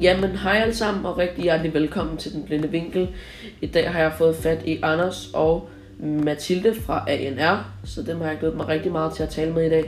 Jamen, 0.00 0.36
hej 0.36 0.56
alle 0.56 0.74
sammen, 0.74 1.06
og 1.06 1.18
rigtig 1.18 1.42
hjertelig 1.42 1.74
velkommen 1.74 2.16
til 2.16 2.32
Den 2.32 2.44
Blinde 2.44 2.68
Vinkel. 2.70 3.16
I 3.60 3.66
dag 3.66 3.92
har 3.92 4.00
jeg 4.00 4.12
fået 4.12 4.36
fat 4.42 4.62
i 4.62 4.80
Anders 4.82 5.28
og 5.34 5.70
Mathilde 5.98 6.74
fra 6.86 7.04
ANR, 7.08 7.64
så 7.84 8.02
dem 8.02 8.20
har 8.20 8.28
jeg 8.28 8.38
glædet 8.38 8.56
mig 8.56 8.68
rigtig 8.68 8.92
meget 8.92 9.12
til 9.12 9.22
at 9.22 9.28
tale 9.28 9.52
med 9.52 9.64
i 9.66 9.70
dag. 9.70 9.86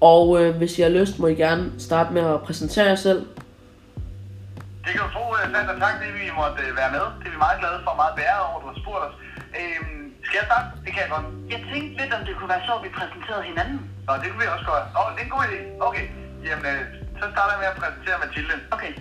Og 0.00 0.24
øh, 0.40 0.56
hvis 0.56 0.78
I 0.78 0.82
har 0.82 0.88
lyst, 0.88 1.18
må 1.18 1.26
I 1.26 1.34
gerne 1.34 1.64
starte 1.78 2.10
med 2.12 2.22
at 2.34 2.42
præsentere 2.42 2.86
jer 2.86 3.00
selv. 3.08 3.20
Det 4.84 4.90
kan 4.94 5.00
du 5.06 5.10
tro, 5.16 5.24
øh, 5.38 5.44
Sandra. 5.54 5.74
Tak, 5.84 5.94
det 6.02 6.08
vi 6.20 6.26
måtte 6.40 6.58
øh, 6.68 6.76
være 6.80 6.90
med. 6.96 7.04
Det 7.20 7.26
er 7.28 7.34
vi 7.36 7.40
meget 7.46 7.58
glade 7.62 7.78
for, 7.84 7.92
meget 8.02 8.14
bæret 8.20 8.40
over, 8.48 8.56
at 8.58 8.62
du 8.62 8.68
har 8.72 8.78
spurgt 8.82 9.02
os. 9.06 9.14
Øhm, 9.60 10.02
skal 10.26 10.36
jeg 10.40 10.46
starte? 10.50 10.66
Det 10.84 10.90
kan 10.94 11.00
jeg 11.04 11.10
godt. 11.16 11.26
Jeg 11.54 11.60
tænkte 11.70 11.92
lidt, 12.00 12.12
om 12.16 12.22
det 12.26 12.32
kunne 12.38 12.52
være 12.54 12.64
sjovt, 12.68 12.80
at 12.80 12.84
vi 12.86 12.90
præsenterede 12.98 13.44
hinanden. 13.50 13.78
Nå, 14.06 14.12
det 14.22 14.26
kunne 14.30 14.42
vi 14.44 14.48
også 14.56 14.66
godt. 14.72 14.84
Åh, 14.98 15.08
det 15.14 15.20
er 15.22 15.26
en 15.28 15.34
god 15.36 15.44
idé. 15.48 15.58
Okay. 15.88 16.06
Jamen, 16.48 16.66
øh, 16.72 16.82
så 17.22 17.26
starter 17.34 17.52
jeg 17.54 17.60
med 17.62 17.70
at 17.72 17.78
præsentere 17.82 18.18
Mathilde. 18.24 18.54
Okay. 18.76 18.92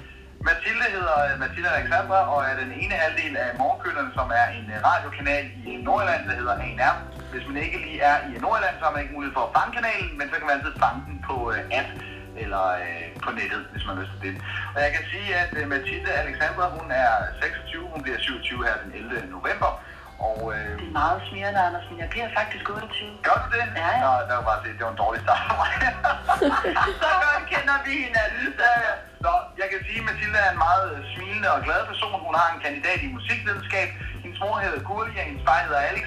Mathilde 0.50 0.86
hedder 0.96 1.18
øh, 1.28 1.34
Mathilde 1.44 1.70
Alexandra 1.78 2.20
og 2.34 2.40
er 2.50 2.56
den 2.64 2.72
ene 2.82 2.96
halvdel 3.04 3.34
af 3.44 3.50
Morgenkøllerne, 3.60 4.12
som 4.20 4.28
er 4.42 4.48
en 4.58 4.66
øh, 4.76 4.78
radiokanal 4.90 5.46
i 5.72 5.74
Nordjylland, 5.86 6.24
der 6.30 6.36
hedder 6.42 6.56
ANR. 6.66 6.96
Hvis 7.32 7.46
man 7.48 7.58
ikke 7.66 7.78
lige 7.86 8.00
er 8.12 8.18
i 8.32 8.34
Nordjylland, 8.44 8.76
så 8.80 8.84
har 8.86 8.94
man 8.94 9.02
ikke 9.04 9.16
mulighed 9.18 9.34
for 9.38 9.44
at 9.48 9.54
fange 9.58 9.72
kanalen, 9.78 10.14
men 10.20 10.26
så 10.30 10.36
kan 10.38 10.46
man 10.48 10.56
altid 10.58 10.74
fange 10.84 11.02
den 11.08 11.18
på 11.30 11.36
øh, 11.54 11.80
app 11.80 11.90
eller 12.44 12.64
øh, 12.86 13.06
på 13.26 13.30
nettet, 13.40 13.62
hvis 13.72 13.84
man 13.86 13.94
har 13.96 14.02
lyst 14.04 14.14
til 14.14 14.22
det. 14.34 14.42
Og 14.76 14.80
jeg 14.86 14.92
kan 14.96 15.04
sige, 15.14 15.30
at 15.44 15.52
øh, 15.60 15.64
Mathilde 15.74 16.12
Alexandra, 16.24 16.64
hun 16.78 16.88
er 17.04 17.12
26, 17.42 17.94
hun 17.94 18.02
bliver 18.06 18.20
27 18.20 18.66
her 18.68 18.76
den 18.84 18.92
11. 19.00 19.32
november. 19.38 19.70
Og 20.30 20.40
øh, 20.56 20.70
Det 20.80 20.88
er 20.92 20.96
meget 21.02 21.20
smirrende, 21.28 21.60
Anders, 21.68 21.86
men 21.92 21.98
jeg 22.04 22.10
bliver 22.14 22.28
faktisk 22.40 22.66
28. 22.70 23.10
gør 23.28 23.38
du 23.44 23.48
det? 23.56 23.64
Ja, 23.82 23.90
ja. 23.94 24.00
Nå, 24.06 24.12
det 24.28 24.34
var 24.40 24.46
bare 24.52 24.60
det, 24.64 24.72
det 24.78 24.84
var 24.88 24.94
en 24.96 25.02
dårlig 25.06 25.22
start 25.26 25.44
for 25.50 25.56
mig. 25.62 25.72
Så 27.02 27.10
godt 27.26 27.46
kender 27.54 27.78
vi 27.86 27.94
hinanden. 28.06 28.48
Ja. 28.66 28.94
Nå, 29.26 29.34
jeg 29.62 29.68
kan 29.72 29.80
sige, 29.88 30.00
at 30.02 30.06
Mathilde 30.10 30.40
er 30.46 30.52
en 30.56 30.60
meget 30.68 30.86
øh, 30.96 31.00
smilende 31.14 31.50
og 31.56 31.60
glad 31.68 31.82
person. 31.92 32.20
Hun 32.28 32.36
har 32.42 32.48
en 32.56 32.62
kandidat 32.66 33.00
i 33.06 33.10
musikvidenskab. 33.18 33.90
Hendes 34.24 34.40
mor 34.44 34.56
hedder 34.66 34.82
Gurli, 34.88 35.14
og 35.22 35.26
hendes 35.30 35.44
far 35.48 35.60
hedder 35.68 35.82
Alex. 35.90 36.06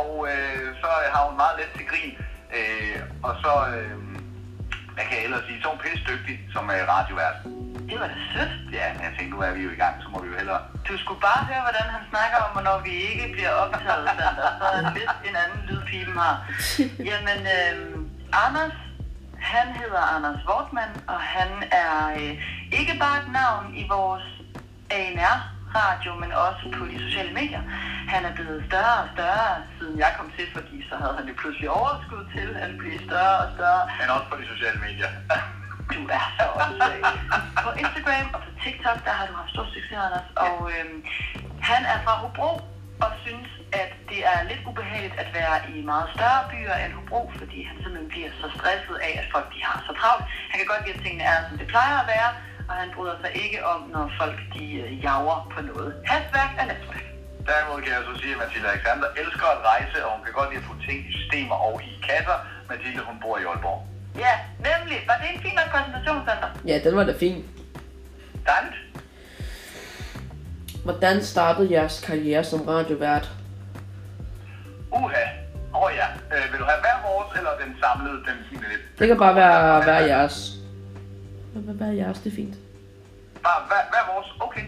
Og 0.00 0.10
øh, 0.30 0.66
så 0.82 0.88
har 1.14 1.22
hun 1.28 1.36
meget 1.42 1.54
let 1.60 1.70
til 1.78 1.86
grin. 1.90 2.12
Øh, 2.58 2.96
og 3.26 3.32
så, 3.42 3.52
øh, 3.74 3.94
hvad 4.94 5.04
kan 5.08 5.14
jeg 5.18 5.24
ellers 5.28 5.44
sige, 5.48 5.58
så 5.60 5.66
er 5.68 5.72
hun 5.74 5.80
pisse 5.84 6.04
dygtig 6.12 6.34
som 6.54 6.64
øh, 6.74 6.80
radiovært. 6.94 7.36
Det 7.88 7.96
var 8.00 8.08
da 8.12 8.16
sødt. 8.32 8.52
Ja, 8.78 8.86
men 8.94 9.02
jeg 9.06 9.12
tænkte, 9.16 9.32
nu 9.36 9.40
er 9.48 9.52
vi 9.56 9.62
jo 9.66 9.70
i 9.76 9.80
gang, 9.84 9.94
så 10.02 10.08
må 10.12 10.18
vi 10.22 10.28
jo 10.32 10.36
hellere. 10.40 10.60
Du 10.88 10.94
skulle 11.02 11.20
bare 11.28 11.42
høre, 11.50 11.62
hvordan 11.66 11.86
han 11.96 12.02
snakker 12.12 12.38
om, 12.46 12.52
når 12.68 12.78
vi 12.86 12.94
ikke 13.10 13.26
bliver 13.34 13.52
optaget, 13.62 14.08
Sander. 14.16 14.48
Så 14.60 14.66
er 14.76 14.94
lidt 14.98 15.12
en 15.28 15.36
anden 15.44 15.60
lyd, 15.68 15.82
her. 15.92 15.96
har. 16.20 16.34
Jamen, 17.10 17.40
øh, 17.56 17.76
Anders, 18.46 18.76
han 19.52 19.66
hedder 19.80 20.02
Anders 20.14 20.40
Wortmann, 20.48 20.92
og 21.06 21.20
han 21.20 21.50
er 21.84 21.94
øh, 22.20 22.32
ikke 22.78 22.94
bare 23.04 23.16
et 23.22 23.30
navn 23.40 23.74
i 23.82 23.84
vores 23.88 24.26
ANR-radio, 24.90 26.14
men 26.22 26.30
også 26.32 26.64
på 26.78 26.84
de 26.90 26.98
sociale 27.06 27.32
medier. 27.40 27.62
Han 28.14 28.24
er 28.24 28.34
blevet 28.34 28.64
større 28.68 28.96
og 29.02 29.08
større, 29.14 29.48
siden 29.78 29.98
jeg 29.98 30.10
kom 30.18 30.32
til, 30.36 30.46
fordi 30.56 30.76
så 30.88 30.94
havde 31.00 31.14
han 31.18 31.26
jo 31.28 31.34
pludselig 31.42 31.70
overskud 31.70 32.24
til 32.36 32.48
at 32.64 32.70
blive 32.78 32.98
større 33.08 33.36
og 33.44 33.48
større. 33.56 33.82
Men 34.00 34.10
også 34.16 34.26
på 34.30 34.36
de 34.40 34.46
sociale 34.54 34.78
medier. 34.86 35.10
Du 35.94 36.00
er 36.18 36.24
så 36.38 36.44
åndssvag. 36.62 37.02
På 37.64 37.70
Instagram 37.82 38.26
og 38.34 38.40
på 38.46 38.50
TikTok, 38.62 38.98
der 39.06 39.12
har 39.18 39.26
du 39.28 39.34
haft 39.40 39.50
stor 39.54 39.66
succes, 39.74 39.98
Anders. 40.06 40.28
Og 40.46 40.56
øhm, 40.72 40.98
han 41.70 41.80
er 41.92 41.98
fra 42.04 42.14
Hobro 42.22 42.50
og 43.04 43.10
synes, 43.24 43.48
at 43.82 43.90
det 44.10 44.20
er 44.32 44.38
lidt 44.50 44.62
ubehageligt 44.70 45.16
at 45.22 45.28
være 45.38 45.56
i 45.72 45.74
meget 45.92 46.08
større 46.16 46.42
byer 46.50 46.76
end 46.84 46.92
Hobro, 46.98 47.20
fordi 47.40 47.58
han 47.68 47.76
simpelthen 47.82 48.08
bliver 48.14 48.30
så 48.42 48.46
stresset 48.56 48.96
af, 49.08 49.12
at 49.22 49.26
folk 49.34 49.48
de 49.54 49.60
har 49.68 49.78
så 49.86 49.92
travlt. 50.00 50.24
Han 50.50 50.56
kan 50.58 50.68
godt 50.72 50.82
lide, 50.86 50.96
at 50.98 51.02
tingene 51.04 51.24
er, 51.32 51.38
som 51.48 51.58
det 51.60 51.66
plejer 51.74 51.96
at 52.02 52.06
være, 52.14 52.30
og 52.68 52.74
han 52.82 52.88
bryder 52.96 53.16
sig 53.22 53.32
ikke 53.44 53.58
om, 53.72 53.80
når 53.94 54.04
folk 54.20 54.38
de 54.54 54.64
øh, 54.82 54.90
jager 55.04 55.38
på 55.54 55.60
noget. 55.70 55.90
Hastværk 56.10 56.52
er 56.60 56.66
lastværk. 56.70 57.04
Derimod 57.48 57.78
kan 57.82 57.92
jeg 57.96 58.02
så 58.08 58.14
sige, 58.20 58.32
at 58.34 58.38
Mathilde 58.42 58.68
Alexander 58.72 59.08
elsker 59.22 59.48
at 59.56 59.60
rejse, 59.70 59.96
og 60.06 60.10
hun 60.14 60.22
kan 60.24 60.32
godt 60.38 60.48
lide 60.50 60.62
at 60.62 60.68
få 60.70 60.74
ting 60.86 60.98
i 61.08 61.12
systemer 61.18 61.56
og 61.68 61.74
i 61.90 61.92
kasser. 62.08 62.38
Mathilde, 62.70 63.02
hun 63.10 63.16
bor 63.22 63.38
i 63.38 63.44
Aalborg. 63.50 63.95
Ja, 64.18 64.32
nemlig. 64.68 64.98
Var 65.06 65.16
det 65.20 65.26
en 65.34 65.40
fin 65.42 65.54
nok 65.54 65.68
præsentation, 65.74 66.18
Sander? 66.26 66.48
Ja, 66.66 66.80
den 66.84 66.96
var 66.96 67.04
da 67.04 67.14
fin. 67.18 67.44
Dant? 68.46 68.74
Hvordan 70.84 71.22
startede 71.24 71.72
jeres 71.72 72.00
karriere 72.00 72.44
som 72.44 72.60
radiovært? 72.60 73.30
Uha. 74.92 75.24
Åh 75.74 75.82
oh, 75.82 75.90
ja. 76.00 76.08
Øh, 76.36 76.52
vil 76.52 76.58
du 76.60 76.64
have 76.64 76.80
hver 76.84 76.98
vores, 77.08 77.38
eller 77.38 77.50
den 77.62 77.70
samlede, 77.82 78.18
den 78.28 78.36
fine 78.50 78.66
lidt? 78.72 78.98
Det 78.98 79.08
kan 79.08 79.18
bare 79.18 79.34
være 79.34 79.82
hver 79.84 80.00
jeres. 80.12 80.36
Hvad 81.52 81.74
hvad 81.74 81.88
er 81.88 81.92
jeres? 81.92 82.18
Det 82.18 82.32
er 82.32 82.36
fint. 82.36 82.54
Bare 83.46 83.60
hver, 83.68 83.82
hver 83.92 84.04
vores? 84.12 84.28
Okay. 84.40 84.64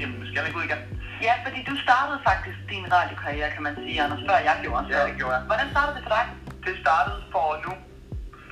Jamen, 0.00 0.18
skal 0.26 0.36
jeg 0.38 0.46
ikke 0.46 0.58
ud 0.60 0.64
igen? 0.70 0.80
Ja, 1.22 1.34
fordi 1.44 1.58
du 1.70 1.74
startede 1.86 2.18
faktisk 2.30 2.58
din 2.72 2.84
radiokarriere, 2.96 3.50
kan 3.54 3.62
man 3.62 3.74
sige, 3.84 4.02
Anders, 4.02 4.22
før 4.28 4.38
jeg 4.48 4.56
gjorde. 4.62 4.84
Ja, 4.90 4.98
det 5.08 5.14
gjorde 5.20 5.34
jeg. 5.36 5.42
Hvordan 5.50 5.66
startede 5.74 5.94
det 5.96 6.02
for 6.06 6.12
dig? 6.16 6.24
Det 6.66 6.74
startede 6.84 7.18
for 7.32 7.46
nu 7.66 7.72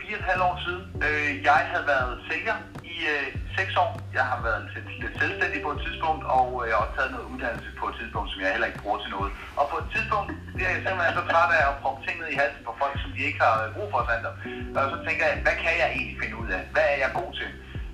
fire 0.06 0.18
og 0.18 0.22
et 0.22 0.30
halvt 0.30 0.44
år 0.48 0.56
siden. 0.66 0.84
Øh, 1.06 1.30
jeg 1.48 1.60
havde 1.72 1.86
været 1.94 2.12
sælger 2.28 2.56
i 2.94 2.96
øh, 3.14 3.26
6 3.58 3.76
år. 3.84 3.90
Jeg 4.18 4.24
har 4.30 4.38
været 4.46 4.62
lidt, 4.74 4.88
lidt 5.02 5.14
selvstændig 5.22 5.58
på 5.66 5.70
et 5.76 5.80
tidspunkt, 5.86 6.22
og 6.38 6.46
øh, 6.56 6.62
jeg 6.68 6.74
har 6.76 6.82
også 6.84 6.96
taget 6.98 7.12
noget 7.14 7.26
uddannelse 7.32 7.70
på 7.80 7.84
et 7.90 7.96
tidspunkt, 8.00 8.28
som 8.30 8.38
jeg 8.42 8.50
heller 8.54 8.70
ikke 8.70 8.82
bruger 8.84 9.00
til 9.02 9.10
noget. 9.16 9.30
Og 9.60 9.64
på 9.72 9.76
et 9.82 9.88
tidspunkt 9.94 10.28
bliver 10.56 10.70
jeg 10.72 10.80
simpelthen 10.84 11.14
så 11.18 11.24
træt 11.30 11.52
af 11.58 11.62
at 11.70 11.76
proppe 11.82 12.00
ting 12.06 12.16
ned 12.20 12.28
i 12.34 12.40
halsen 12.42 12.62
på 12.68 12.72
folk, 12.82 12.94
som 13.02 13.10
de 13.16 13.20
ikke 13.28 13.40
har 13.46 13.54
øh, 13.62 13.68
brug 13.76 13.88
for, 13.92 14.00
Sander. 14.08 14.32
Og 14.78 14.84
så 14.92 14.96
tænker 15.06 15.24
jeg, 15.30 15.36
hvad 15.46 15.56
kan 15.64 15.74
jeg 15.82 15.88
egentlig 15.96 16.16
finde 16.22 16.36
ud 16.42 16.48
af? 16.56 16.62
Hvad 16.74 16.86
er 16.92 16.98
jeg 17.04 17.10
god 17.20 17.30
til? 17.38 17.50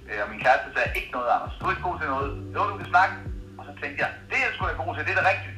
Øh, 0.09 0.19
og 0.23 0.29
min 0.33 0.41
kæreste 0.45 0.69
sagde, 0.75 0.91
ikke 0.99 1.13
noget, 1.17 1.29
Anders. 1.35 1.55
Du 1.59 1.63
er 1.67 1.73
ikke 1.75 1.89
god 1.89 1.97
til 2.01 2.09
noget. 2.15 2.31
Jo, 2.55 2.61
du 2.71 2.75
kan 2.81 2.89
snakke. 2.95 3.15
Og 3.59 3.63
så 3.69 3.73
tænkte 3.81 3.99
jeg, 4.05 4.11
det 4.29 4.37
er 4.39 4.45
jeg 4.47 4.53
sgu 4.55 4.63
god 4.85 4.93
til, 4.95 5.05
det 5.07 5.13
er 5.15 5.21
det 5.21 5.31
rigtigt. 5.33 5.55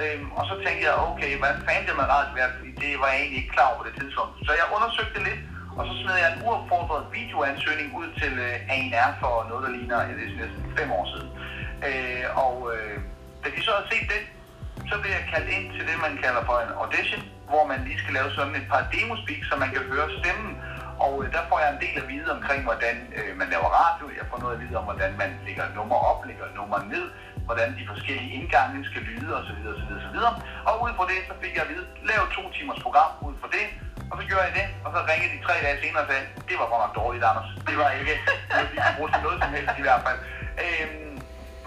Øhm, 0.00 0.28
og 0.38 0.44
så 0.50 0.54
tænkte 0.64 0.82
jeg, 0.88 0.94
okay, 1.08 1.30
hvad 1.42 1.54
fanden 1.66 1.86
det 1.88 1.96
med 2.00 2.06
radiovært, 2.16 2.52
fordi 2.58 2.72
det 2.82 2.90
var 3.02 3.08
jeg 3.12 3.18
egentlig 3.20 3.40
ikke 3.42 3.54
klar 3.56 3.68
over 3.70 3.78
på 3.80 3.86
det 3.88 3.94
tidspunkt. 4.00 4.32
Så 4.46 4.52
jeg 4.60 4.66
undersøgte 4.76 5.18
lidt, 5.28 5.40
og 5.78 5.82
så 5.88 5.92
smed 6.02 6.16
jeg 6.22 6.28
en 6.32 6.42
uopfordret 6.46 7.04
videoansøgning 7.18 7.88
ud 8.00 8.08
til 8.20 8.32
øh, 8.46 8.74
ANR 8.74 9.10
for 9.22 9.34
noget, 9.48 9.62
der 9.66 9.72
ligner 9.76 9.98
ja, 10.08 10.12
det 10.18 10.24
er 10.28 10.38
næsten 10.42 10.62
fem 10.78 10.88
år 10.98 11.06
siden. 11.12 11.30
Øh, 11.88 12.24
og 12.44 12.54
øh, 12.74 12.96
da 13.42 13.48
de 13.54 13.60
så 13.66 13.72
har 13.78 13.84
set 13.92 14.06
den, 14.14 14.24
så 14.90 14.94
blev 15.00 15.10
jeg 15.18 15.24
kaldt 15.34 15.48
ind 15.56 15.66
til 15.76 15.82
det, 15.88 15.96
man 16.06 16.14
kalder 16.24 16.42
for 16.48 16.56
en 16.64 16.72
audition, 16.82 17.22
hvor 17.50 17.64
man 17.70 17.78
lige 17.86 17.98
skal 18.02 18.14
lave 18.18 18.30
sådan 18.36 18.56
et 18.60 18.66
par 18.72 18.82
demospeak, 18.94 19.42
så 19.50 19.54
man 19.62 19.70
kan 19.74 19.82
høre 19.92 20.08
stemmen. 20.20 20.52
Og 21.06 21.12
øh, 21.22 21.26
der 21.34 21.42
får 21.50 21.58
jeg 21.62 21.70
en 21.72 21.80
del 21.84 21.94
at 22.02 22.06
vide 22.12 22.28
omkring, 22.36 22.60
hvordan 22.68 22.96
øh, 23.18 23.30
man 23.40 23.48
laver 23.54 23.68
radio. 23.82 24.04
Jeg 24.18 24.26
får 24.30 24.38
noget 24.42 24.54
at 24.56 24.60
vide 24.64 24.76
om, 24.80 24.84
hvordan 24.90 25.12
man 25.22 25.30
lægger 25.46 25.66
nummer 25.78 25.98
op, 26.10 26.20
lægger 26.30 26.48
nummer 26.58 26.78
ned, 26.92 27.06
hvordan 27.48 27.68
de 27.78 27.84
forskellige 27.92 28.30
indgange 28.38 28.76
skal 28.90 29.02
lyde 29.10 29.30
osv. 29.38 29.60
osv., 29.72 29.90
osv. 29.98 30.18
Og 30.68 30.74
ud 30.84 30.92
fra 30.96 31.06
det, 31.12 31.18
så 31.28 31.34
fik 31.42 31.52
jeg 31.56 31.64
at 31.66 31.70
vide, 31.72 31.86
lav 32.10 32.22
to 32.36 32.42
timers 32.56 32.80
program 32.86 33.10
ud 33.28 33.34
fra 33.40 33.48
det. 33.56 33.66
Og 34.10 34.14
så 34.18 34.22
gjorde 34.28 34.44
jeg 34.48 34.54
det, 34.60 34.66
og 34.84 34.90
så 34.94 34.98
ringede 35.10 35.30
de 35.34 35.38
tre 35.46 35.54
dage 35.64 35.78
senere 35.82 36.02
og 36.04 36.08
sagde, 36.10 36.24
det 36.48 36.56
var 36.60 36.66
godt 36.72 36.82
nok 36.84 36.94
dårligt, 37.00 37.24
Anders. 37.30 37.50
Det 37.68 37.76
var 37.82 37.88
ikke 38.00 38.14
noget, 38.54 38.68
vi 38.72 38.76
kunne 38.84 38.98
bruge 38.98 39.10
til 39.14 39.22
noget 39.26 39.38
som 39.42 39.50
helst 39.56 39.74
i 39.80 39.84
hvert 39.86 40.02
fald. 40.06 40.18
Øhm, 40.64 41.14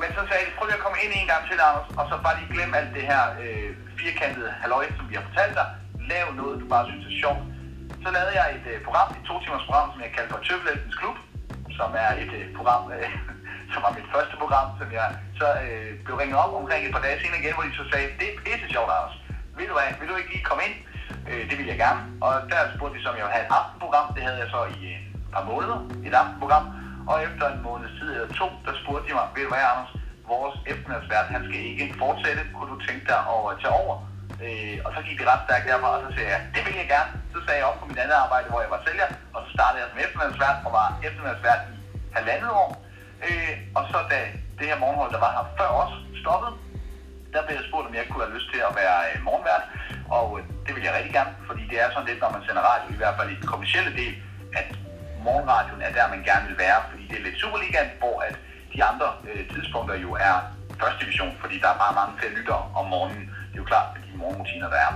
men 0.02 0.09
så 0.16 0.22
sagde 0.29 0.44
de, 0.47 0.51
prøv 0.57 0.66
lige 0.66 0.80
at 0.80 0.85
komme 0.85 1.00
ind 1.03 1.12
en 1.13 1.30
gang 1.31 1.44
til, 1.50 1.57
Anders, 1.69 1.88
og 2.00 2.03
så 2.09 2.16
bare 2.25 2.35
lige 2.40 2.53
glem 2.56 2.72
alt 2.80 2.91
det 2.97 3.06
her 3.12 3.24
øh, 3.44 3.69
firkantede 4.01 4.50
halløj, 4.62 4.85
som 4.97 5.06
vi 5.09 5.16
har 5.18 5.25
fortalt 5.30 5.56
dig. 5.59 5.68
Lav 6.12 6.25
noget, 6.41 6.56
du 6.62 6.66
bare 6.74 6.85
synes 6.90 7.06
er 7.12 7.16
sjovt. 7.24 7.44
Så 8.03 8.09
lavede 8.16 8.34
jeg 8.40 8.47
et 8.57 8.66
øh, 8.72 8.78
program, 8.88 9.07
et 9.18 9.24
to 9.30 9.35
timers 9.44 9.66
program, 9.68 9.88
som 9.94 10.01
jeg 10.06 10.12
kaldte 10.16 10.31
for 10.34 10.41
Tøffelheltens 10.47 10.97
Klub, 11.01 11.18
som 11.80 11.90
er 12.06 12.12
et 12.24 12.31
øh, 12.40 12.46
program, 12.57 12.81
øh, 12.96 13.09
som 13.74 13.80
var 13.85 13.91
mit 13.97 14.07
første 14.13 14.35
program, 14.41 14.68
som 14.80 14.88
jeg 15.00 15.07
så 15.40 15.47
øh, 15.66 15.90
blev 16.06 16.16
ringet 16.22 16.38
op 16.44 16.53
omkring 16.62 16.81
et 16.84 16.94
par 16.96 17.03
dage 17.06 17.18
senere 17.22 17.40
igen, 17.41 17.53
hvor 17.56 17.66
de 17.68 17.74
så 17.81 17.85
sagde, 17.91 18.07
det 18.19 18.28
er 18.30 18.35
pisse 18.46 18.68
sjovt, 18.75 18.91
Anders. 18.96 19.16
Vil 19.57 19.68
du, 19.69 19.74
hvad, 19.78 19.90
vil 20.00 20.09
du 20.12 20.16
ikke 20.19 20.31
lige 20.35 20.50
komme 20.50 20.63
ind? 20.68 20.75
Øh, 21.30 21.44
det 21.50 21.56
ville 21.58 21.72
jeg 21.74 21.80
gerne. 21.86 22.02
Og 22.26 22.32
der 22.52 22.59
spurgte 22.76 22.96
de, 22.98 23.04
som 23.04 23.14
jeg 23.18 23.24
ville 23.26 23.38
have 23.38 23.45
et 23.48 23.54
aftenprogram. 23.60 24.07
Det 24.16 24.22
havde 24.28 24.40
jeg 24.44 24.50
så 24.56 24.62
i 24.78 24.80
øh, 24.94 25.00
et 25.25 25.31
par 25.36 25.45
måneder, 25.51 25.80
et 26.07 26.13
aftenprogram. 26.22 26.66
Og 27.12 27.16
efter 27.28 27.45
en 27.54 27.62
måneds 27.68 27.94
tid 28.00 28.10
eller 28.16 28.31
to, 28.42 28.48
der 28.66 28.74
spurgte 28.81 29.06
de 29.07 29.13
mig, 29.19 29.28
ved 29.36 29.44
du 29.48 29.51
hvad, 29.54 29.63
Anders, 29.72 29.92
vores 30.34 30.56
eftermiddagsvært, 30.72 31.28
han 31.36 31.44
skal 31.48 31.60
ikke 31.84 31.95
fortsætte. 32.04 32.42
Kunne 32.56 32.72
du 32.74 32.78
tænke 32.88 33.06
dig 33.12 33.19
at 33.34 33.57
tage 33.62 33.75
over? 33.84 33.95
Øh, 34.45 34.78
og 34.86 34.90
så 34.95 35.00
gik 35.07 35.18
det 35.19 35.28
ret 35.31 35.44
stærkt 35.48 35.66
derfra, 35.69 35.90
og 35.95 36.01
så 36.06 36.10
sagde 36.16 36.30
jeg, 36.34 36.42
det 36.56 36.62
vil 36.66 36.75
jeg 36.81 36.88
gerne. 36.95 37.12
Så 37.34 37.40
sagde 37.45 37.60
jeg 37.62 37.68
op 37.69 37.80
på 37.81 37.86
mit 37.90 38.00
andet 38.04 38.18
arbejde, 38.25 38.48
hvor 38.51 38.62
jeg 38.66 38.72
var 38.75 38.81
sælger, 38.88 39.07
og 39.36 39.40
så 39.45 39.50
startede 39.57 39.80
jeg 39.81 39.90
som 39.92 40.04
eftermiddagsvært, 40.06 40.57
og 40.66 40.72
var 40.80 40.88
eftermiddagsvært 41.07 41.62
i 41.74 41.75
halvandet 42.18 42.51
år. 42.63 42.69
Øh, 43.28 43.54
og 43.78 43.84
så 43.92 43.98
da 44.12 44.19
det 44.60 44.66
her 44.69 44.78
morgenhold, 44.84 45.12
der 45.16 45.22
var 45.25 45.31
her 45.38 45.45
før 45.60 45.69
os, 45.81 45.94
stoppede, 46.22 46.54
der 47.34 47.42
blev 47.45 47.56
jeg 47.60 47.66
spurgt, 47.69 47.88
om 47.90 47.95
jeg 48.00 48.06
kunne 48.07 48.24
have 48.25 48.36
lyst 48.38 48.50
til 48.54 48.62
at 48.69 48.74
være 48.81 48.98
øh, 49.10 49.16
morgenvært. 49.28 49.63
Og 50.18 50.28
øh, 50.38 50.44
det 50.66 50.72
vil 50.75 50.84
jeg 50.88 50.94
rigtig 50.98 51.13
gerne, 51.19 51.34
fordi 51.50 51.63
det 51.72 51.78
er 51.84 51.88
sådan 51.90 52.10
lidt, 52.10 52.22
når 52.24 52.31
man 52.36 52.44
sender 52.48 52.63
radio, 52.72 52.88
i 52.94 53.00
hvert 53.02 53.16
fald 53.18 53.30
i 53.31 53.40
den 53.40 53.48
kommercielle 53.54 53.92
del, 54.02 54.13
at 54.60 54.68
morgenradioen 55.25 55.81
er 55.88 55.94
der, 55.98 56.13
man 56.16 56.24
gerne 56.30 56.46
vil 56.50 56.58
være, 56.66 56.80
fordi 56.90 57.04
det 57.10 57.16
er 57.18 57.24
lidt 57.28 57.42
Superligaen, 57.42 57.92
hvor 58.02 58.18
at 58.28 58.36
de 58.74 58.80
andre 58.92 59.08
øh, 59.30 59.44
tidspunkter 59.54 59.96
jo 60.06 60.12
er 60.28 60.36
første 60.81 61.00
division, 61.04 61.31
fordi 61.42 61.56
der 61.63 61.69
er 61.74 61.78
bare 61.84 61.98
mange 62.00 62.13
flere 62.19 62.34
lyttere 62.40 62.63
om 62.80 62.86
morgenen. 62.94 63.25
Det 63.50 63.56
er 63.58 63.63
jo 63.63 63.72
klart, 63.74 63.88
med 63.94 64.02
de 64.08 64.18
morgenrutiner, 64.22 64.69
der 64.74 64.80
er. 64.88 64.92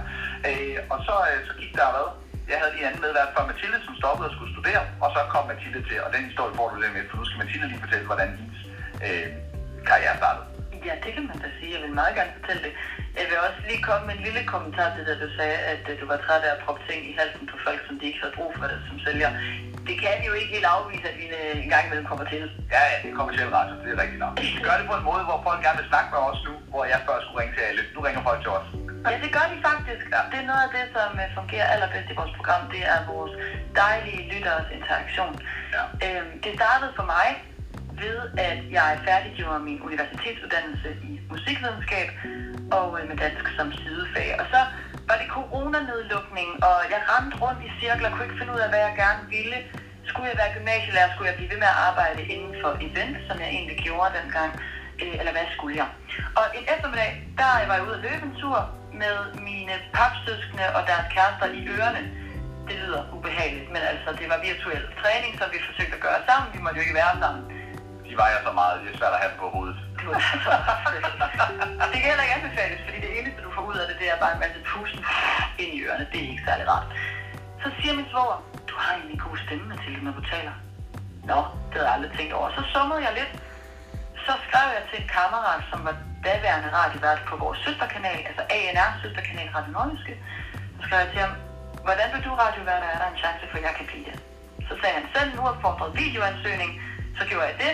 Øh, 0.50 0.78
og 0.92 0.98
så, 1.08 1.16
øh, 1.30 1.40
så 1.48 1.54
gik 1.62 1.72
der 1.80 1.90
hvad? 1.96 2.08
jeg 2.50 2.58
havde 2.62 2.74
lige 2.76 2.88
anden 2.88 3.02
medvært 3.06 3.30
før 3.36 3.46
Mathilde, 3.52 3.80
som 3.86 3.96
stoppede 4.02 4.30
og 4.30 4.34
skulle 4.36 4.54
studere, 4.56 4.84
og 5.04 5.10
så 5.16 5.20
kom 5.34 5.44
Mathilde 5.48 5.82
til, 5.90 5.98
og 6.06 6.10
den 6.16 6.24
historie 6.30 6.56
får 6.56 6.70
du 6.70 6.76
lidt 6.76 6.94
med, 6.94 7.04
for 7.10 7.18
nu 7.18 7.26
skal 7.26 7.40
Mathilde 7.44 7.68
lige 7.68 7.84
fortælle, 7.86 8.06
hvordan 8.06 8.30
hendes 8.40 8.60
øh, 9.08 9.28
karriere 9.90 10.18
startede. 10.22 10.55
Ja, 10.90 10.96
det 11.06 11.12
kan 11.16 11.26
man 11.32 11.38
da 11.44 11.50
sige. 11.58 11.72
Jeg 11.76 11.82
vil 11.84 11.94
meget 12.02 12.14
gerne 12.20 12.34
fortælle 12.40 12.62
det. 12.68 12.74
Jeg 13.20 13.26
vil 13.30 13.38
også 13.48 13.60
lige 13.70 13.82
komme 13.88 14.04
med 14.08 14.16
en 14.18 14.24
lille 14.28 14.44
kommentar 14.54 14.90
til 14.96 15.04
det, 15.08 15.16
du 15.26 15.30
sagde, 15.38 15.58
at 15.74 15.84
øh, 15.92 15.94
du 16.02 16.06
var 16.12 16.20
træt 16.26 16.44
af 16.48 16.52
at 16.56 16.62
proppe 16.66 16.82
ting 16.90 17.00
i 17.10 17.14
halsen 17.20 17.46
på 17.52 17.56
folk, 17.66 17.80
som 17.88 17.96
de 18.00 18.06
ikke 18.10 18.22
havde 18.24 18.36
brug 18.40 18.52
for 18.60 18.66
det 18.72 18.80
som 18.90 18.98
sælger. 19.06 19.30
Det 19.88 19.96
kan 20.04 20.14
vi 20.20 20.26
jo 20.32 20.36
ikke 20.40 20.52
helt 20.56 20.68
afvise, 20.76 21.06
at 21.12 21.18
vi 21.22 21.26
øh, 21.40 21.64
en 21.66 21.70
gang 21.74 21.84
imellem 21.86 22.08
kommer 22.12 22.26
til. 22.34 22.44
Ja, 22.76 22.82
ja, 22.92 22.96
det 23.04 23.08
er 23.12 23.18
kommersielt 23.22 23.54
radio, 23.60 23.74
det 23.84 23.90
er 23.96 24.00
rigtigt 24.04 24.22
nok. 24.24 24.34
Vi 24.58 24.62
gør 24.68 24.76
det 24.80 24.86
på 24.92 24.96
en 25.00 25.06
måde, 25.12 25.24
hvor 25.30 25.40
folk 25.48 25.60
gerne 25.66 25.80
vil 25.82 25.92
snakke 25.92 26.10
med 26.14 26.22
os 26.30 26.40
nu, 26.48 26.54
hvor 26.72 26.84
jeg 26.92 27.00
før 27.08 27.18
skulle 27.24 27.40
ringe 27.42 27.54
til 27.58 27.64
alle. 27.70 27.82
Nu 27.96 28.00
ringer 28.08 28.22
folk 28.30 28.40
til 28.46 28.52
os. 28.58 28.68
Ja, 29.10 29.16
det 29.24 29.32
gør 29.38 29.46
de 29.54 29.58
faktisk. 29.70 30.06
Det 30.32 30.38
er 30.44 30.48
noget 30.52 30.64
af 30.68 30.72
det, 30.78 30.86
som 30.96 31.10
øh, 31.24 31.28
fungerer 31.40 31.68
allerbedst 31.74 32.08
i 32.14 32.16
vores 32.20 32.34
program. 32.38 32.62
Det 32.76 32.84
er 32.94 33.00
vores 33.14 33.34
dejlige 33.84 34.22
lytteres 34.34 34.68
interaktion. 34.78 35.34
Ja. 35.76 35.84
Øhm, 36.06 36.32
det 36.44 36.52
startede 36.60 36.92
for 37.00 37.06
mig 37.16 37.28
ved, 38.04 38.20
at 38.50 38.60
jeg 38.78 38.90
færdiggjorde 39.08 39.60
min 39.70 39.80
universitetsuddannelse 39.88 40.90
i 41.10 41.12
musikvidenskab 41.34 42.10
og 42.78 42.88
øh, 42.98 43.04
med 43.10 43.18
dansk 43.24 43.46
som 43.58 43.70
sidefag. 43.84 44.30
Og 44.40 44.46
så 44.54 44.62
var 45.10 45.16
det 45.22 45.28
coronanedlukning, 45.38 46.50
og 46.70 46.78
jeg 46.94 47.00
rendte 47.12 47.36
rundt 47.44 47.62
i 47.68 47.70
cirkler, 47.80 48.10
kunne 48.10 48.26
ikke 48.28 48.40
finde 48.42 48.54
ud 48.56 48.62
af, 48.66 48.70
hvad 48.72 48.82
jeg 48.88 48.94
gerne 49.04 49.22
ville. 49.38 49.58
Skulle 50.10 50.28
jeg 50.32 50.38
være 50.42 50.56
gymnasielærer, 50.58 51.10
skulle 51.12 51.30
jeg 51.30 51.38
blive 51.40 51.52
ved 51.54 51.60
med 51.64 51.72
at 51.74 51.80
arbejde 51.90 52.22
inden 52.34 52.54
for 52.62 52.72
event, 52.88 53.16
som 53.28 53.36
jeg 53.44 53.50
egentlig 53.58 53.78
gjorde 53.88 54.12
dengang, 54.20 54.52
øh, 55.02 55.16
eller 55.20 55.34
hvad 55.36 55.48
skulle 55.56 55.76
jeg? 55.82 55.90
Og 56.40 56.46
en 56.58 56.66
eftermiddag, 56.74 57.12
der 57.40 57.50
var 57.70 57.76
jeg 57.78 57.86
ude 57.88 57.98
at 58.00 58.06
løbe 58.08 58.24
en 58.30 58.36
tur 58.42 58.60
med 59.04 59.16
mine 59.50 59.76
papsøskende 59.98 60.66
og 60.78 60.82
deres 60.90 61.08
kærester 61.16 61.48
i 61.60 61.62
ørerne. 61.76 62.04
Det 62.68 62.76
lyder 62.84 63.02
ubehageligt, 63.18 63.70
men 63.76 63.82
altså, 63.92 64.10
det 64.20 64.28
var 64.32 64.40
virtuel 64.50 64.84
træning, 65.02 65.32
som 65.40 65.48
vi 65.54 65.60
forsøgte 65.70 65.96
at 65.98 66.06
gøre 66.08 66.22
sammen. 66.30 66.48
Vi 66.56 66.60
måtte 66.64 66.78
jo 66.78 66.84
ikke 66.86 67.00
være 67.04 67.16
sammen. 67.24 67.44
De 68.10 68.14
vejer 68.24 68.40
så 68.48 68.52
meget, 68.60 68.74
det 68.82 68.90
er 68.94 68.98
svært 69.02 69.16
at 69.18 69.22
have 69.24 69.32
dem 69.34 69.40
på 69.44 69.50
hovedet. 69.56 69.78
Det 71.92 72.00
kan 72.02 72.10
heller 72.12 72.26
ikke 72.26 72.38
anbefales, 72.40 72.80
fordi 72.86 72.98
det 73.06 73.12
eneste, 73.20 73.40
du 73.46 73.52
får 73.56 73.64
ud 73.72 73.78
af 73.82 73.86
det, 73.90 73.96
det 74.02 74.08
er 74.14 74.18
bare 74.24 74.34
en 74.36 74.42
masse 74.46 74.60
pusten 74.70 75.02
ind 75.62 75.72
i 75.78 75.80
ørerne. 75.86 76.06
Det 76.12 76.18
er 76.24 76.28
ikke 76.34 76.46
særlig 76.50 76.66
rart. 76.74 76.88
Så 77.64 77.68
siger 77.78 77.94
min 78.00 78.08
svoger, 78.12 78.38
du 78.70 78.76
har 78.82 78.92
egentlig 78.98 79.20
god 79.28 79.38
stemme, 79.46 79.66
Mathilde, 79.72 80.02
når 80.08 80.14
du 80.20 80.24
taler. 80.34 80.54
Nå, 81.32 81.40
det 81.70 81.76
havde 81.76 81.88
jeg 81.88 81.96
aldrig 81.98 82.12
tænkt 82.18 82.34
over. 82.38 82.50
Så 82.58 82.62
summede 82.74 83.02
jeg 83.08 83.14
lidt. 83.20 83.32
Så 84.26 84.34
skrev 84.46 84.68
jeg 84.78 84.84
til 84.90 84.98
en 85.02 85.10
kammerat, 85.18 85.62
som 85.72 85.80
var 85.88 85.96
daværende 86.28 86.70
radiovært 86.80 87.22
på 87.30 87.36
vores 87.44 87.60
søsterkanal, 87.66 88.20
altså 88.30 88.44
ANR 88.58 88.90
søsterkanal 89.02 89.50
Radio 89.58 89.72
Nordiske. 89.78 90.14
Så 90.78 90.82
skrev 90.86 91.00
jeg 91.04 91.12
til 91.14 91.22
ham, 91.26 91.34
hvordan 91.88 92.08
vil 92.14 92.22
du 92.28 92.32
radiovært, 92.46 92.84
er 92.94 92.98
der 93.02 93.10
en 93.14 93.22
chance 93.24 93.44
for, 93.50 93.58
at 93.60 93.64
jeg 93.68 93.74
kan 93.78 93.86
blive 93.92 94.06
det? 94.10 94.18
Så 94.68 94.74
sagde 94.80 94.96
han, 94.98 95.06
send 95.14 95.28
en 95.34 95.40
uopfordret 95.44 95.92
videoansøgning. 96.04 96.72
Så 97.20 97.24
gjorde 97.30 97.48
jeg 97.52 97.58
det. 97.66 97.74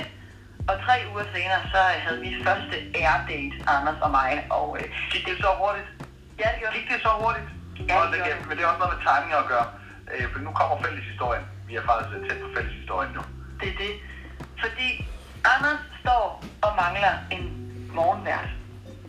Og 0.70 0.76
tre 0.86 0.96
uger 1.12 1.26
senere, 1.36 1.62
så 1.74 1.82
havde 2.06 2.20
vi 2.26 2.30
første 2.48 2.76
air-date, 3.02 3.56
Anders 3.74 4.00
og 4.06 4.12
mig. 4.20 4.32
Og 4.58 4.68
øh, 4.80 4.86
Gik 5.12 5.24
det 5.30 5.36
så 5.46 5.50
hurtigt? 5.62 5.90
ja, 6.42 6.48
det 6.52 6.58
gjorde 6.62 6.74
Gik 6.78 6.88
det 6.92 7.00
så 7.08 7.12
hurtigt? 7.22 7.48
Ja, 7.90 7.96
det 8.12 8.20
gjorde 8.26 8.44
men 8.48 8.54
det 8.58 8.64
er 8.64 8.70
også 8.72 8.82
noget 8.84 8.94
med 8.96 9.02
timing 9.08 9.34
at 9.44 9.48
gøre. 9.54 9.68
Øh, 10.14 10.26
for 10.32 10.40
nu 10.46 10.52
kommer 10.60 10.76
fælleshistorien. 10.86 11.46
Vi 11.68 11.74
er 11.80 11.84
faktisk 11.90 12.12
øh, 12.16 12.22
tæt 12.28 12.40
på 12.46 12.50
fælleshistorien 12.58 13.12
nu. 13.18 13.22
det 13.60 13.68
er 13.74 13.78
det. 13.84 13.94
Fordi 14.64 14.88
Anders 15.54 15.82
står 16.04 16.26
og 16.66 16.72
mangler 16.84 17.14
en 17.36 17.44
morgenvært. 17.98 18.50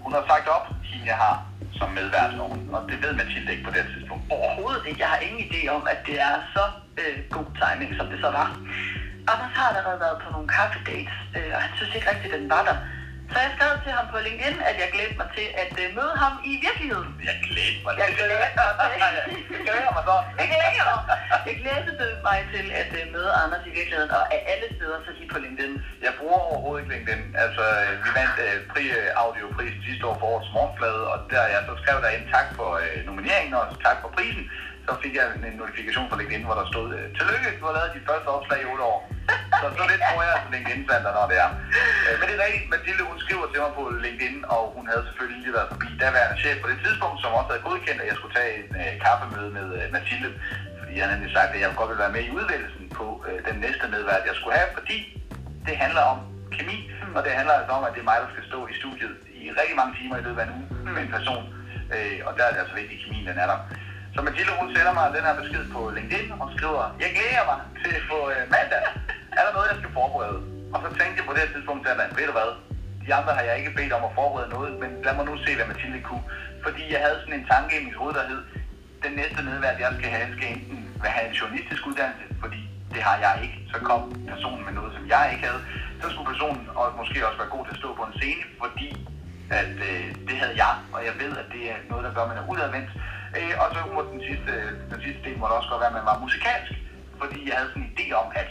Hun 0.04 0.12
har 0.16 0.24
sagt 0.32 0.48
op, 0.56 0.66
jeg 1.06 1.16
har 1.16 1.36
som 1.78 1.90
medvært, 1.90 2.32
og, 2.40 2.48
hun, 2.48 2.60
og 2.74 2.82
det 2.90 2.96
ved 3.02 3.12
Mathilde 3.12 3.52
ikke 3.52 3.64
på 3.64 3.70
det 3.76 3.84
tidspunkt. 3.94 4.22
Overhovedet 4.30 4.82
ikke. 4.88 5.00
Jeg 5.00 5.08
har 5.08 5.20
ingen 5.26 5.42
idé 5.48 5.60
om, 5.76 5.82
at 5.92 5.98
det 6.06 6.16
er 6.20 6.34
så 6.54 6.64
øh, 7.02 7.16
god 7.36 7.48
timing, 7.60 7.90
som 7.98 8.06
det 8.12 8.18
så 8.20 8.30
var. 8.38 8.48
Anders 9.30 9.52
har 9.58 9.66
allerede 9.70 10.00
været 10.04 10.18
på 10.24 10.28
nogle 10.34 10.48
kaffedates, 10.56 11.18
øh, 11.36 11.50
og 11.54 11.60
han 11.64 11.72
synes 11.76 11.94
ikke 11.96 12.10
rigtigt, 12.10 12.34
at 12.34 12.40
den 12.40 12.50
var 12.56 12.64
der. 12.68 12.76
Så 13.32 13.38
jeg 13.44 13.50
skrev 13.56 13.72
til 13.84 13.92
ham 13.98 14.06
på 14.12 14.18
LinkedIn, 14.26 14.58
at 14.70 14.76
jeg 14.82 14.88
glædte 14.94 15.16
mig 15.20 15.28
til 15.36 15.46
at 15.62 15.72
øh, 15.82 15.86
møde 15.98 16.14
ham 16.22 16.34
i 16.50 16.52
virkeligheden. 16.66 17.10
Jeg 17.30 17.36
glæder 17.46 17.78
mig. 17.84 17.92
Jeg 18.02 18.10
glæder 18.18 18.38
mig 18.78 18.88
til. 18.90 19.00
Jeg 19.52 19.60
glæder 19.68 19.92
mig 19.96 20.04
så. 20.08 20.16
Jeg 20.40 20.48
glæder 20.52 20.96
mig. 21.08 21.16
Jeg 21.48 21.54
glædede 21.62 22.10
mig 22.28 22.38
til 22.54 22.66
at 22.80 22.90
øh, 22.98 23.04
møde 23.14 23.30
Anders 23.42 23.64
i 23.70 23.72
virkeligheden, 23.78 24.10
og 24.18 24.22
af 24.34 24.40
alle 24.52 24.68
steder 24.76 24.96
så 25.06 25.10
lige 25.18 25.28
på 25.34 25.38
LinkedIn. 25.44 25.74
Jeg 26.06 26.12
bruger 26.18 26.40
overhovedet 26.50 26.80
ikke 26.82 26.92
LinkedIn. 26.94 27.22
Altså, 27.44 27.64
øh, 27.82 27.92
vi 28.04 28.10
vandt 28.18 28.36
øh, 28.46 28.54
Pri 28.72 28.82
øh, 28.98 29.08
Audiopris 29.22 29.74
sidste 29.86 30.04
år 30.08 30.16
for 30.20 30.26
årets 30.32 30.50
morgenflade, 30.56 31.02
og 31.12 31.18
der 31.32 31.42
jeg 31.54 31.60
så 31.68 31.74
skrev 31.82 31.96
der 32.04 32.10
en 32.18 32.26
tak 32.34 32.48
for 32.58 32.70
øh, 32.82 32.96
nomineringen 33.08 33.54
og 33.60 33.64
tak 33.86 33.98
for 34.02 34.10
prisen. 34.16 34.44
Så 34.86 34.92
fik 35.02 35.14
jeg 35.18 35.26
en, 35.36 35.56
notifikation 35.62 36.06
fra 36.10 36.18
LinkedIn, 36.20 36.46
hvor 36.48 36.56
der 36.60 36.66
stod, 36.72 36.86
øh, 36.98 37.04
tillykke, 37.18 37.48
du 37.60 37.64
har 37.68 37.74
lavet 37.78 37.94
dit 37.96 38.06
første 38.10 38.28
opslag 38.36 38.58
i 38.62 38.66
8 38.74 38.84
år. 38.92 38.98
Så 39.60 39.66
så 39.78 39.84
lidt 39.90 40.02
tror 40.08 40.22
jeg, 40.28 40.34
at 40.40 40.46
LinkedIn 40.54 40.82
fandt 40.90 41.04
når 41.18 41.26
det 41.32 41.38
er. 41.44 41.50
Øh, 42.06 42.14
men 42.18 42.24
det 42.28 42.34
er 42.36 42.44
rigtigt, 42.46 42.70
Mathilde, 42.72 43.02
hun 43.10 43.18
skriver 43.24 43.46
til 43.52 43.60
mig 43.64 43.72
på 43.78 43.82
LinkedIn, 44.04 44.38
og 44.56 44.62
hun 44.76 44.84
havde 44.90 45.04
selvfølgelig 45.08 45.40
lige 45.44 45.56
været 45.58 45.70
forbi 45.72 45.88
daværende 46.02 46.36
chef 46.42 46.56
på 46.62 46.68
det 46.72 46.78
tidspunkt, 46.84 47.18
som 47.22 47.30
også 47.38 47.50
havde 47.52 47.66
godkendt, 47.68 48.00
at 48.02 48.08
jeg 48.10 48.16
skulle 48.18 48.34
tage 48.38 48.52
en 48.60 48.68
øh, 48.80 48.92
kaffemøde 49.04 49.50
med 49.58 49.66
øh, 49.78 49.84
Mathilde. 49.94 50.30
Fordi 50.78 50.92
jeg 50.94 51.02
havde 51.04 51.14
nemlig 51.14 51.32
sagt, 51.36 51.50
at 51.54 51.60
jeg 51.60 51.68
godt 51.80 51.88
ville 51.90 52.04
være 52.04 52.16
med 52.16 52.22
i 52.28 52.34
udvælgelsen 52.38 52.84
på 52.98 53.06
øh, 53.28 53.38
den 53.48 53.56
næste 53.64 53.84
medvært, 53.94 54.28
jeg 54.30 54.36
skulle 54.38 54.56
have, 54.60 54.70
fordi 54.78 54.98
det 55.68 55.74
handler 55.84 56.04
om 56.12 56.18
kemi, 56.56 56.78
og 57.16 57.20
det 57.24 57.32
handler 57.38 57.54
altså 57.60 57.72
om, 57.78 57.84
at 57.86 57.92
det 57.94 58.00
er 58.04 58.08
mig, 58.10 58.18
der 58.24 58.30
skal 58.34 58.44
stå 58.50 58.58
i 58.72 58.74
studiet 58.80 59.14
i 59.42 59.44
rigtig 59.60 59.76
mange 59.80 59.92
timer 59.98 60.16
i 60.18 60.24
løbet 60.26 60.40
af 60.42 60.46
en 60.46 60.54
uge 60.58 60.92
med 60.96 61.02
en 61.06 61.12
person. 61.16 61.44
Øh, 61.94 62.18
og 62.26 62.32
der 62.36 62.44
er 62.44 62.52
det 62.52 62.60
altså 62.62 62.74
vigtigt, 62.80 62.98
at 62.98 63.02
kemien 63.04 63.26
den 63.30 63.38
er 63.44 63.48
der. 63.52 63.58
Så 64.14 64.18
Mathilde, 64.26 64.52
hun 64.60 64.68
sender 64.76 64.92
mig 64.98 65.06
den 65.16 65.24
her 65.28 65.34
besked 65.40 65.64
på 65.74 65.80
LinkedIn 65.96 66.28
og 66.42 66.48
skriver, 66.56 66.84
jeg 67.02 67.10
glæder 67.16 67.44
mig 67.50 67.58
til 67.82 67.94
på 68.10 68.18
øh, 68.34 68.42
mandag. 68.54 68.82
Er 69.38 69.42
der 69.46 69.52
noget, 69.56 69.68
jeg 69.72 69.78
skal 69.80 69.92
forberede? 69.98 70.38
Og 70.74 70.78
så 70.84 70.88
tænkte 70.98 71.16
jeg 71.18 71.26
på 71.28 71.32
det 71.34 71.42
her 71.44 71.52
tidspunkt, 71.54 71.82
at 71.88 71.96
ved 72.18 72.26
du 72.30 72.34
hvad, 72.38 72.50
de 73.06 73.10
andre 73.18 73.32
har 73.38 73.44
jeg 73.48 73.54
ikke 73.60 73.76
bedt 73.78 73.92
om 73.98 74.04
at 74.08 74.16
forberede 74.20 74.50
noget, 74.56 74.72
men 74.82 74.90
lad 75.06 75.14
mig 75.16 75.24
nu 75.26 75.34
se, 75.44 75.50
hvad 75.58 75.66
Mathilde 75.70 76.00
kunne. 76.08 76.26
Fordi 76.64 76.82
jeg 76.92 77.00
havde 77.04 77.18
sådan 77.20 77.38
en 77.40 77.46
tanke 77.54 77.72
i 77.78 77.84
mit 77.86 77.96
hoved, 78.00 78.14
der 78.18 78.24
hed, 78.30 78.40
den 79.04 79.12
næste 79.20 79.40
nedværd, 79.48 79.76
jeg 79.84 79.92
skal 79.98 80.10
have, 80.16 80.26
skal 80.36 80.48
enten 80.54 80.78
have 81.16 81.26
en 81.28 81.34
journalistisk 81.40 81.82
uddannelse, 81.88 82.24
fordi 82.42 82.60
det 82.94 83.02
har 83.08 83.16
jeg 83.26 83.34
ikke. 83.44 83.58
Så 83.72 83.76
kom 83.88 84.02
personen 84.32 84.62
med 84.66 84.74
noget, 84.78 84.92
som 84.96 85.04
jeg 85.14 85.24
ikke 85.32 85.44
havde. 85.48 85.62
Så 86.00 86.06
skulle 86.12 86.28
personen 86.32 86.64
og 86.78 86.84
måske 87.00 87.26
også 87.28 87.38
være 87.42 87.54
god 87.56 87.64
til 87.64 87.74
at 87.76 87.80
stå 87.82 87.88
på 87.98 88.04
en 88.08 88.14
scene, 88.18 88.44
fordi 88.62 88.88
at 89.60 89.74
øh, 89.88 90.06
det 90.28 90.36
havde 90.42 90.56
jeg, 90.64 90.74
og 90.94 91.00
jeg 91.08 91.14
ved, 91.22 91.32
at 91.42 91.48
det 91.54 91.62
er 91.72 91.78
noget, 91.90 92.04
der 92.06 92.12
gør, 92.14 92.22
at 92.24 92.30
man 92.32 92.38
er 92.42 92.46
udadvendt. 92.52 92.90
Øh, 93.38 93.54
og 93.62 93.66
så 93.74 93.80
må 93.94 94.00
den 94.12 94.20
sidste, 94.28 94.52
den 94.92 95.00
sidste 95.04 95.22
del 95.26 95.36
måtte 95.38 95.54
også 95.58 95.68
godt 95.70 95.80
være, 95.82 95.92
at 95.92 95.98
man 96.00 96.08
var 96.10 96.24
musikalsk, 96.24 96.72
fordi 97.20 97.38
jeg 97.48 97.54
havde 97.58 97.70
sådan 97.72 97.82
en 97.86 97.92
idé 97.96 98.06
om, 98.22 98.28
at 98.42 98.48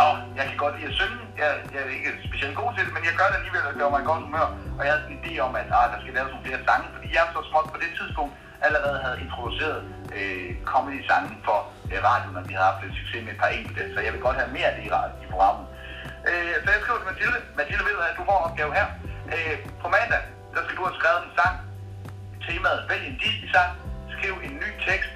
Nå, 0.00 0.08
jeg 0.38 0.44
kan 0.48 0.56
godt 0.64 0.74
lide 0.76 0.90
at 0.92 0.96
synge. 1.00 1.18
Jeg, 1.42 1.50
jeg 1.72 1.80
er 1.84 1.90
ikke 1.98 2.10
specielt 2.28 2.56
god 2.60 2.70
til 2.74 2.82
det, 2.86 2.92
men 2.96 3.04
jeg 3.08 3.14
gør 3.20 3.28
det 3.30 3.36
alligevel, 3.40 3.62
og 3.66 3.70
det 3.72 3.80
gør 3.82 3.90
mig 3.94 4.00
i 4.02 4.08
godt 4.10 4.22
humør. 4.28 4.46
Og 4.78 4.82
jeg 4.84 4.90
havde 4.92 5.02
sådan 5.04 5.16
en 5.18 5.24
idé 5.24 5.32
om, 5.46 5.52
at 5.60 5.68
ah, 5.78 5.86
der 5.92 5.98
skal 6.02 6.12
laves 6.18 6.30
nogle 6.32 6.46
flere 6.46 6.62
sange, 6.68 6.86
fordi 6.96 7.08
jeg 7.16 7.24
så 7.36 7.40
småt 7.50 7.66
på 7.74 7.78
det 7.82 7.90
tidspunkt 7.98 8.32
allerede 8.66 8.98
havde 9.04 9.18
introduceret 9.24 9.80
øh, 10.18 10.48
comedy-sangen 10.72 11.36
for 11.46 11.58
øh, 11.92 11.98
radioen, 12.08 12.36
og 12.40 12.44
vi 12.48 12.52
havde 12.56 12.68
haft 12.70 12.80
lidt 12.84 12.96
succes 13.00 13.20
med 13.26 13.32
et 13.34 13.40
par 13.42 13.50
enkelte, 13.58 13.82
så 13.94 13.98
jeg 14.06 14.12
vil 14.14 14.20
godt 14.26 14.36
have 14.40 14.50
mere 14.56 14.68
af 14.70 14.74
det 14.76 14.84
i, 14.88 14.90
radio- 14.96 15.18
i 15.24 15.26
programmet. 15.32 15.66
Øh, 16.30 16.54
så 16.62 16.68
jeg 16.74 16.80
skriver 16.82 16.98
til 17.00 17.08
Mathilde. 17.10 17.38
Mathilde 17.58 17.84
ved, 17.88 17.96
at 18.10 18.16
du 18.18 18.22
får 18.28 18.36
en 18.38 18.46
opgave 18.48 18.72
her. 18.78 18.86
Øh, 19.34 19.56
på 19.82 19.86
mandag, 19.96 20.22
der 20.54 20.60
skal 20.64 20.74
du 20.78 20.82
have 20.88 20.96
skrevet 21.00 21.20
en 21.26 21.32
sang. 21.38 21.56
Temaet, 22.46 22.80
vælg 22.90 23.04
en 23.10 23.16
Disney-sang. 23.22 23.70
Skriv 24.26 24.38
en 24.50 24.56
ny 24.64 24.70
tekst 24.88 25.14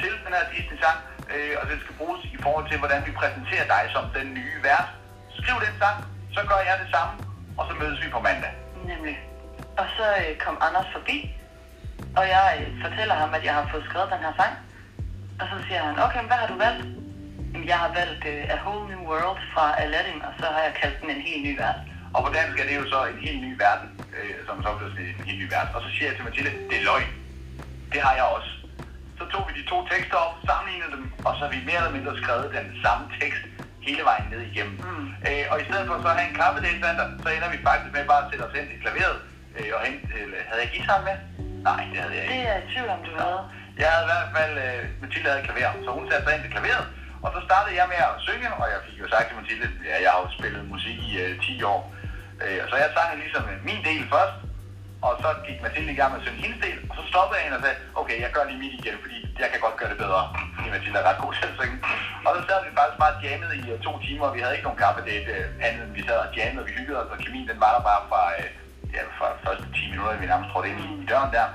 til 0.00 0.12
den 0.24 0.32
her 0.36 0.44
Disney-sang, 0.54 0.98
øh, 1.34 1.54
og 1.60 1.64
det 1.70 1.76
skal 1.82 1.94
bruges 2.00 2.20
i 2.36 2.38
forhold 2.44 2.66
til, 2.70 2.78
hvordan 2.82 3.00
vi 3.06 3.12
præsenterer 3.20 3.66
dig 3.74 3.82
som 3.94 4.04
den 4.18 4.28
nye 4.38 4.56
vært. 4.68 4.88
Skriv 5.38 5.56
den 5.66 5.74
sang, 5.82 5.98
så 6.36 6.40
gør 6.50 6.60
jeg 6.68 6.76
det 6.82 6.88
samme, 6.94 7.12
og 7.58 7.64
så 7.68 7.72
mødes 7.80 7.98
vi 8.04 8.08
på 8.16 8.20
mandag. 8.28 8.52
Nemlig. 8.92 9.16
Og 9.80 9.86
så 9.96 10.06
øh, 10.22 10.32
kom 10.44 10.56
Anders 10.66 10.88
forbi, 10.96 11.16
og 12.18 12.24
jeg 12.34 12.46
øh, 12.60 12.68
fortæller 12.84 13.14
ham, 13.22 13.30
at 13.38 13.44
jeg 13.48 13.54
har 13.58 13.66
fået 13.72 13.84
skrevet 13.88 14.08
den 14.14 14.22
her 14.26 14.34
sang. 14.40 14.54
Og 15.40 15.46
så 15.50 15.56
siger 15.66 15.80
han, 15.86 15.94
okay, 16.06 16.22
hvad 16.30 16.38
har 16.42 16.48
du 16.52 16.56
valgt? 16.66 16.82
Jamen, 17.52 17.68
jeg 17.72 17.78
har 17.84 17.90
valgt 18.00 18.22
øh, 18.32 18.54
A 18.54 18.56
Whole 18.64 18.84
New 18.90 19.02
World 19.10 19.40
fra 19.54 19.64
Aladdin, 19.82 20.20
og 20.28 20.32
så 20.40 20.46
har 20.54 20.62
jeg 20.66 20.72
kaldt 20.82 20.96
den 21.00 21.10
en 21.16 21.22
helt 21.28 21.42
ny 21.46 21.52
verden. 21.62 21.82
Og 22.14 22.20
på 22.24 22.30
dansk 22.36 22.54
er 22.62 22.66
det 22.70 22.76
jo 22.80 22.86
så 22.94 22.98
en 23.12 23.18
helt 23.26 23.40
ny 23.46 23.52
verden, 23.64 23.88
øh, 24.18 24.34
som 24.46 24.56
så 24.64 24.68
bliver 24.76 24.90
en 25.18 25.28
helt 25.28 25.40
ny 25.42 25.48
verden. 25.54 25.70
Og 25.76 25.80
så 25.84 25.88
siger 25.94 26.06
jeg 26.08 26.14
til 26.16 26.24
Mathilde, 26.24 26.52
det 26.70 26.78
er 26.80 26.86
løgn. 26.90 27.19
Det 27.92 28.00
har 28.06 28.14
jeg 28.20 28.26
også. 28.36 28.50
Så 29.18 29.24
tog 29.32 29.42
vi 29.48 29.52
de 29.60 29.64
to 29.72 29.78
tekster 29.92 30.18
op, 30.24 30.34
sammenlignede 30.48 30.92
dem, 30.96 31.04
og 31.26 31.32
så 31.36 31.40
har 31.44 31.52
vi 31.54 31.60
mere 31.68 31.80
eller 31.82 31.96
mindre 31.98 32.12
skrevet 32.22 32.46
den 32.58 32.68
samme 32.84 33.04
tekst 33.20 33.42
hele 33.86 34.02
vejen 34.10 34.26
ned 34.32 34.42
igennem. 34.50 34.76
Mm. 34.86 35.06
Øh, 35.28 35.44
og 35.52 35.56
i 35.62 35.64
stedet 35.68 35.84
for 35.88 35.96
så 36.02 36.08
at 36.12 36.16
have 36.18 36.28
en 36.30 36.36
kaffedate 36.40 36.80
så 37.22 37.28
ender 37.36 37.50
vi 37.54 37.58
faktisk 37.68 37.92
med 37.96 38.04
bare 38.12 38.22
at 38.24 38.28
sætte 38.30 38.44
os 38.46 38.54
hen 38.56 38.66
til 38.70 38.78
klaveret. 38.84 39.16
Øh, 39.56 39.70
og 39.76 39.80
hen, 39.86 39.94
øh, 40.16 40.24
havde 40.48 40.62
jeg 40.64 40.70
guitar 40.74 41.00
med? 41.08 41.16
Nej, 41.68 41.82
det 41.90 41.98
havde 42.02 42.14
jeg 42.16 42.22
ikke. 42.24 42.34
Det 42.34 42.42
er 42.42 42.52
jeg 42.52 42.58
i 42.64 42.66
tvivl 42.72 42.88
om, 42.96 43.00
du 43.08 43.12
havde. 43.20 43.40
Jeg 43.80 43.88
havde 43.92 44.04
i 44.06 44.10
hvert 44.12 44.30
fald, 44.36 44.54
øh, 44.66 44.80
Mathilde 45.00 45.28
havde 45.32 45.44
klaver, 45.46 45.72
så 45.84 45.90
hun 45.98 46.04
satte 46.10 46.24
sig 46.24 46.32
ind 46.34 46.42
til 46.44 46.52
klaveret. 46.54 46.86
Og 47.24 47.28
så 47.34 47.40
startede 47.48 47.74
jeg 47.80 47.86
med 47.92 48.00
at 48.08 48.14
synge, 48.26 48.48
og 48.60 48.66
jeg 48.72 48.80
fik 48.86 48.96
jo 49.02 49.06
sagt 49.12 49.26
til 49.28 49.36
Mathilde, 49.40 49.68
ja, 49.88 49.96
jeg 50.04 50.10
har 50.12 50.20
jo 50.24 50.28
spillet 50.38 50.62
musik 50.74 50.98
i 51.08 51.10
øh, 51.24 51.30
10 51.42 51.62
år. 51.72 51.80
Øh, 52.44 52.60
så 52.70 52.74
jeg 52.82 52.90
sang 52.96 53.10
ligesom 53.24 53.44
øh, 53.52 53.56
min 53.68 53.80
del 53.88 54.02
først, 54.14 54.36
og 55.06 55.12
så 55.22 55.28
gik 55.46 55.58
Mathilde 55.64 55.92
i 55.92 55.98
gang 56.00 56.10
med 56.12 56.18
at 56.20 56.24
synge 56.26 56.42
hendes 56.44 56.60
del, 56.66 56.78
og 56.90 56.94
så 56.98 57.02
stoppede 57.12 57.36
jeg 57.38 57.44
hende 57.46 57.58
og 57.58 57.64
sagde, 57.64 57.78
okay, 58.00 58.16
jeg 58.24 58.30
gør 58.36 58.44
lige 58.48 58.60
mit 58.62 58.74
igen, 58.80 58.96
fordi 59.04 59.16
jeg 59.42 59.48
kan 59.52 59.60
godt 59.64 59.76
gøre 59.80 59.90
det 59.92 60.00
bedre. 60.04 60.22
Fordi 60.56 60.68
Mathilde 60.74 60.98
er 61.02 61.06
ret 61.10 61.20
god 61.24 61.32
til 61.34 61.44
at 61.50 61.54
synge. 61.60 61.76
Og 62.26 62.30
så 62.36 62.40
sad 62.48 62.58
vi 62.66 62.70
faktisk 62.78 62.98
bare 63.04 63.14
jammet 63.24 63.50
i 63.60 63.62
øh, 63.72 63.76
to 63.86 63.92
timer, 64.06 64.24
og 64.28 64.32
vi 64.36 64.40
havde 64.42 64.54
ikke 64.56 64.66
nogen 64.68 64.82
kaffedate 64.84 65.32
øh, 65.38 65.66
andet 65.66 65.82
end 65.86 65.92
vi 65.98 66.02
sad 66.08 66.18
og 66.24 66.28
jammede, 66.36 66.60
og 66.62 66.66
vi 66.68 66.72
hyggede 66.78 66.98
os, 67.02 67.10
og 67.14 67.18
kemien 67.22 67.46
den 67.52 67.58
var 67.64 67.72
der 67.76 67.82
bare 67.90 68.02
fra, 68.10 68.22
øh, 68.38 68.48
ja, 68.94 69.02
fra 69.18 69.26
første 69.44 69.66
10 69.76 69.90
minutter, 69.92 70.20
vi 70.22 70.26
nærmest 70.32 70.50
trådte 70.52 70.68
ind 70.72 70.80
i, 70.86 70.88
i 71.02 71.06
døren 71.12 71.30
der. 71.36 71.46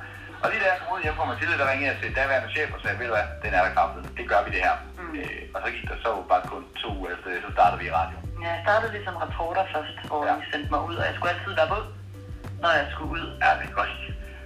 Og 0.44 0.48
lige 0.52 0.62
da 0.64 0.68
jeg 0.72 0.80
kom 0.82 0.94
ud 0.96 1.02
hjem 1.06 1.16
på 1.20 1.26
Mathilde, 1.32 1.56
der 1.62 1.68
ringede 1.72 1.90
jeg 1.92 1.98
til 2.02 2.16
daværende 2.20 2.50
chef 2.56 2.70
og 2.76 2.80
sagde, 2.84 2.98
ved 3.00 3.08
du 3.10 3.14
hvad, 3.18 3.28
den 3.44 3.52
er 3.58 3.62
der 3.66 3.72
kraftet, 3.78 4.02
det 4.18 4.26
gør 4.32 4.42
vi 4.46 4.50
det 4.56 4.62
her. 4.68 4.76
Mm. 5.00 5.14
Øh, 5.20 5.42
og 5.56 5.60
så 5.64 5.68
gik 5.76 5.86
der 5.92 5.98
så 6.06 6.10
bare 6.32 6.44
kun 6.52 6.64
to 6.82 6.90
uger 7.00 7.10
efter 7.16 7.28
det, 7.32 7.40
så 7.46 7.50
startede 7.58 7.80
vi 7.82 7.88
i 7.92 7.94
radio. 8.00 8.18
Ja, 8.44 8.50
jeg 8.56 8.62
startede 8.66 9.00
som 9.08 9.16
reporter 9.26 9.64
først, 9.74 9.98
hvor 10.10 10.22
Ja. 10.28 10.34
I 10.42 10.46
sendte 10.52 10.70
mig 10.74 10.82
ud, 10.90 10.96
og 11.02 11.06
jeg 11.08 11.14
skulle 11.16 11.32
altid 11.36 11.54
være 11.60 11.70
våd, 11.74 11.86
når 12.66 12.74
jeg 12.82 12.88
skulle 12.94 13.12
ud. 13.18 13.26
Ja, 13.44 13.50
det 13.60 13.66
er 13.70 13.76
godt. 13.80 13.94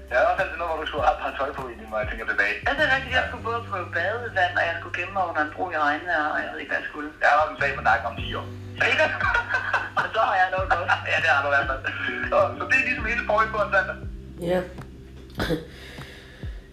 Jeg 0.10 0.16
havde 0.18 0.30
også 0.32 0.42
altid 0.44 0.58
noget, 0.60 0.72
hvor 0.72 0.82
du 0.84 0.88
skulle 0.90 1.06
have 1.26 1.36
tøj 1.42 1.50
på, 1.58 1.62
egentlig, 1.70 1.90
når 1.92 2.00
jeg 2.04 2.10
tænker 2.10 2.26
tilbage. 2.32 2.56
Ja, 2.66 2.72
det 2.78 2.84
er 2.88 2.92
rigtigt. 2.96 3.14
Jeg 3.20 3.26
skulle 3.30 3.46
både 3.50 3.60
prøve 3.70 3.88
badevand, 3.96 4.54
og 4.60 4.64
jeg 4.70 4.76
skulle 4.80 4.96
gemme 5.00 5.14
mig 5.18 5.24
under 5.30 5.42
en 5.48 5.52
bro 5.56 5.64
i 5.76 5.78
regnvejr, 5.86 6.26
og 6.34 6.38
jeg 6.44 6.50
ved 6.52 6.60
ikke, 6.62 6.72
hvad 6.72 6.82
jeg 6.82 6.90
skulle. 6.92 7.10
Jeg 7.22 7.28
har 7.32 7.38
også 7.42 7.54
en 7.56 7.60
sag 7.62 7.72
på 7.80 7.84
nakken 7.90 8.06
om 8.10 8.16
10 8.22 8.40
år. 8.40 8.46
Sikkert? 8.86 9.12
og 10.00 10.06
så 10.16 10.22
har 10.30 10.36
jeg 10.42 10.48
noget 10.56 10.68
godt. 10.74 10.90
Ja, 11.12 11.18
det 11.24 11.30
har 11.34 11.42
du 11.44 11.48
i 11.50 11.54
hvert 11.56 11.68
fald. 11.70 11.82
Så, 12.32 12.38
så 12.58 12.64
det 12.70 12.76
er 12.80 12.86
ligesom 12.88 13.06
hele 13.12 13.24
forrige 13.30 13.52
på 13.54 13.60
en 13.64 13.70
søndag. 13.76 13.98
Ja. 14.52 14.60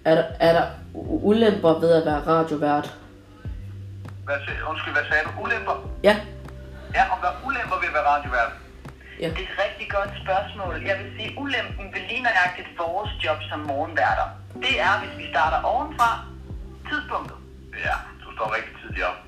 er, 0.09 0.15
der, 0.19 0.26
er 0.47 0.53
der 0.59 0.67
ulemper 1.29 1.73
ved 1.83 1.91
at 1.99 2.05
være 2.11 2.21
radiovært? 2.33 2.87
Hvad, 4.26 4.38
undskyld, 4.71 4.95
hvad 4.97 5.07
sagde 5.11 5.23
du? 5.26 5.31
Ulemper? 5.45 5.76
Ja. 6.09 6.15
Ja, 6.97 7.03
om 7.12 7.19
der 7.23 7.29
er 7.33 7.38
ulemper 7.47 7.76
ved 7.83 7.88
at 7.93 7.97
være 7.99 8.09
radiovært. 8.15 8.53
Ja. 9.20 9.28
Det 9.37 9.42
er 9.44 9.49
et 9.52 9.58
rigtig 9.64 9.87
godt 9.96 10.12
spørgsmål. 10.25 10.75
Jeg 10.90 10.96
vil 11.00 11.08
sige, 11.16 11.30
ulempen 11.42 11.87
ved 11.94 12.02
lige 12.11 12.23
nøjagtigt 12.28 12.68
vores 12.78 13.11
job 13.25 13.38
som 13.50 13.61
morgenværter. 13.70 14.26
Det 14.64 14.75
er, 14.87 14.92
hvis 15.02 15.14
vi 15.20 15.25
starter 15.35 15.58
ovenfra, 15.73 16.11
tidspunktet. 16.90 17.37
Ja, 17.87 17.96
du 18.23 18.28
står 18.37 18.46
rigtig 18.56 18.75
tidligt 18.80 19.04
op. 19.11 19.18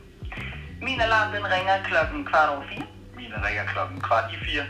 Min 0.87 1.01
alarm, 1.07 1.29
den 1.37 1.45
ringer 1.55 1.75
klokken 1.91 2.25
kvart 2.31 2.49
over 2.55 2.65
fire. 2.71 2.87
Min 3.17 3.33
ringer 3.47 3.65
klokken 3.75 4.01
kvart 4.01 4.27
i 4.35 4.39
fire, 4.47 4.65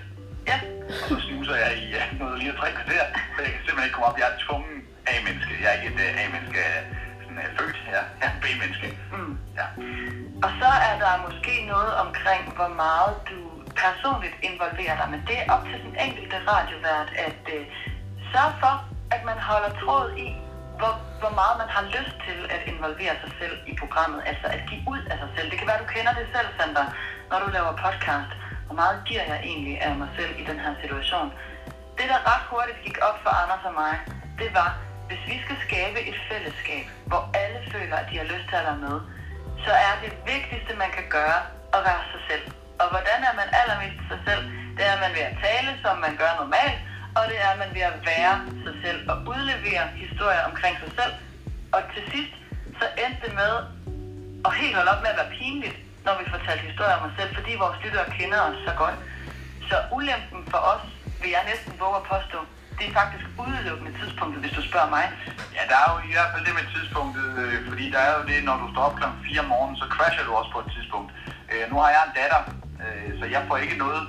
Ja, 0.51 0.59
og 0.89 0.95
så 1.09 1.15
snuser 1.27 1.57
jeg 1.65 1.73
i 1.83 1.85
ja, 1.97 2.03
noget 2.21 2.39
lige 2.39 2.53
tre 2.61 2.69
kvarter, 2.79 3.05
for 3.35 3.41
jeg 3.45 3.51
kan 3.53 3.61
simpelthen 3.65 3.85
ikke 3.85 3.97
komme 3.97 4.09
op. 4.11 4.19
Jeg 4.19 4.29
er 4.33 4.39
tvungen 4.47 4.75
A-menneske. 5.13 5.53
Jeg 5.63 5.69
er 5.71 5.77
ikke 5.79 5.89
et 5.95 6.01
uh, 6.07 6.23
A-menneske, 6.23 6.61
øh, 6.73 6.81
sådan 7.23 7.39
uh, 7.45 7.49
født. 7.59 7.77
Jeg 7.95 8.03
jeg 8.21 8.29
er 8.29 8.41
B-menneske. 8.43 8.89
Mm. 9.13 9.35
Ja. 9.59 9.67
Og 10.45 10.51
så 10.61 10.71
er 10.89 10.95
der 11.05 11.13
måske 11.27 11.55
noget 11.75 11.93
omkring, 12.05 12.43
hvor 12.59 12.71
meget 12.85 13.15
du 13.31 13.39
personligt 13.85 14.37
involvere 14.49 14.95
dig. 15.01 15.09
Men 15.15 15.21
det 15.29 15.37
er 15.41 15.47
op 15.55 15.65
til 15.71 15.79
den 15.87 15.95
enkelte 16.07 16.37
radiovært 16.53 17.11
at 17.29 17.43
øh, 17.57 17.63
sørge 18.33 18.55
for, 18.63 18.75
at 19.15 19.23
man 19.31 19.39
holder 19.51 19.71
tråd 19.83 20.07
i, 20.27 20.29
hvor, 20.79 20.93
hvor 21.23 21.33
meget 21.41 21.57
man 21.63 21.71
har 21.77 21.85
lyst 21.97 22.17
til 22.27 22.39
at 22.55 22.63
involvere 22.73 23.15
sig 23.23 23.33
selv 23.41 23.57
i 23.71 23.73
programmet. 23.83 24.21
Altså 24.31 24.47
at 24.57 24.61
give 24.71 24.83
ud 24.93 25.03
af 25.13 25.17
sig 25.23 25.31
selv. 25.37 25.47
Det 25.51 25.59
kan 25.59 25.69
være, 25.71 25.83
du 25.85 25.91
kender 25.97 26.13
det 26.19 26.27
selv, 26.35 26.49
Sandra, 26.59 26.85
når 27.31 27.39
du 27.45 27.49
laver 27.57 27.73
podcast. 27.85 28.33
Hvor 28.67 28.77
meget 28.83 28.97
giver 29.09 29.25
jeg 29.33 29.39
egentlig 29.51 29.77
af 29.87 29.93
mig 30.03 30.11
selv 30.19 30.33
i 30.41 30.45
den 30.51 30.59
her 30.65 30.73
situation? 30.83 31.29
Det, 31.99 32.07
der 32.13 32.21
ret 32.31 32.45
hurtigt 32.53 32.81
gik 32.87 32.99
op 33.09 33.19
for 33.25 33.33
Anders 33.43 33.65
og 33.71 33.75
mig, 33.83 33.95
det 34.41 34.51
var, 34.59 34.71
hvis 35.09 35.23
vi 35.31 35.37
skal 35.45 35.57
skabe 35.67 35.99
et 36.11 36.19
fællesskab, 36.31 36.85
hvor 37.11 37.23
alle 37.43 37.61
føler, 37.73 37.97
at 37.97 38.07
de 38.11 38.17
har 38.21 38.29
lyst 38.35 38.47
til 38.51 38.57
at 38.61 38.65
være 38.69 38.81
med, 38.87 38.97
så 39.65 39.73
er 39.89 39.95
det 40.05 40.13
vigtigste, 40.33 40.73
man 40.85 40.91
kan 40.97 41.07
gøre, 41.19 41.39
at 41.77 41.81
være 41.89 42.03
sig 42.13 42.23
selv. 42.31 42.45
Og 42.83 42.87
hvordan 42.95 43.19
er 43.29 43.35
man 43.41 43.49
allermest 43.61 44.01
sig 44.11 44.21
selv? 44.29 44.43
Det 44.77 44.85
er 44.93 44.97
man 45.05 45.11
ved 45.17 45.25
at 45.31 45.37
tale, 45.47 45.71
som 45.85 45.95
man 46.07 46.15
gør 46.23 46.33
normalt, 46.43 46.79
og 47.19 47.23
det 47.31 47.39
er 47.49 47.53
man 47.63 47.71
ved 47.77 47.85
at 47.93 47.97
være 48.13 48.35
sig 48.65 48.75
selv 48.85 49.01
og 49.13 49.17
udlevere 49.33 49.85
historier 50.05 50.43
omkring 50.51 50.75
sig 50.85 50.93
selv. 50.99 51.15
Og 51.75 51.81
til 51.95 52.03
sidst, 52.13 52.35
så 52.81 52.87
endte 53.03 53.21
det 53.27 53.35
med 53.43 53.53
at 54.47 54.53
helt 54.61 54.77
holde 54.79 54.91
op 54.95 55.03
med 55.03 55.11
at 55.15 55.19
være 55.21 55.35
pinligt, 55.39 55.77
når 56.07 56.15
vi 56.21 56.25
fortalte 56.35 56.63
historier 56.71 56.97
om 56.99 57.07
os 57.09 57.15
selv, 57.19 57.31
fordi 57.39 57.53
vores 57.65 57.79
lyttere 57.85 58.07
kender 58.19 58.41
os 58.49 58.59
så 58.69 58.73
godt. 58.83 58.97
Så 59.69 59.77
ulempen 59.97 60.41
for 60.53 60.61
os, 60.73 60.85
vil 61.23 61.31
jeg 61.37 61.45
næsten 61.51 61.73
våge 61.83 61.97
at 62.01 62.07
påstå, 62.15 62.39
det 62.79 62.85
er 62.89 62.95
faktisk 63.03 63.25
udelukkende 63.45 63.93
tidspunktet, 64.01 64.39
hvis 64.43 64.55
du 64.59 64.63
spørger 64.71 64.91
mig. 64.97 65.05
Ja, 65.57 65.63
der 65.71 65.77
er 65.83 65.89
jo 65.93 65.97
i 66.09 66.13
hvert 66.17 66.31
fald 66.33 66.45
det 66.49 66.55
med 66.59 66.67
tidspunktet, 66.75 67.27
øh, 67.43 67.57
fordi 67.69 67.85
der 67.95 68.01
er 68.09 68.13
jo 68.19 68.23
det, 68.31 68.39
når 68.49 68.57
du 68.63 68.67
står 68.73 68.83
op 68.89 68.97
kl. 68.99 69.05
4 69.27 69.41
om 69.43 69.49
morgenen, 69.53 69.77
så 69.81 69.87
crasher 69.95 70.25
du 70.29 70.33
også 70.41 70.51
på 70.57 70.61
et 70.65 70.71
tidspunkt. 70.77 71.11
Øh, 71.53 71.65
nu 71.71 71.77
har 71.83 71.91
jeg 71.95 72.03
en 72.09 72.15
datter, 72.21 72.41
øh, 72.83 73.11
så 73.19 73.25
jeg 73.35 73.43
får 73.49 73.57
ikke 73.65 73.79
noget 73.85 74.03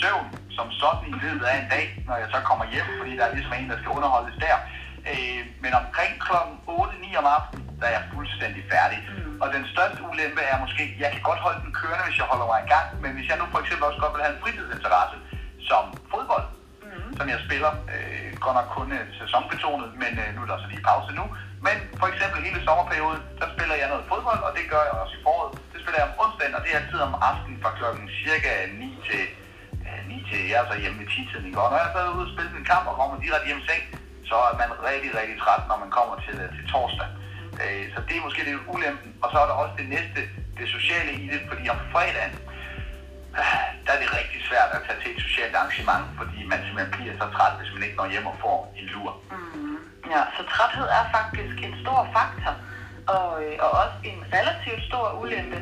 søvn 0.00 0.28
som 0.56 0.66
sådan 0.80 1.08
i 1.12 1.14
løbet 1.24 1.44
af 1.50 1.56
en 1.60 1.68
dag, 1.74 1.84
når 2.08 2.16
jeg 2.22 2.28
så 2.34 2.38
kommer 2.48 2.64
hjem, 2.72 2.86
fordi 2.98 3.12
der 3.18 3.24
er 3.26 3.34
ligesom 3.34 3.52
en, 3.52 3.70
der 3.70 3.78
skal 3.80 3.96
underholdes 3.98 4.36
der. 4.46 4.56
Øh, 5.10 5.40
men 5.62 5.72
omkring 5.80 6.12
kl. 6.26 6.32
8-9 6.68 7.20
om 7.20 7.26
aftenen, 7.36 7.64
der 7.80 7.86
er 7.88 7.94
jeg 7.98 8.04
fuldstændig 8.14 8.62
færdig. 8.74 8.98
Mm. 9.08 9.40
Og 9.42 9.48
den 9.56 9.64
største 9.72 10.00
ulempe 10.10 10.42
er 10.52 10.56
måske, 10.64 10.84
jeg 11.02 11.10
kan 11.14 11.22
godt 11.28 11.40
holde 11.46 11.60
den 11.64 11.72
kørende, 11.80 12.04
hvis 12.06 12.18
jeg 12.20 12.26
holder 12.32 12.46
mig 12.52 12.60
i 12.66 12.70
gang, 12.74 12.86
men 13.02 13.10
hvis 13.16 13.28
jeg 13.30 13.36
nu 13.38 13.46
for 13.54 13.60
eksempel 13.62 13.84
også 13.88 14.00
godt 14.02 14.14
vil 14.14 14.24
have 14.24 14.34
en 14.36 14.42
fritidsinteresse, 14.44 15.16
som 15.70 15.82
fodbold, 16.12 16.46
mm. 16.84 17.10
som 17.18 17.26
jeg 17.32 17.38
spiller, 17.46 17.72
øh, 17.94 18.30
godt 18.44 18.56
nok 18.58 18.68
kun 18.78 18.88
øh, 18.98 19.04
sæsonbetonet, 19.20 19.90
men 20.02 20.12
øh, 20.22 20.28
nu 20.34 20.38
er 20.42 20.48
der 20.50 20.58
så 20.62 20.68
lige 20.72 20.88
pause 20.90 21.10
nu. 21.20 21.24
Men 21.66 21.76
for 22.00 22.08
eksempel 22.12 22.38
hele 22.46 22.60
sommerperioden, 22.66 23.22
der 23.40 23.46
spiller 23.54 23.76
jeg 23.80 23.88
noget 23.92 24.04
fodbold, 24.12 24.40
og 24.46 24.50
det 24.56 24.64
gør 24.72 24.82
jeg 24.88 24.94
også 25.02 25.14
i 25.18 25.22
foråret. 25.24 25.52
Det 25.72 25.78
spiller 25.82 25.98
jeg 26.00 26.08
om 26.10 26.16
onsdagen, 26.22 26.54
og 26.56 26.62
det 26.64 26.70
er 26.70 26.78
altid 26.80 27.00
om 27.08 27.14
aftenen 27.30 27.58
fra 27.62 27.70
klokken 27.78 28.04
cirka 28.22 28.50
9 28.82 28.88
til, 29.08 29.24
øh, 29.86 30.00
9 30.08 30.16
til 30.28 30.40
jeg 30.50 30.58
er 30.62 30.66
så 30.70 30.76
hjemme 30.82 30.98
ved 31.00 31.08
10-tiden 31.14 31.46
i 31.50 31.54
går. 31.56 31.66
Når 31.70 31.80
jeg 31.82 31.90
så 31.92 31.98
er 32.00 32.14
ude 32.16 32.26
og 32.28 32.32
spille 32.34 32.50
en 32.60 32.70
kamp 32.72 32.84
og 32.90 32.94
kommer 33.00 33.16
direkte 33.24 33.48
hjem 33.48 33.62
i 33.62 33.66
seng, 33.70 33.82
så 34.30 34.36
er 34.50 34.54
man 34.62 34.70
rigtig, 34.88 35.10
rigtig 35.20 35.36
træt, 35.42 35.62
når 35.70 35.78
man 35.84 35.90
kommer 35.98 36.14
til, 36.24 36.36
øh, 36.44 36.48
til 36.56 36.64
torsdag. 36.72 37.08
Øh, 37.62 37.84
så 37.92 37.98
det 38.06 38.14
er 38.16 38.22
måske 38.26 38.42
lidt 38.48 38.60
ulempen. 38.74 39.10
Og 39.22 39.28
så 39.32 39.36
er 39.42 39.46
der 39.50 39.56
også 39.62 39.74
det 39.80 39.88
næste, 39.94 40.20
det 40.58 40.66
sociale 40.76 41.12
i 41.22 41.24
det, 41.32 41.40
fordi 41.50 41.64
om 41.74 41.80
fredagen, 41.92 42.34
der 43.84 43.92
er 43.96 44.00
det 44.02 44.10
rigtig 44.20 44.40
svært 44.48 44.70
at 44.76 44.80
tage 44.86 44.98
til 45.02 45.10
et 45.14 45.20
socialt 45.26 45.54
arrangement, 45.60 46.04
fordi 46.18 46.38
man 46.52 46.58
simpelthen 46.64 46.92
bliver 46.96 47.14
så 47.20 47.26
træt, 47.36 47.54
hvis 47.58 47.70
man 47.74 47.82
ikke 47.86 47.96
når 48.00 48.08
hjem 48.12 48.26
og 48.32 48.36
får 48.44 48.58
en 48.80 48.86
lur. 48.94 49.10
Mm, 49.32 49.73
ja, 50.12 50.20
så 50.36 50.42
træthed 50.52 50.86
er 50.98 51.04
faktisk 51.18 51.56
en 51.66 51.74
stor 51.82 52.00
faktor, 52.16 52.54
og, 53.14 53.28
øh, 53.44 53.54
og 53.64 53.70
også 53.82 53.96
en 54.10 54.20
relativt 54.36 54.82
stor 54.88 55.06
ulempe. 55.22 55.58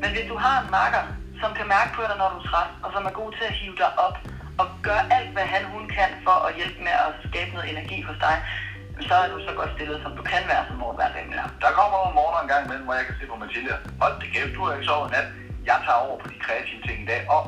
Men 0.00 0.08
hvis 0.14 0.26
du 0.32 0.36
har 0.44 0.56
en 0.62 0.70
makker, 0.78 1.02
som 1.42 1.50
kan 1.58 1.66
mærke 1.76 1.90
på 1.96 2.02
dig, 2.08 2.16
når 2.18 2.28
du 2.34 2.38
er 2.42 2.46
træt, 2.50 2.70
og 2.84 2.88
som 2.94 3.02
er 3.08 3.14
god 3.20 3.30
til 3.38 3.44
at 3.50 3.58
hive 3.60 3.76
dig 3.82 3.90
op, 4.06 4.16
og 4.60 4.66
gøre 4.88 5.04
alt, 5.16 5.30
hvad 5.34 5.46
han 5.54 5.64
hun 5.74 5.84
kan 5.96 6.10
for 6.26 6.36
at 6.48 6.54
hjælpe 6.58 6.80
med 6.86 6.94
at 7.06 7.10
skabe 7.28 7.50
noget 7.54 7.70
energi 7.72 7.98
hos 8.08 8.18
dig, 8.26 8.36
så 9.08 9.14
er 9.22 9.28
du 9.32 9.38
så 9.48 9.52
godt 9.60 9.72
stillet, 9.76 9.98
som 10.04 10.12
du 10.18 10.22
kan 10.32 10.42
være 10.52 10.62
som 10.68 10.76
morgenvær 10.82 11.10
Ja, 11.38 11.44
der 11.64 11.70
kommer 11.78 11.96
over 12.02 12.12
morgen 12.20 12.36
en 12.44 12.48
gang 12.52 12.62
imellem, 12.64 12.86
hvor 12.86 12.96
jeg 13.00 13.06
kan 13.08 13.16
se 13.20 13.24
på 13.30 13.36
Mathilde. 13.42 13.74
Hold 14.02 14.14
det 14.20 14.28
kæft, 14.34 14.54
du 14.56 14.60
har 14.64 14.72
ikke 14.74 14.88
sovet 14.90 15.10
nat. 15.16 15.28
Jeg 15.70 15.78
tager 15.86 16.00
over 16.06 16.16
på 16.22 16.26
de 16.32 16.38
kreative 16.44 16.82
ting 16.86 16.98
i 17.04 17.08
dag. 17.12 17.20
Og 17.34 17.42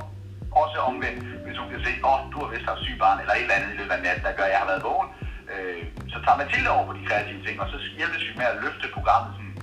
også 0.63 0.77
omvendt, 0.91 1.21
hvis 1.45 1.57
hun 1.61 1.69
kan 1.73 1.81
se, 1.87 1.93
åh, 2.05 2.13
oh, 2.13 2.21
du 2.33 2.37
har 2.43 2.49
vist 2.53 2.67
haft 2.71 2.83
syg 2.87 2.97
barn, 3.03 3.19
eller 3.21 3.35
et 3.35 3.45
eller 3.47 3.57
andet 3.59 3.71
i 3.75 3.79
løbet 3.81 3.95
af 3.97 4.03
natten, 4.07 4.25
der 4.27 4.33
gør, 4.39 4.47
at 4.49 4.55
jeg 4.55 4.61
har 4.63 4.71
været 4.73 4.87
vågen. 4.89 5.09
Øh, 5.55 5.83
så 6.13 6.17
tager 6.25 6.39
Mathilde 6.43 6.71
over 6.77 6.85
på 6.87 6.93
de 6.99 7.03
kreative 7.09 7.41
ting, 7.47 7.57
og 7.63 7.67
så 7.73 7.77
hjælpes 7.99 8.23
vi 8.29 8.33
med 8.41 8.47
at 8.53 8.57
løfte 8.65 8.87
programmet 8.97 9.31
sådan, 9.37 9.55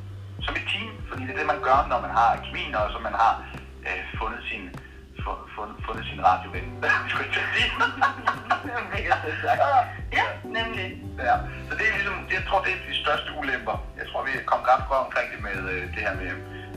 som 0.46 0.54
et 0.60 0.66
team. 0.74 0.90
Fordi 1.10 1.22
det 1.28 1.34
er 1.34 1.40
det, 1.42 1.48
man 1.54 1.62
gør, 1.68 1.80
når 1.92 2.00
man 2.06 2.14
har 2.20 2.30
kemien, 2.46 2.76
og 2.82 2.86
så 2.94 3.00
man 3.08 3.16
har 3.24 3.34
øh, 3.88 4.02
fundet 4.20 4.42
sin 4.52 4.64
fu- 5.24 5.46
fundet, 5.56 5.78
fundet 5.88 6.04
sin 6.12 6.20
radioven. 6.30 6.66
Skulle 7.10 7.26
jeg 7.40 7.48
sige. 7.56 7.70
Ja, 10.20 10.26
nemlig. 10.58 10.88
Ja, 11.30 11.36
så 11.68 11.74
det 11.78 11.84
er 11.90 11.94
ligesom, 12.00 12.16
jeg 12.38 12.44
tror, 12.48 12.60
det 12.66 12.72
er 12.76 12.80
de 12.90 12.96
største 13.04 13.30
ulemper. 13.40 13.76
Jeg 14.00 14.06
tror, 14.10 14.20
vi 14.28 14.32
kom 14.52 14.62
ret 14.72 14.84
godt 14.92 15.04
omkring 15.08 15.28
det 15.34 15.40
med 15.48 15.58
øh, 15.74 15.82
det 15.96 16.02
her 16.06 16.14
med 16.22 16.30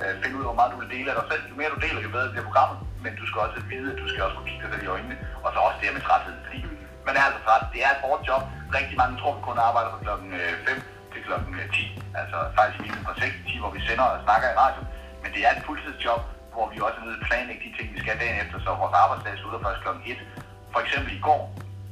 at 0.09 0.15
finde 0.23 0.35
ud 0.39 0.43
af, 0.45 0.49
hvor 0.51 0.59
meget 0.61 0.73
du 0.75 0.79
vil 0.83 0.91
dele 0.97 1.09
af 1.13 1.17
dig 1.19 1.27
selv. 1.33 1.43
Jo 1.51 1.55
mere 1.61 1.71
du 1.75 1.79
deler, 1.87 2.01
jo 2.07 2.11
bedre 2.17 2.29
bliver 2.35 2.47
programmet. 2.51 2.77
Men 3.05 3.13
du 3.21 3.25
skal 3.29 3.39
også 3.47 3.59
vide, 3.73 3.89
at 3.93 3.99
du 4.03 4.07
skal 4.11 4.21
også 4.27 4.37
kunne 4.37 4.49
kigge 4.51 4.63
dig 4.65 4.71
selv 4.75 4.85
i 4.87 4.91
øjnene. 4.97 5.17
Og 5.45 5.49
så 5.55 5.59
også 5.67 5.77
det 5.81 5.87
her 5.89 5.97
med 5.99 6.05
træthed. 6.09 6.35
Fordi 6.47 6.59
man 7.07 7.15
er 7.19 7.23
altså 7.29 7.41
træt. 7.47 7.65
Det 7.75 7.81
er 7.87 7.91
et 7.97 8.03
hårdt 8.07 8.23
job. 8.29 8.43
Rigtig 8.79 8.97
mange 9.03 9.15
tror, 9.21 9.33
vi 9.37 9.41
kun 9.49 9.59
arbejder 9.69 9.91
fra 9.93 10.01
klokken 10.07 10.31
5 10.67 10.83
til 11.13 11.21
klokken 11.27 11.53
10. 11.75 12.01
Altså 12.21 12.37
faktisk 12.59 12.79
minimum 12.85 13.05
fra 13.09 13.15
6 13.21 13.35
10, 13.49 13.59
hvor 13.63 13.73
vi 13.77 13.81
sender 13.89 14.07
og 14.13 14.19
snakker 14.27 14.47
i 14.53 14.57
radio. 14.65 14.83
Men 15.23 15.31
det 15.35 15.41
er 15.47 15.53
et 15.57 15.63
fuldtidsjob, 15.67 16.23
hvor 16.55 16.67
vi 16.73 16.77
også 16.87 16.99
er 17.01 17.05
nødt 17.07 17.19
til 17.19 17.25
at 17.25 17.31
planlægge 17.31 17.63
de 17.67 17.71
ting, 17.79 17.87
vi 17.95 18.01
skal 18.05 18.17
dagen 18.23 18.39
efter, 18.45 18.57
så 18.65 18.71
vores 18.83 18.95
arbejdsdag 19.03 19.33
slutter 19.41 19.61
først 19.67 19.81
klokken 19.85 20.03
1. 20.13 20.19
For 20.73 20.81
eksempel 20.85 21.11
i 21.19 21.21
går, 21.29 21.43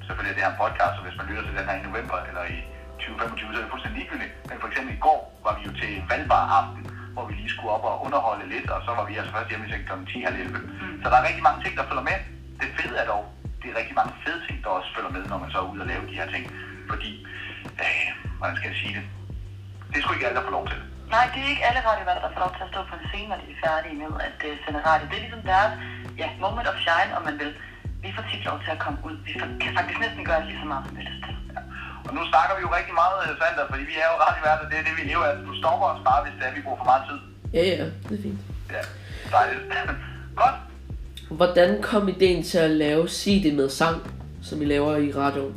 selvfølgelig 0.07 0.33
er 0.33 0.37
det 0.37 0.45
her 0.45 0.53
en 0.55 0.63
podcast, 0.65 0.93
så 0.97 1.03
hvis 1.07 1.19
man 1.19 1.27
lytter 1.29 1.45
til 1.47 1.57
den 1.59 1.69
her 1.69 1.77
i 1.81 1.87
november 1.89 2.17
eller 2.29 2.45
i 2.57 2.59
2025, 2.99 3.53
så 3.53 3.57
er 3.59 3.65
det 3.65 3.73
fuldstændig 3.75 3.99
ligegyldigt. 4.01 4.33
Men 4.49 4.57
for 4.63 4.69
eksempel 4.71 4.91
i 4.99 5.01
går 5.07 5.21
var 5.47 5.53
vi 5.59 5.63
jo 5.69 5.73
til 5.81 5.93
valgbar 6.11 6.45
aften, 6.59 6.83
hvor 7.15 7.25
vi 7.29 7.35
lige 7.41 7.53
skulle 7.55 7.71
op 7.77 7.85
og 7.91 7.95
underholde 8.07 8.47
lidt, 8.55 8.69
og 8.75 8.81
så 8.87 8.91
var 8.99 9.05
vi 9.09 9.13
altså 9.19 9.33
først 9.37 9.49
hjemme 9.51 9.67
seng 9.71 9.85
kl. 9.89 9.93
10 10.13 10.27
halv 10.27 10.39
11. 10.41 10.59
Så 11.03 11.07
der 11.11 11.17
er 11.19 11.29
rigtig 11.29 11.45
mange 11.49 11.61
ting, 11.65 11.73
der 11.79 11.89
følger 11.91 12.07
med. 12.11 12.19
Det 12.61 12.69
fede 12.77 12.97
er 13.03 13.07
dog, 13.13 13.25
det 13.67 13.75
er 13.75 13.81
rigtig 13.83 13.97
mange 14.01 14.15
fede 14.25 14.41
ting, 14.47 14.57
der 14.65 14.71
også 14.79 14.89
følger 14.95 15.13
med, 15.17 15.23
når 15.33 15.39
man 15.43 15.51
så 15.53 15.59
er 15.63 15.67
ude 15.73 15.83
og 15.85 15.89
lave 15.93 16.05
de 16.11 16.19
her 16.21 16.29
ting. 16.35 16.45
Fordi, 16.91 17.11
øh, 17.85 18.09
hvordan 18.39 18.57
skal 18.57 18.69
jeg 18.71 18.79
sige 18.83 18.95
det? 18.99 19.05
Det 19.91 19.97
er 19.99 20.03
sgu 20.03 20.13
ikke 20.15 20.27
alle, 20.27 20.39
der 20.39 20.47
får 20.49 20.57
lov 20.59 20.67
til. 20.73 20.81
Nej, 21.15 21.25
det 21.33 21.41
er 21.45 21.51
ikke 21.55 21.67
alle 21.69 21.81
radioværter, 21.89 22.23
der 22.27 22.33
får 22.35 22.43
lov 22.45 22.53
til 22.57 22.65
at 22.67 22.71
stå 22.73 22.81
på 22.91 22.95
en 22.99 23.05
scene, 23.11 23.29
når 23.33 23.39
de 23.43 23.47
er 23.55 23.61
færdige 23.67 23.97
med 24.01 24.09
at 24.29 24.39
uh, 24.49 24.55
sende 24.65 24.81
radio. 24.89 25.05
Det 25.11 25.17
er 25.19 25.25
ligesom 25.27 25.45
deres 25.53 25.73
ja, 26.21 26.29
moment 26.45 26.69
of 26.73 26.79
shine, 26.87 27.13
om 27.19 27.23
man 27.29 27.37
vil. 27.43 27.53
Vi 28.05 28.09
får 28.17 28.25
tit 28.31 28.43
lov 28.49 28.59
til 28.65 28.71
at 28.77 28.81
komme 28.85 28.99
ud. 29.09 29.15
Vi 29.29 29.33
får, 29.41 29.49
kan 29.63 29.71
faktisk 29.79 29.99
næsten 30.05 30.23
gøre 30.31 30.41
lige 30.49 30.59
så 30.63 30.67
meget, 30.73 30.83
som 30.87 30.93
vi 30.99 31.03
lyst 31.11 31.23
til. 31.27 31.35
Og 32.07 32.13
nu 32.17 32.23
snakker 32.33 32.53
vi 32.57 32.63
jo 32.67 32.71
rigtig 32.79 32.95
meget, 33.03 33.17
øh, 33.25 33.33
Sander, 33.41 33.65
fordi 33.73 33.85
vi 33.93 33.97
er 34.05 34.09
jo 34.13 34.17
radioværter, 34.25 34.65
det 34.71 34.77
er 34.81 34.85
det, 34.89 34.95
vi 35.01 35.05
lever 35.11 35.25
af. 35.31 35.35
Du 35.49 35.53
stopper 35.61 35.87
os 35.93 36.01
bare, 36.09 36.21
hvis 36.25 36.35
det 36.39 36.45
er, 36.49 36.53
vi 36.59 36.63
bruger 36.65 36.81
for 36.83 36.89
meget 36.93 37.05
tid. 37.09 37.19
Ja, 37.57 37.63
ja, 37.73 37.85
det 38.07 38.15
er 38.19 38.23
fint. 38.27 38.41
Ja, 38.75 38.83
dejligt. 39.37 39.63
Godt. 40.43 40.57
Hvordan 41.31 41.83
kom 41.83 42.09
ideen 42.09 42.43
til 42.43 42.59
at 42.59 42.71
lave 42.71 43.09
Sig 43.09 43.43
det 43.43 43.55
med 43.55 43.69
sang, 43.69 44.11
som 44.43 44.63
I 44.63 44.65
laver 44.65 44.97
i 44.97 45.13
radioen? 45.13 45.57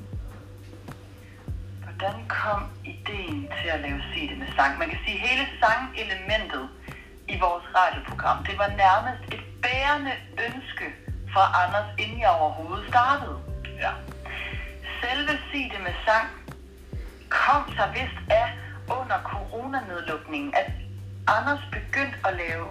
Hvordan 1.84 2.16
kom 2.28 2.62
ideen 2.86 3.50
til 3.62 3.70
at 3.70 3.80
lave 3.80 4.02
Sig 4.14 4.30
det 4.30 4.38
med 4.38 4.48
sang? 4.56 4.80
Man 4.80 4.90
kan 4.90 5.00
sige, 5.06 5.18
at 5.18 5.30
hele 5.30 5.46
sangelementet 5.62 6.66
i 7.28 7.36
vores 7.40 7.66
radioprogram, 7.80 8.46
det 8.46 8.58
var 8.58 8.70
nærmest 8.86 9.34
et 9.34 9.44
bærende 9.62 10.12
ønske 10.48 10.88
fra 11.34 11.44
Anders, 11.64 11.90
inden 12.00 12.20
jeg 12.20 12.30
overhovedet 12.40 12.86
startede. 12.88 13.38
Ja. 13.84 13.92
Selve 15.02 15.34
Sig 15.52 15.66
det 15.74 15.82
med 15.88 15.96
sang 16.08 16.28
kom 17.30 17.64
så 17.78 17.84
vist 17.98 18.20
af 18.42 18.48
under 18.98 19.18
coronanedlukningen, 19.32 20.54
at 20.62 20.72
Anders 21.28 21.64
begyndte 21.72 22.18
at 22.28 22.34
lave 22.44 22.66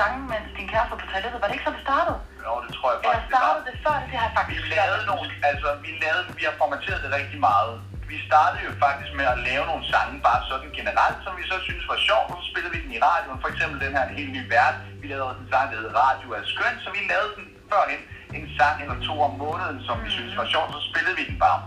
sange, 0.00 0.18
mens 0.32 0.48
din 0.58 0.66
kæreste 0.72 0.94
på 1.02 1.06
toilettet. 1.12 1.38
Var 1.42 1.46
det 1.48 1.54
ikke 1.56 1.66
så, 1.68 1.72
det 1.78 1.84
startede? 1.88 2.18
Jo, 2.46 2.52
det 2.64 2.70
tror 2.76 2.88
jeg 2.92 2.98
Eller 2.98 3.08
faktisk, 3.08 3.28
det 3.30 3.34
var. 3.34 3.42
startede 3.42 3.64
det 3.68 3.76
før? 3.84 3.96
Det 4.10 4.16
har 4.20 4.26
jeg 4.28 4.34
faktisk 4.38 4.60
Vi 4.66 4.70
lavede 4.80 5.04
nogle, 5.10 5.26
altså 5.50 5.68
vi 5.86 5.90
lavede, 6.04 6.22
vi 6.38 6.44
har 6.48 6.54
formateret 6.62 7.00
det 7.04 7.10
rigtig 7.18 7.40
meget. 7.50 7.74
Vi 8.12 8.16
startede 8.28 8.62
jo 8.68 8.72
faktisk 8.86 9.10
med 9.20 9.26
at 9.34 9.38
lave 9.48 9.64
nogle 9.70 9.84
sange 9.92 10.14
bare 10.28 10.40
sådan 10.50 10.70
generelt, 10.78 11.18
som 11.24 11.32
vi 11.40 11.44
så 11.52 11.56
synes 11.66 11.84
var 11.92 11.98
sjovt, 12.08 12.28
og 12.32 12.36
så 12.40 12.44
spillede 12.50 12.72
vi 12.74 12.80
den 12.84 12.92
i 12.98 13.00
radioen. 13.08 13.38
For 13.44 13.50
eksempel 13.52 13.76
den 13.84 13.92
her 13.96 14.04
En 14.10 14.16
helt 14.20 14.32
ny 14.38 14.42
verden. 14.56 14.80
Vi 15.02 15.06
lavede 15.10 15.26
også 15.30 15.40
en 15.44 15.48
sang, 15.52 15.66
der 15.70 15.76
hed 15.80 15.90
Radio 16.04 16.28
er 16.38 16.42
skønt, 16.54 16.78
så 16.84 16.88
vi 16.96 17.00
lavede 17.12 17.32
den 17.38 17.46
førhen 17.70 18.00
en 18.38 18.46
sang 18.58 18.76
eller 18.82 18.98
to 19.08 19.14
om 19.28 19.32
måneden, 19.44 19.78
som 19.86 19.96
vi 20.04 20.10
synes 20.16 20.32
var 20.40 20.46
sjovt, 20.54 20.70
så 20.76 20.80
spillede 20.90 21.16
vi 21.20 21.24
den 21.30 21.38
bare. 21.46 21.60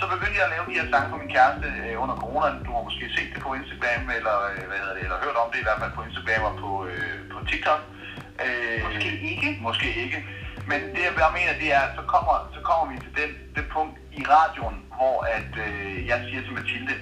Så 0.00 0.04
begyndte 0.14 0.36
jeg 0.40 0.46
at 0.48 0.52
lave 0.54 0.64
de 0.70 0.76
her 0.78 0.86
sange 0.92 1.08
for 1.12 1.18
min 1.22 1.30
kæreste 1.36 1.66
øh, 1.82 2.02
under 2.02 2.16
corona. 2.22 2.48
Du 2.66 2.70
har 2.76 2.82
måske 2.88 3.04
set 3.16 3.30
det 3.34 3.40
på 3.46 3.50
Instagram, 3.60 4.02
eller, 4.18 4.36
øh, 4.50 4.62
hvad 4.68 4.78
hedder 4.82 4.94
det, 4.96 5.02
eller 5.06 5.18
hørt 5.24 5.36
om 5.42 5.48
det 5.52 5.58
i 5.60 5.66
hvert 5.68 5.80
fald 5.82 5.92
på 5.98 6.02
Instagram 6.08 6.42
og 6.50 6.54
på, 6.64 6.70
øh, 6.90 7.14
på 7.38 7.44
TikTok. 7.50 7.80
Øh, 8.44 8.78
Måske 8.84 9.10
ikke. 9.32 9.48
Måske 9.66 9.88
ikke. 10.04 10.18
Men 10.70 10.80
det 10.94 11.02
jeg 11.08 11.14
bare 11.22 11.32
mener, 11.38 11.52
det 11.62 11.68
er, 11.76 11.82
at 11.88 11.92
så 11.98 12.02
kommer, 12.14 12.34
så 12.56 12.60
kommer 12.68 12.84
vi 12.92 12.96
til 13.04 13.12
den, 13.20 13.30
det 13.56 13.64
punkt 13.74 13.94
i 14.20 14.22
radioen, 14.34 14.78
hvor 14.96 15.16
at, 15.36 15.52
øh, 15.66 16.06
jeg 16.10 16.18
siger 16.26 16.40
til 16.42 16.52
Mathilde, 16.58 16.94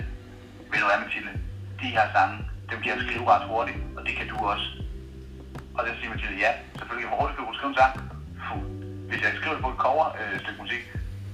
ved 0.70 0.78
du 0.82 0.86
hvad 0.88 1.00
Mathilde, 1.04 1.32
de 1.82 1.88
her 1.96 2.06
sange, 2.14 2.36
dem 2.70 2.78
kan 2.80 2.88
jeg 2.92 2.98
skrive 3.06 3.24
ret 3.32 3.44
hurtigt, 3.52 3.78
og 3.96 4.00
det 4.06 4.12
kan 4.18 4.26
du 4.32 4.36
også. 4.52 4.66
Og 5.76 5.80
så 5.86 5.92
siger 5.98 6.10
Mathilde, 6.14 6.36
ja, 6.46 6.52
selvfølgelig, 6.78 7.08
hvor 7.08 7.18
hurtigt 7.20 7.36
kan 7.38 7.46
du 7.46 7.54
skrive 7.58 7.72
en 7.72 7.78
sang? 7.80 7.94
Fuh. 8.46 8.62
Hvis 9.08 9.20
jeg 9.24 9.30
skriver 9.38 9.54
det 9.56 9.64
på 9.66 9.70
et 9.74 9.80
cover, 9.86 10.06
øh, 10.20 10.34
stykke 10.42 10.60
musik, 10.64 10.82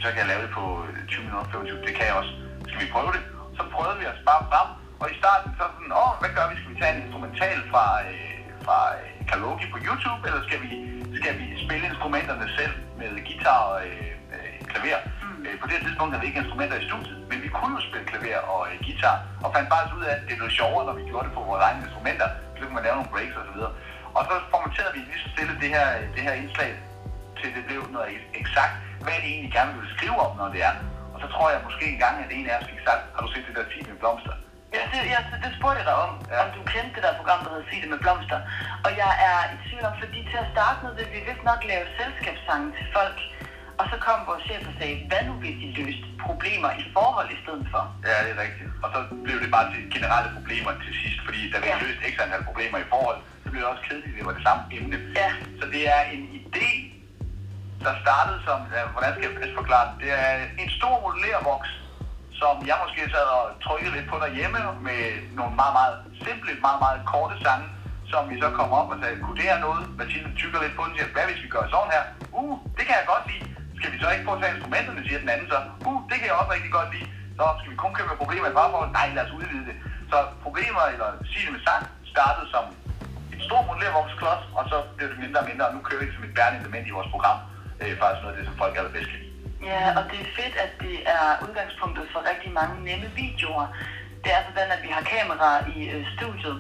så 0.03 0.07
kan 0.11 0.19
jeg 0.23 0.29
lave 0.33 0.43
det 0.47 0.53
på 0.59 0.65
øh, 0.87 1.07
20 1.09 1.25
minutter, 1.27 1.51
25, 1.51 1.87
det 1.87 1.93
kan 1.99 2.05
jeg 2.09 2.15
også. 2.21 2.33
Skal 2.69 2.81
vi 2.85 2.89
prøve 2.95 3.11
det? 3.17 3.23
Så 3.57 3.63
prøvede 3.75 3.97
vi 4.01 4.05
os 4.13 4.21
bare 4.31 4.43
frem, 4.51 4.69
og 5.01 5.07
i 5.13 5.15
starten 5.21 5.49
så 5.59 5.65
sådan, 5.75 5.93
åh, 6.03 6.13
hvad 6.21 6.31
gør 6.37 6.47
vi? 6.51 6.55
Skal 6.59 6.71
vi 6.73 6.79
tage 6.81 6.93
en 6.97 7.03
instrumental 7.05 7.59
fra, 7.73 7.85
øh, 8.11 8.42
fra 8.67 8.81
øh, 8.99 9.09
karaoke 9.31 9.67
på 9.75 9.79
YouTube, 9.87 10.21
eller 10.29 10.41
skal 10.49 10.61
vi, 10.65 10.71
skal 11.21 11.33
vi 11.41 11.47
spille 11.65 11.85
instrumenterne 11.93 12.47
selv 12.59 12.75
med 13.01 13.09
guitar 13.29 13.61
og 13.71 13.77
øh, 13.89 14.11
øh, 14.35 14.53
klaver? 14.71 15.01
Mm. 15.23 15.43
Øh, 15.47 15.55
på 15.61 15.65
det 15.67 15.75
her 15.77 15.85
tidspunkt 15.87 16.11
havde 16.13 16.23
vi 16.25 16.29
ikke 16.31 16.43
instrumenter 16.45 16.77
i 16.83 16.85
studiet, 16.91 17.19
men 17.31 17.39
vi 17.45 17.49
kunne 17.57 17.75
jo 17.79 17.83
spille 17.89 18.07
klaver 18.11 18.41
og 18.55 18.61
øh, 18.71 18.75
guitar, 18.87 19.17
og 19.45 19.49
fandt 19.55 19.69
faktisk 19.73 19.95
ud 19.99 20.05
af, 20.09 20.13
at 20.17 20.23
det 20.29 20.35
blev 20.41 20.51
sjovere, 20.61 20.85
når 20.89 20.95
vi 21.01 21.05
gjorde 21.11 21.25
det 21.27 21.35
på 21.39 21.43
vores 21.51 21.63
egne 21.67 21.81
instrumenter, 21.87 22.29
så 22.57 22.61
kunne 22.65 22.77
man 22.79 22.85
lave 22.87 22.97
nogle 22.99 23.13
breaks 23.15 23.37
og 23.41 23.45
så 23.49 23.53
videre. 23.57 23.73
Og 24.17 24.23
så 24.29 24.35
formaterede 24.53 24.93
vi 24.97 25.01
lige 25.09 25.21
så 25.25 25.29
stille 25.35 25.55
det 25.63 25.71
her, 25.77 25.87
det 26.15 26.23
her 26.27 26.35
indslag, 26.43 26.73
til 27.41 27.49
det 27.57 27.63
blev 27.69 27.81
noget 27.97 28.09
eksakt, 28.41 28.75
hvad 29.05 29.17
det 29.23 29.29
egentlig 29.35 29.53
gerne 29.59 29.73
vil 29.79 29.89
skrive 29.97 30.19
om, 30.27 30.33
når 30.41 30.49
det 30.55 30.61
er. 30.69 30.75
Og 31.15 31.19
så 31.23 31.27
tror 31.35 31.47
jeg 31.53 31.61
måske 31.69 31.85
engang, 31.95 32.15
at 32.25 32.31
en 32.37 32.47
af 32.51 32.55
os 32.59 32.67
fik 32.71 32.81
sagt, 32.89 33.03
har 33.15 33.21
du 33.25 33.29
set 33.33 33.45
det 33.49 33.55
der 33.59 33.65
10 33.75 33.91
med 33.91 33.99
blomster? 34.03 34.35
Ja, 34.77 34.83
det, 34.93 34.99
ja, 35.15 35.21
det 35.43 35.51
spurgte 35.59 35.79
jeg 35.81 35.87
dig 35.91 35.97
om, 36.07 36.13
Ja. 36.33 36.39
om 36.45 36.49
du 36.57 36.61
kendte 36.73 36.93
det 36.97 37.03
der 37.07 37.15
program, 37.21 37.39
der 37.45 37.51
hedder 37.53 37.67
Sig 37.71 37.79
det 37.83 37.91
med 37.95 38.01
blomster. 38.05 38.39
Og 38.87 38.91
jeg 39.03 39.13
er 39.31 39.39
i 39.55 39.57
tvivl 39.67 39.85
om, 39.91 39.95
fordi 40.03 40.19
til 40.31 40.39
at 40.45 40.49
starte 40.55 40.79
med 40.85 40.93
vil 40.99 41.09
vi 41.15 41.21
vist 41.29 41.45
nok 41.51 41.61
lave 41.73 41.85
selskabssange 42.01 42.69
til 42.79 42.87
folk. 42.97 43.19
Og 43.81 43.85
så 43.91 43.97
kom 44.07 44.19
vores 44.31 44.43
chef 44.49 44.63
og 44.71 44.75
sagde, 44.81 44.95
hvad 45.11 45.23
nu 45.29 45.33
hvis 45.43 45.57
de 45.63 45.69
løste 45.81 46.07
problemer 46.27 46.71
i 46.83 46.85
forhold 46.97 47.29
i 47.37 47.39
stedet 47.45 47.67
for? 47.73 47.83
Ja, 48.09 48.17
det 48.25 48.31
er 48.37 48.41
rigtigt. 48.47 48.71
Og 48.85 48.89
så 48.95 48.99
blev 49.27 49.37
det 49.45 49.51
bare 49.57 49.67
til 49.73 49.81
generelle 49.97 50.31
problemer 50.37 50.73
til 50.85 50.93
sidst, 51.03 51.19
fordi 51.27 51.41
da 51.53 51.57
vi 51.63 51.67
Ja. 51.69 51.77
ja. 51.77 51.83
løst 51.85 52.01
ekstra 52.09 52.23
antal 52.27 52.45
problemer 52.51 52.79
i 52.85 52.87
forhold, 52.93 53.19
så 53.43 53.47
blev 53.51 53.61
det 53.63 53.69
også 53.73 53.85
kedeligt, 53.89 54.15
det 54.19 54.25
var 54.29 54.35
det 54.39 54.45
samme 54.49 54.63
emne. 54.77 54.97
Ja. 55.23 55.31
Så 55.61 55.65
det 55.75 55.83
er 55.97 56.01
en 56.17 56.25
idé, 56.41 56.71
der 57.85 57.93
startede 58.05 58.39
som, 58.49 58.59
ja, 58.77 58.83
hvordan 58.95 59.11
skal 59.15 59.25
jeg 59.29 59.35
bedst 59.41 59.55
forklare 59.61 59.85
det? 59.91 59.97
Det 60.03 60.11
er 60.27 60.33
en 60.65 60.71
stor 60.79 60.95
modellervoks, 61.05 61.71
som 62.43 62.55
jeg 62.71 62.77
måske 62.85 63.03
sad 63.15 63.27
og 63.39 63.45
trykkede 63.67 63.95
lidt 63.97 64.09
på 64.13 64.17
derhjemme 64.25 64.59
med 64.89 65.01
nogle 65.39 65.55
meget, 65.61 65.75
meget 65.79 65.97
simple, 66.27 66.53
meget, 66.67 66.81
meget 66.85 67.01
korte 67.13 67.37
sange, 67.45 67.67
som 68.13 68.23
vi 68.31 68.37
så 68.43 68.49
kom 68.59 68.71
op 68.81 68.89
og 68.93 68.97
sagde, 69.03 69.17
kunne 69.25 69.39
det 69.41 69.51
her 69.51 69.59
noget? 69.67 69.83
Mathilde 69.99 70.31
tykker 70.41 70.59
lidt 70.63 70.75
på 70.77 70.83
den 70.85 70.93
og 70.93 70.99
siger, 70.99 71.09
hvad 71.15 71.27
hvis 71.29 71.45
vi 71.45 71.49
gør 71.55 71.65
sådan 71.75 71.95
her? 71.97 72.05
Uh, 72.41 72.55
det 72.77 72.85
kan 72.87 72.95
jeg 73.01 73.07
godt 73.13 73.25
lide. 73.31 73.45
Skal 73.79 73.91
vi 73.93 73.99
så 74.03 74.09
ikke 74.11 74.25
prøve 74.27 74.39
at 74.39 74.43
tage 74.43 74.55
instrumenterne, 74.57 75.01
siger 75.09 75.21
den 75.25 75.33
anden 75.35 75.49
så. 75.53 75.59
Uh, 75.89 76.01
det 76.09 76.17
kan 76.19 76.27
jeg 76.29 76.37
også 76.41 76.53
rigtig 76.57 76.73
godt 76.79 76.91
lide. 76.95 77.09
Så 77.39 77.45
skal 77.59 77.71
vi 77.73 77.79
kun 77.85 77.93
købe 77.99 78.21
problemer 78.23 78.49
i 78.51 78.57
parforhold? 78.59 78.91
Nej, 78.99 79.07
lad 79.17 79.25
os 79.27 79.37
udvide 79.39 79.65
det. 79.69 79.77
Så 80.11 80.17
problemer, 80.47 80.83
eller 80.95 81.09
sige 81.31 81.45
det 81.47 81.53
med 81.57 81.63
sang, 81.69 81.83
startede 82.15 82.47
som 82.55 82.65
et 83.35 83.41
stort 83.47 83.65
modellervogsklods, 83.71 84.43
og 84.59 84.63
så 84.71 84.77
blev 84.97 85.07
det 85.13 85.19
mindre 85.25 85.41
og 85.43 85.47
mindre, 85.51 85.65
og 85.69 85.75
nu 85.75 85.81
kører 85.87 86.01
vi 86.01 86.07
det 86.09 86.15
som 86.17 86.25
et 86.29 86.35
bærende 86.39 86.59
element 86.63 86.85
i 86.91 86.97
vores 86.97 87.11
program. 87.15 87.39
Det 87.79 87.87
er 87.93 87.97
faktisk 88.03 88.23
noget 88.23 88.35
af 88.35 88.39
det, 88.39 88.47
som 88.49 88.57
folk 88.63 88.75
allerbedst 88.79 89.11
kan 89.11 89.19
lide. 89.23 89.32
Ja, 89.71 89.81
og 89.99 90.03
det 90.11 90.19
er 90.21 90.35
fedt, 90.39 90.57
at 90.65 90.73
det 90.85 90.97
er 91.17 91.27
udgangspunktet 91.45 92.07
for 92.13 92.21
rigtig 92.31 92.51
mange 92.53 92.77
nemme 92.89 93.09
videoer. 93.23 93.67
Det 94.23 94.29
er 94.33 94.37
altså 94.41 94.53
sådan, 94.57 94.77
at 94.77 94.83
vi 94.87 94.91
har 94.97 95.03
kameraer 95.15 95.61
i 95.77 95.79
øh, 95.95 96.03
studiet, 96.17 96.57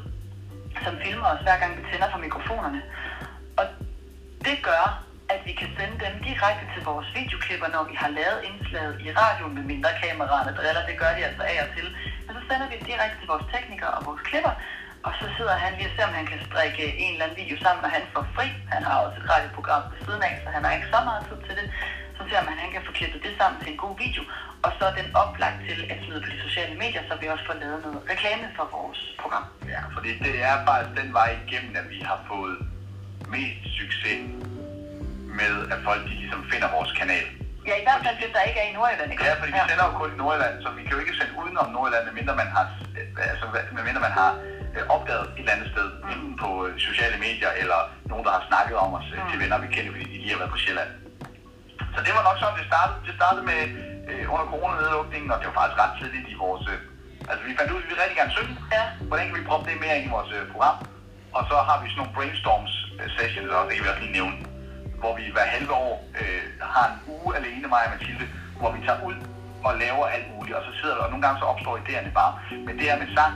som 0.84 0.94
filmer 1.04 1.28
os 1.34 1.42
hver 1.46 1.58
gang 1.62 1.72
vi 1.78 1.82
tænder 1.90 2.08
for 2.10 2.18
mikrofonerne. 2.26 2.82
Og 3.58 3.64
det 4.46 4.56
gør, 4.68 4.84
at 5.34 5.40
vi 5.48 5.52
kan 5.60 5.68
sende 5.78 5.96
dem 6.04 6.14
direkte 6.28 6.64
til 6.74 6.82
vores 6.90 7.08
videoklipper, 7.18 7.68
når 7.74 7.82
vi 7.90 7.94
har 8.02 8.10
lavet 8.20 8.40
indslaget 8.48 8.94
i 9.06 9.08
radioen 9.22 9.54
med 9.58 9.64
mindre 9.72 9.92
kameraerne 10.02 10.52
driller. 10.58 10.82
Det 10.90 10.96
gør 11.02 11.12
de 11.16 11.22
altså 11.28 11.42
af 11.52 11.58
og 11.64 11.68
til. 11.76 11.86
Men 12.24 12.32
så 12.36 12.42
sender 12.48 12.66
vi 12.70 12.74
det 12.78 12.86
direkte 12.90 13.16
til 13.20 13.28
vores 13.32 13.46
teknikere 13.54 13.92
og 13.98 14.02
vores 14.08 14.22
klipper. 14.28 14.54
Og 15.06 15.12
så 15.20 15.26
sidder 15.36 15.56
han 15.64 15.72
lige 15.78 15.88
og 15.90 15.94
ser, 15.96 16.04
om 16.10 16.14
han 16.20 16.26
kan 16.32 16.40
strikke 16.48 16.84
en 17.04 17.12
eller 17.12 17.24
anden 17.24 17.38
video 17.42 17.56
sammen, 17.64 17.80
når 17.84 17.90
han 17.96 18.04
får 18.14 18.24
fri. 18.36 18.46
Han 18.74 18.82
har 18.88 18.96
også 19.04 19.16
et 19.22 19.26
radioprogram 19.34 19.82
ved 19.92 19.98
siden 20.06 20.22
af, 20.28 20.34
så 20.44 20.48
han 20.56 20.62
har 20.64 20.72
ikke 20.78 20.90
så 20.94 21.00
meget 21.08 21.22
tid 21.28 21.38
til 21.46 21.54
det. 21.58 21.66
Så 22.16 22.22
ser 22.30 22.40
man, 22.46 22.52
at 22.56 22.62
han 22.64 22.70
kan 22.74 22.82
få 22.86 22.92
klippet 22.98 23.20
det 23.26 23.32
sammen 23.40 23.58
til 23.62 23.68
en 23.72 23.80
god 23.84 23.94
video. 24.04 24.22
Og 24.64 24.70
så 24.78 24.82
er 24.90 24.94
den 25.00 25.08
oplagt 25.22 25.58
til 25.68 25.78
at 25.92 25.98
smide 26.04 26.20
på 26.24 26.28
de 26.34 26.38
sociale 26.46 26.74
medier, 26.82 27.02
så 27.08 27.12
vi 27.20 27.26
også 27.34 27.44
får 27.48 27.56
lavet 27.62 27.78
noget 27.86 28.00
reklame 28.12 28.46
for 28.58 28.66
vores 28.76 29.00
program. 29.22 29.46
Ja, 29.74 29.80
fordi 29.94 30.10
det 30.26 30.34
er 30.48 30.54
faktisk 30.68 30.92
den 31.00 31.10
vej 31.18 31.30
igennem, 31.44 31.72
at 31.80 31.86
vi 31.94 32.00
har 32.10 32.18
fået 32.30 32.56
mest 33.34 33.62
succes 33.80 34.20
med, 35.40 35.54
at 35.72 35.78
folk 35.88 36.02
de 36.08 36.14
ligesom 36.22 36.40
finder 36.52 36.68
vores 36.76 36.92
kanal. 37.00 37.26
Ja, 37.68 37.74
i 37.82 37.84
hvert 37.86 38.00
fald, 38.04 38.16
hvis 38.22 38.32
der 38.36 38.42
ikke 38.48 38.60
er 38.64 38.68
i 38.70 38.74
Nordjylland, 38.78 39.10
ikke? 39.12 39.24
Ja, 39.24 39.34
fordi 39.40 39.52
vi 39.58 39.62
sender 39.70 39.84
jo 39.88 39.92
kun 40.00 40.10
i 40.14 40.16
Nordjylland, 40.22 40.54
så 40.64 40.68
vi 40.78 40.82
kan 40.84 40.92
jo 40.96 41.00
ikke 41.02 41.14
sende 41.18 41.32
udenom 41.40 41.68
Nordjylland, 41.76 42.04
medmindre 42.08 42.34
man 42.42 42.50
har, 42.56 42.64
altså, 43.30 43.44
medmindre 43.76 44.02
man 44.08 44.14
har 44.20 44.30
øh, 44.76 44.82
opdaget 44.96 45.26
et 45.28 45.38
eller 45.38 45.52
andet 45.56 45.68
sted, 45.74 45.87
enten 46.12 46.32
på 46.42 46.48
øh, 46.66 46.72
sociale 46.88 47.16
medier, 47.26 47.50
eller 47.62 47.78
nogen, 48.11 48.24
der 48.26 48.32
har 48.37 48.44
snakket 48.50 48.76
om 48.85 48.90
os 48.98 49.08
øh, 49.14 49.20
til 49.28 49.37
Mm. 49.38 49.42
venner, 49.42 49.58
vi 49.64 49.68
kender, 49.74 49.90
fordi 49.94 50.06
de 50.12 50.18
lige 50.22 50.32
har 50.35 50.40
været 50.42 50.54
på 50.56 50.61
Sjælland. 50.64 50.90
Så 51.94 51.98
det 52.06 52.12
var 52.16 52.22
nok 52.28 52.37
sådan, 52.40 52.58
det 52.61 52.66
startede. 52.72 52.98
Det 53.08 53.14
startede 53.20 53.44
med 53.52 53.61
øh, 54.11 54.24
under 54.35 54.46
coronanedlukningen, 54.52 55.28
og 55.32 55.38
det 55.40 55.46
var 55.50 55.56
faktisk 55.61 55.78
ret 55.82 55.94
tidligt 56.00 56.26
i 56.35 56.37
vores... 56.44 56.64
Øh, 56.72 56.78
altså, 57.30 57.42
vi 57.48 57.52
fandt 57.58 57.70
ud 57.72 57.78
af, 57.80 57.85
at 57.85 57.90
vi 57.90 57.94
rigtig 58.02 58.16
gerne 58.20 58.32
synge. 58.38 58.54
Ja. 58.76 58.85
Hvordan 59.11 59.24
kan 59.28 59.37
vi 59.38 59.44
proppe 59.50 59.64
det 59.70 59.76
mere 59.85 59.94
ind 59.98 60.06
i 60.08 60.14
vores 60.16 60.30
øh, 60.38 60.42
program? 60.52 60.76
Og 61.37 61.42
så 61.50 61.56
har 61.68 61.76
vi 61.82 61.87
sådan 61.88 61.98
nogle 62.00 62.14
brainstorms 62.16 62.72
øh, 63.00 63.08
sessions, 63.16 63.48
og 63.56 63.61
det 63.66 63.72
kan 63.74 63.85
vi 63.85 63.90
også 63.92 64.02
lige 64.06 64.16
nævne, 64.18 64.37
hvor 65.00 65.12
vi 65.18 65.24
hver 65.35 65.48
halve 65.56 65.72
år 65.87 65.94
øh, 66.20 66.42
har 66.74 66.87
en 66.92 66.96
uge 67.16 67.30
alene, 67.38 67.66
mig 67.74 67.82
og 67.87 67.90
Mathilde, 67.94 68.26
hvor 68.61 68.70
vi 68.76 68.80
tager 68.87 69.00
ud 69.08 69.16
og 69.66 69.72
laver 69.85 70.04
alt 70.14 70.26
muligt, 70.35 70.54
og 70.58 70.62
så 70.68 70.72
sidder 70.80 70.94
der, 70.96 71.02
og 71.06 71.11
nogle 71.12 71.24
gange 71.26 71.38
så 71.42 71.46
opstår 71.52 71.74
idéerne 71.82 72.11
bare. 72.20 72.32
Men 72.66 72.72
det 72.78 72.85
her 72.90 72.98
med 73.02 73.08
sang, 73.16 73.35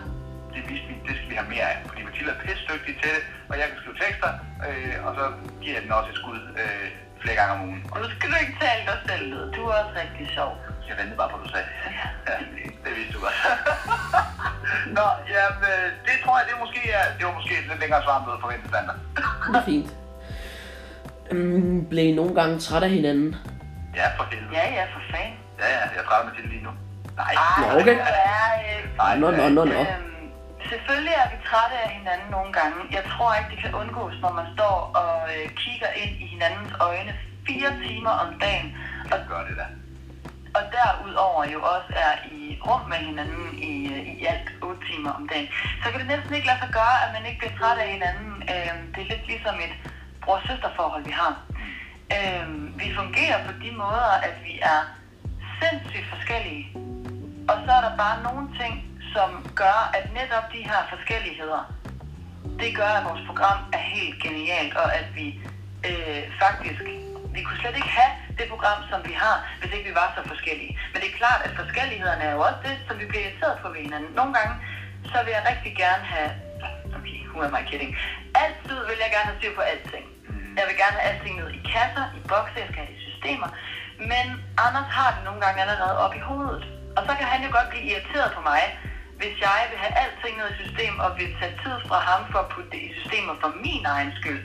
det 0.57 0.62
vi, 0.71 0.75
det 1.07 1.12
skal 1.16 1.29
vi 1.33 1.37
have 1.40 1.51
mere 1.55 1.66
af, 1.73 1.77
fordi 1.88 2.01
Mathilde 2.07 2.31
er 2.35 2.40
pisse 2.45 2.64
dygtig 2.73 2.95
til 3.03 3.11
det, 3.16 3.23
og 3.51 3.55
jeg 3.59 3.66
kan 3.71 3.77
skrive 3.81 3.97
tekster, 4.05 4.31
øh, 4.66 4.97
og 5.07 5.11
så 5.19 5.25
giver 5.62 5.75
jeg 5.77 5.83
den 5.85 5.92
også 5.99 6.11
et 6.12 6.19
skud 6.23 6.40
øh, 6.62 6.87
flere 7.23 7.37
gange 7.40 7.53
om 7.57 7.61
ugen. 7.69 7.83
Og 7.92 7.97
nu 8.03 8.07
skal 8.14 8.27
du 8.33 8.37
ikke 8.45 8.57
tale 8.64 8.83
dig 8.90 8.99
selv 9.09 9.25
ned. 9.33 9.42
Du 9.57 9.61
er 9.69 9.75
også 9.81 9.95
rigtig 10.03 10.27
sjov. 10.37 10.51
Jeg 10.88 10.95
ventede 11.01 11.19
bare 11.21 11.31
på, 11.33 11.37
hvad 11.37 11.47
du 11.47 11.53
sagde. 11.57 11.69
Ja, 12.29 12.35
det, 12.55 12.64
det 12.85 12.90
vidste 12.97 13.12
du 13.16 13.21
godt. 13.27 13.38
Nå, 14.99 15.07
jamen, 15.35 15.62
øh, 15.73 15.87
det 16.07 16.14
tror 16.23 16.35
jeg, 16.38 16.45
det 16.51 16.55
måske 16.64 16.81
er, 16.99 17.05
det 17.16 17.23
var 17.29 17.35
måske 17.38 17.53
lidt 17.71 17.81
længere 17.85 18.03
svar, 18.07 18.16
end 18.19 18.42
forventet, 18.47 18.69
Sander. 18.75 18.97
Det 19.53 19.61
er 19.62 19.66
fint. 19.75 19.90
Um, 21.33 21.87
blev 21.90 22.05
I 22.12 22.14
nogle 22.21 22.35
gange 22.38 22.55
træt 22.66 22.83
af 22.83 22.90
hinanden? 22.90 23.31
Ja, 24.01 24.07
for 24.16 24.25
helvede. 24.31 24.53
Ja, 24.59 24.64
ja, 24.79 24.85
for 24.95 25.03
fanden. 25.11 25.37
Ja, 25.61 25.69
ja, 25.77 25.83
jeg 25.97 26.03
træder 26.09 26.25
mig 26.27 26.35
til 26.37 26.45
lige 26.53 26.62
nu. 26.66 26.71
Nej. 27.16 27.35
Ej, 27.35 27.75
Nå, 27.75 27.81
okay. 27.81 27.97
er, 27.97 28.51
øh, 28.66 28.97
Nej, 28.97 29.19
Nå, 29.19 29.31
nå, 29.31 29.49
nå, 29.49 29.64
nå. 29.64 29.81
Selvfølgelig 30.72 31.14
er 31.22 31.29
vi 31.33 31.37
trætte 31.48 31.76
af 31.85 31.90
hinanden 31.98 32.31
nogle 32.37 32.52
gange. 32.59 32.79
Jeg 32.96 33.05
tror 33.12 33.31
ikke, 33.35 33.50
det 33.52 33.59
kan 33.64 33.74
undgås, 33.83 34.14
når 34.24 34.33
man 34.40 34.46
står 34.57 34.76
og 35.02 35.14
øh, 35.35 35.46
kigger 35.62 35.90
ind 36.02 36.12
i 36.24 36.26
hinandens 36.35 36.72
øjne 36.81 37.12
fire 37.46 37.70
timer 37.85 38.11
om 38.24 38.31
dagen. 38.44 38.68
Og 39.12 39.18
gør 39.29 39.42
det 39.48 39.57
da. 39.61 39.66
og 40.57 40.62
derudover 40.76 41.42
jo 41.55 41.59
også 41.74 41.92
er 42.07 42.14
i 42.38 42.42
rum 42.66 42.83
med 42.92 43.00
hinanden 43.09 43.59
i, 43.70 43.74
øh, 43.94 44.02
i 44.14 44.24
alt 44.33 44.48
8 44.62 44.81
timer 44.90 45.11
om 45.18 45.29
dagen, 45.29 45.48
så 45.83 45.87
kan 45.90 46.00
det 46.00 46.09
næsten 46.14 46.35
ikke 46.35 46.46
lade 46.46 46.61
sig 46.64 46.72
gøre, 46.81 46.96
at 47.05 47.11
man 47.16 47.26
ikke 47.26 47.38
bliver 47.38 47.57
træt 47.59 47.79
af 47.85 47.88
hinanden. 47.96 48.33
Øh, 48.52 48.72
det 48.94 49.00
er 49.02 49.09
lidt 49.12 49.26
ligesom 49.33 49.57
et 49.66 49.74
bror-søster-forhold, 50.22 51.05
vi 51.05 51.14
har. 51.22 51.35
Øh, 52.16 52.46
vi 52.81 52.87
fungerer 53.00 53.38
på 53.46 53.52
de 53.62 53.70
måder, 53.83 54.12
at 54.29 54.35
vi 54.46 54.55
er 54.72 54.81
sindssygt 55.61 56.09
forskellige. 56.14 56.64
Og 57.50 57.57
så 57.64 57.70
er 57.79 57.83
der 57.87 57.94
bare 58.05 58.22
nogle 58.22 58.44
ting, 58.61 58.72
som 59.16 59.31
gør, 59.62 59.79
at 59.98 60.05
netop 60.20 60.46
de 60.55 60.62
her 60.70 60.81
forskelligheder, 60.94 61.62
det 62.62 62.70
gør, 62.81 62.92
at 62.98 63.05
vores 63.09 63.22
program 63.29 63.61
er 63.76 63.83
helt 63.94 64.16
genialt, 64.24 64.74
og 64.83 64.88
at 65.00 65.07
vi 65.18 65.26
øh, 65.88 66.22
faktisk, 66.42 66.81
vi 67.35 67.40
kunne 67.42 67.61
slet 67.62 67.76
ikke 67.81 67.94
have 68.00 68.12
det 68.38 68.46
program, 68.55 68.81
som 68.90 69.00
vi 69.09 69.14
har, 69.24 69.37
hvis 69.61 69.72
ikke 69.74 69.88
vi 69.90 69.94
var 70.02 70.09
så 70.16 70.22
forskellige. 70.33 70.72
Men 70.90 70.98
det 71.02 71.09
er 71.11 71.16
klart, 71.22 71.40
at 71.46 71.52
forskellighederne 71.62 72.22
er 72.29 72.33
jo 72.37 72.40
også 72.48 72.61
det, 72.68 72.76
som 72.87 72.94
vi 73.00 73.07
bliver 73.11 73.24
irriteret 73.26 73.57
på 73.62 73.68
ved 73.72 73.81
hinanden. 73.87 74.11
Nogle 74.20 74.33
gange, 74.38 74.55
så 75.12 75.18
vil 75.24 75.33
jeg 75.37 75.44
rigtig 75.52 75.72
gerne 75.85 76.05
have, 76.14 76.31
okay, 76.96 77.18
who 77.31 77.38
am 77.48 77.57
I 77.61 77.62
kidding? 77.70 77.92
Altid 78.44 78.79
vil 78.88 78.98
jeg 79.05 79.11
gerne 79.16 79.29
have 79.31 79.38
styr 79.40 79.55
på 79.59 79.64
alting. 79.72 80.07
Jeg 80.59 80.64
vil 80.68 80.76
gerne 80.83 80.96
have 80.98 81.07
alting 81.11 81.35
ned 81.40 81.50
i 81.59 81.61
kasser, 81.74 82.05
i 82.18 82.20
bokse, 82.31 82.55
jeg 82.62 82.68
skal 82.70 82.81
have 82.83 82.90
det 82.92 82.98
i 83.00 83.07
systemer. 83.11 83.48
Men 84.12 84.26
Anders 84.66 84.90
har 84.98 85.11
det 85.14 85.22
nogle 85.29 85.40
gange 85.44 85.59
allerede 85.64 85.96
op 86.05 86.14
i 86.20 86.22
hovedet. 86.29 86.64
Og 86.96 87.02
så 87.07 87.12
kan 87.18 87.26
han 87.33 87.40
jo 87.46 87.50
godt 87.57 87.68
blive 87.72 87.87
irriteret 87.90 88.31
på 88.37 88.40
mig, 88.50 88.62
hvis 89.20 89.35
jeg 89.48 89.61
vil 89.70 89.79
have 89.85 89.94
alting 90.02 90.35
ned 90.38 90.48
i 90.52 90.61
system 90.62 90.92
og 91.05 91.11
vil 91.18 91.31
tage 91.40 91.55
tid 91.62 91.76
fra 91.88 91.98
ham 92.11 92.22
for 92.33 92.38
at 92.44 92.50
putte 92.55 92.70
det 92.74 92.83
i 92.88 92.90
systemer 92.98 93.35
for 93.42 93.50
min 93.64 93.85
egen 93.94 94.12
skyld. 94.18 94.42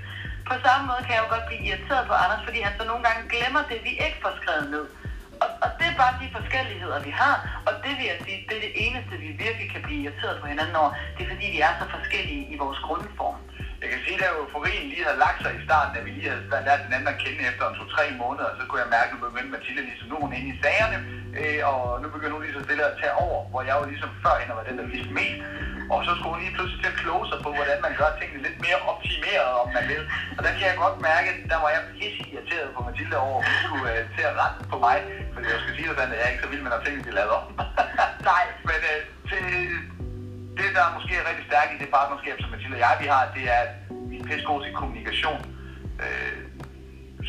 På 0.50 0.56
samme 0.66 0.84
måde 0.90 1.02
kan 1.06 1.14
jeg 1.16 1.24
jo 1.26 1.30
godt 1.36 1.46
blive 1.50 1.64
irriteret 1.68 2.04
på 2.10 2.16
Anders, 2.24 2.44
fordi 2.48 2.60
han 2.68 2.74
så 2.80 2.84
nogle 2.92 3.04
gange 3.08 3.30
glemmer 3.34 3.62
det, 3.72 3.80
vi 3.88 3.94
ikke 4.06 4.20
får 4.24 4.34
skrevet 4.42 4.68
ned. 4.76 4.86
Og, 5.44 5.50
og 5.64 5.70
det 5.78 5.88
er 5.90 6.02
bare 6.04 6.20
de 6.22 6.28
forskelligheder, 6.38 7.00
vi 7.08 7.12
har. 7.22 7.36
Og 7.68 7.74
det 7.84 7.94
vil 7.98 8.06
jeg 8.12 8.20
sige, 8.26 8.38
det 8.50 8.56
er 8.58 8.64
det 8.68 8.74
eneste, 8.86 9.14
vi 9.26 9.30
virkelig 9.46 9.68
kan 9.74 9.82
blive 9.88 10.02
irriteret 10.04 10.36
på 10.42 10.48
hinanden 10.52 10.76
over. 10.82 10.92
Det 11.16 11.22
er 11.24 11.30
fordi, 11.34 11.48
vi 11.56 11.60
er 11.68 11.74
så 11.82 11.86
forskellige 11.98 12.44
i 12.54 12.56
vores 12.64 12.80
grundform. 12.88 13.38
Jeg 13.82 13.90
kan 13.94 14.02
sige, 14.06 14.18
at 14.28 14.34
euforien 14.42 14.86
lige 14.92 15.04
havde 15.08 15.20
lagt 15.26 15.40
sig 15.44 15.52
i 15.56 15.66
starten, 15.68 15.94
at 15.98 16.04
vi 16.06 16.12
lige 16.18 16.30
havde 16.30 16.66
lært 16.68 16.82
hinanden 16.86 17.14
at 17.14 17.18
kende 17.24 17.42
efter 17.50 17.64
en 17.68 17.76
to-tre 17.80 18.06
måneder, 18.24 18.50
så 18.58 18.64
kunne 18.66 18.82
jeg 18.84 18.90
mærke, 18.98 19.10
at 19.12 19.16
nu 19.16 19.20
begyndte 19.28 19.52
Mathilde 19.56 19.84
ligesom 19.90 20.08
nu 20.12 20.16
hun 20.24 20.34
inde 20.38 20.50
i 20.54 20.60
sagerne, 20.64 20.98
øh, 21.40 21.62
og 21.72 21.82
nu 22.02 22.08
begynder 22.16 22.36
hun 22.38 22.44
lige 22.46 22.58
så 22.58 22.64
stille 22.68 22.84
at 22.90 22.98
tage 23.02 23.16
over, 23.26 23.40
hvor 23.52 23.62
jeg 23.68 23.76
jo 23.80 23.84
ligesom 23.92 24.10
førhen 24.24 24.50
var 24.58 24.66
den, 24.70 24.78
der 24.80 24.88
vidste 24.94 25.14
mest. 25.20 25.42
Og 25.94 26.00
så 26.06 26.12
skulle 26.18 26.34
hun 26.36 26.42
lige 26.46 26.56
pludselig 26.58 26.80
til 26.82 26.92
at 26.94 27.00
kloge 27.04 27.26
sig 27.32 27.40
på, 27.46 27.50
hvordan 27.58 27.78
man 27.86 27.94
gør 28.00 28.10
tingene 28.20 28.42
lidt 28.48 28.58
mere 28.66 28.80
optimeret, 28.92 29.52
om 29.64 29.68
man 29.78 29.86
vil. 29.92 30.04
Og 30.38 30.42
der 30.46 30.52
kan 30.58 30.66
jeg 30.70 30.78
godt 30.86 30.98
mærke, 31.10 31.28
at 31.34 31.38
der 31.54 31.60
var 31.64 31.70
jeg 31.76 31.82
pisse 31.98 32.24
irriteret 32.32 32.70
på 32.76 32.80
Mathilde 32.88 33.18
over, 33.26 33.38
at 33.40 33.46
hun 33.50 33.58
skulle 33.66 33.86
øh, 33.94 34.04
til 34.16 34.24
at 34.30 34.34
rette 34.42 34.62
på 34.72 34.78
mig. 34.88 34.98
Fordi 35.34 35.46
jeg 35.54 35.60
skal 35.64 35.74
sige 35.78 35.88
sådan, 35.90 36.14
at 36.14 36.18
jeg 36.18 36.26
er 36.26 36.32
ikke 36.34 36.44
så 36.46 36.50
vild 36.52 36.64
med, 36.64 36.72
når 36.72 36.82
tingene 36.84 37.04
bliver 37.06 37.18
lavet 37.20 37.34
om. 37.40 37.46
Nej, 38.32 38.44
men 38.70 38.80
øh, 38.92 39.00
til, 39.30 39.44
det, 40.60 40.70
der 40.78 40.96
måske 40.98 41.14
er 41.22 41.26
rigtig 41.30 41.46
stærkt 41.50 41.72
i 41.76 41.78
det 41.84 41.90
partnerskab, 41.98 42.36
som 42.40 42.50
Mathilde 42.52 42.78
og 42.78 42.84
jeg 42.86 42.94
vi 43.02 43.08
har, 43.14 43.24
det 43.38 43.44
er, 43.56 43.62
at 43.66 43.74
vi 44.10 44.16
er 44.20 44.26
pisse 44.30 44.46
gode 44.50 44.62
til 44.64 44.74
kommunikation. 44.80 45.42
Øh, 46.04 46.40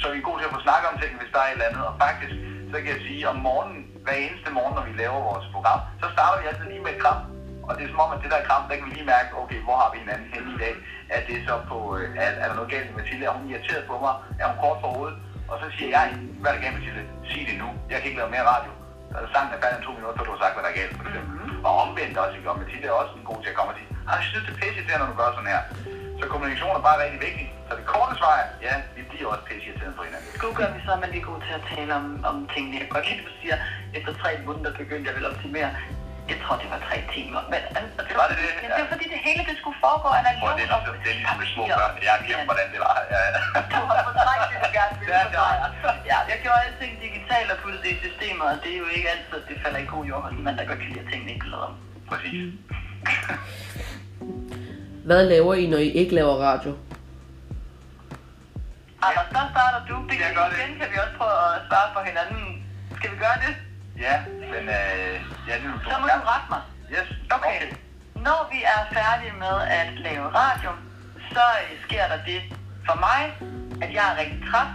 så 0.01 0.05
vi 0.13 0.17
er 0.19 0.29
gode 0.29 0.39
til 0.39 0.49
at 0.49 0.55
få 0.57 0.61
snakket 0.67 0.89
om 0.93 0.99
ting, 1.03 1.13
hvis 1.21 1.33
der 1.35 1.41
er 1.43 1.49
et 1.49 1.57
eller 1.57 1.69
andet. 1.71 1.83
Og 1.89 1.95
faktisk, 2.05 2.35
så 2.71 2.77
kan 2.81 2.91
jeg 2.95 3.01
sige, 3.09 3.23
om 3.33 3.37
morgenen, 3.49 3.81
hver 4.05 4.17
eneste 4.27 4.51
morgen, 4.59 4.75
når 4.77 4.85
vi 4.89 4.93
laver 5.03 5.19
vores 5.31 5.47
program, 5.55 5.81
så 6.03 6.07
starter 6.15 6.37
vi 6.41 6.47
altid 6.51 6.67
lige 6.73 6.85
med 6.87 6.93
et 6.95 7.03
kram. 7.05 7.21
Og 7.69 7.73
det 7.77 7.83
er 7.85 7.91
som 7.93 8.05
om, 8.05 8.11
at 8.15 8.21
det 8.23 8.31
der 8.35 8.49
kram, 8.49 8.63
der 8.69 8.75
kan 8.77 8.87
vi 8.89 8.95
lige 8.97 9.11
mærke, 9.15 9.31
okay, 9.43 9.61
hvor 9.67 9.77
har 9.83 9.89
vi 9.93 9.99
hinanden 10.05 10.29
hen 10.35 10.45
i 10.55 10.57
dag? 10.65 10.75
Er 11.17 11.21
det 11.29 11.37
så 11.49 11.55
på, 11.71 11.79
øh, 11.97 12.05
er, 12.23 12.29
er 12.43 12.47
der 12.49 12.57
noget 12.59 12.71
galt 12.75 12.87
med 12.89 12.97
Mathilde? 12.99 13.25
Er 13.27 13.35
hun 13.39 13.51
irriteret 13.51 13.85
på 13.91 13.95
mig? 14.05 14.15
Er 14.41 14.47
hun 14.51 14.59
kort 14.65 14.79
for 14.83 14.89
hovedet? 14.97 15.17
Og 15.51 15.57
så 15.63 15.67
siger 15.77 15.91
jeg, 15.97 16.05
hvad 16.41 16.51
er 16.51 16.55
der 16.55 16.63
galt, 16.65 16.77
Mathilde? 16.79 17.03
Sig 17.31 17.43
det 17.51 17.57
nu. 17.63 17.69
Jeg 17.91 17.97
kan 17.99 18.07
ikke 18.09 18.21
lave 18.21 18.35
mere 18.37 18.47
radio. 18.55 18.71
Så 19.13 19.17
er 19.25 19.31
sangen 19.35 19.53
er 19.57 19.61
færdig 19.63 19.77
om 19.81 19.85
to 19.87 19.93
minutter, 19.97 20.17
før 20.17 20.27
du 20.29 20.33
har 20.35 20.41
sagt, 20.43 20.55
hvad 20.55 20.65
der 20.65 20.73
er 20.73 20.79
galt. 20.81 20.95
For 20.99 21.05
eksempel. 21.09 21.33
Mm-hmm. 21.33 21.67
Og 21.67 21.73
omvendt 21.85 22.17
også, 22.23 22.35
ikke? 22.39 22.51
Og 22.51 22.57
Mathilde 22.61 22.87
er 22.93 22.97
også 23.03 23.13
en 23.21 23.27
god 23.31 23.39
til 23.43 23.51
at 23.53 23.57
komme 23.59 23.71
og 23.73 23.77
sige, 23.79 23.89
ah, 24.09 24.17
jeg 24.21 24.27
synes, 24.31 24.45
det 24.47 24.53
er 24.55 24.61
pisse 24.63 24.99
når 25.01 25.09
du 25.13 25.17
gør 25.21 25.29
sådan 25.37 25.53
her. 25.55 25.63
Så 26.19 26.25
kommunikation 26.33 26.75
er 26.79 26.85
bare 26.89 26.99
rigtig 27.05 27.21
vigtig. 27.27 27.47
Så 27.69 27.73
det 27.79 27.87
korte 27.95 28.15
svar 28.21 28.35
er, 28.43 28.47
ja, 28.67 28.75
vi 28.97 29.03
bliver 29.11 29.27
også 29.33 29.45
pisse 29.49 29.65
irriteret 29.69 29.95
på 29.99 30.03
hinanden. 30.09 30.29
Nu 30.45 30.49
gør 30.61 30.69
vi 30.75 30.79
så, 30.87 30.91
at 30.97 31.01
man 31.03 31.11
lige 31.13 31.23
er 31.25 31.29
god 31.31 31.41
til 31.47 31.55
at 31.59 31.65
tale 31.73 31.91
om, 32.01 32.07
om 32.31 32.37
tingene. 32.55 32.75
Jeg 32.79 32.85
kan 32.87 32.95
godt 32.97 33.07
lide, 33.09 33.21
at 33.23 33.27
du 33.31 33.35
siger, 33.41 33.57
efter 33.99 34.13
tre 34.23 34.31
måneder 34.47 34.71
begyndte 34.83 35.07
jeg 35.09 35.15
vel 35.17 35.25
at 35.29 35.33
optimere. 35.35 35.71
Jeg 36.33 36.39
tror, 36.45 36.55
det 36.63 36.69
var 36.75 36.81
tre 36.89 36.97
timer. 37.15 37.41
Men, 37.53 37.61
altså, 37.79 38.01
det, 38.07 38.15
Var 38.21 38.27
det 38.31 38.37
det? 38.43 38.49
Ja. 38.51 38.69
det 38.77 38.81
var 38.85 38.91
fordi, 38.95 39.07
det 39.15 39.21
hele 39.29 39.43
det 39.49 39.57
skulle 39.61 39.79
foregå 39.85 40.09
analogt. 40.21 40.45
Og 40.47 40.53
det 40.59 40.65
er 40.67 40.71
ligesom, 40.73 40.95
det 41.05 41.11
er 41.13 41.17
ligesom 41.21 41.37
med 41.43 41.49
små 41.55 41.65
børn. 41.79 41.93
Jeg 42.07 42.13
har 42.17 42.21
glemt, 42.27 42.47
hvordan 42.51 42.69
det 42.75 42.81
var. 42.87 42.97
Ja, 43.15 43.21
ja. 43.29 43.41
Du 43.73 43.81
har 43.89 43.97
fortrængt 44.09 44.47
det, 44.51 44.59
du 44.65 44.71
gerne 44.79 44.93
ville 45.01 45.13
Ja, 45.17 45.21
det 45.33 45.39
mig. 45.45 45.57
Ja, 46.11 46.19
jeg 46.31 46.39
gjorde 46.45 46.61
alting 46.67 46.93
digitalt 47.07 47.49
og 47.55 47.59
puttede 47.63 47.83
det 47.85 47.91
i 47.97 47.99
systemer, 48.07 48.45
og 48.53 48.57
det 48.63 48.71
er 48.77 48.81
jo 48.85 48.89
ikke 48.97 49.09
altid, 49.15 49.37
at 49.43 49.47
det 49.51 49.57
falder 49.63 49.81
i 49.85 49.89
god 49.95 50.03
jord 50.11 50.23
hos 50.25 50.33
en 50.39 50.43
mand, 50.47 50.57
der 50.59 50.65
godt 50.71 50.79
kan 50.83 50.89
lide 50.93 51.03
at 51.05 51.09
tingene 51.13 51.31
ikke 51.37 51.47
lavet 51.53 51.65
om. 51.69 51.75
Præcis. 52.11 52.47
Hvad 55.09 55.23
laver 55.33 55.53
I, 55.63 55.65
når 55.73 55.81
I 55.87 55.91
ikke 56.03 56.15
laver 56.19 56.35
radio? 56.51 56.71
Anders, 59.07 59.29
der 59.35 59.45
starter 59.55 59.81
du. 59.91 59.97
Det 60.11 60.17
kan, 60.21 60.29
det. 60.37 60.59
igen 60.59 60.71
kan 60.81 60.89
vi 60.93 60.97
også 61.05 61.15
prøve 61.21 61.37
at 61.55 61.61
svare 61.69 61.89
for 61.95 62.03
hinanden. 62.11 62.43
Skal 62.99 63.09
vi 63.13 63.17
gøre 63.25 63.39
det? 63.45 63.53
Ja, 63.99 64.23
men 64.53 64.65
øh, 64.69 65.15
ja, 65.49 65.55
det 65.61 65.67
er 65.67 65.91
Så 65.91 65.99
må 66.01 66.07
du 66.07 66.23
rette 66.33 66.49
mig. 66.51 66.63
Yes, 66.93 67.09
Okay. 67.37 67.61
Når 68.15 68.49
vi 68.53 68.63
er 68.75 68.81
færdige 68.99 69.33
med 69.45 69.57
at 69.81 69.89
lave 70.07 70.27
radio, 70.29 70.71
så 71.33 71.45
øh, 71.63 71.83
sker 71.85 72.09
der 72.09 72.25
det 72.25 72.41
for 72.87 72.97
mig, 73.07 73.21
at 73.83 73.95
jeg 73.95 74.05
er 74.13 74.19
rigtig 74.21 74.43
træt. 74.51 74.67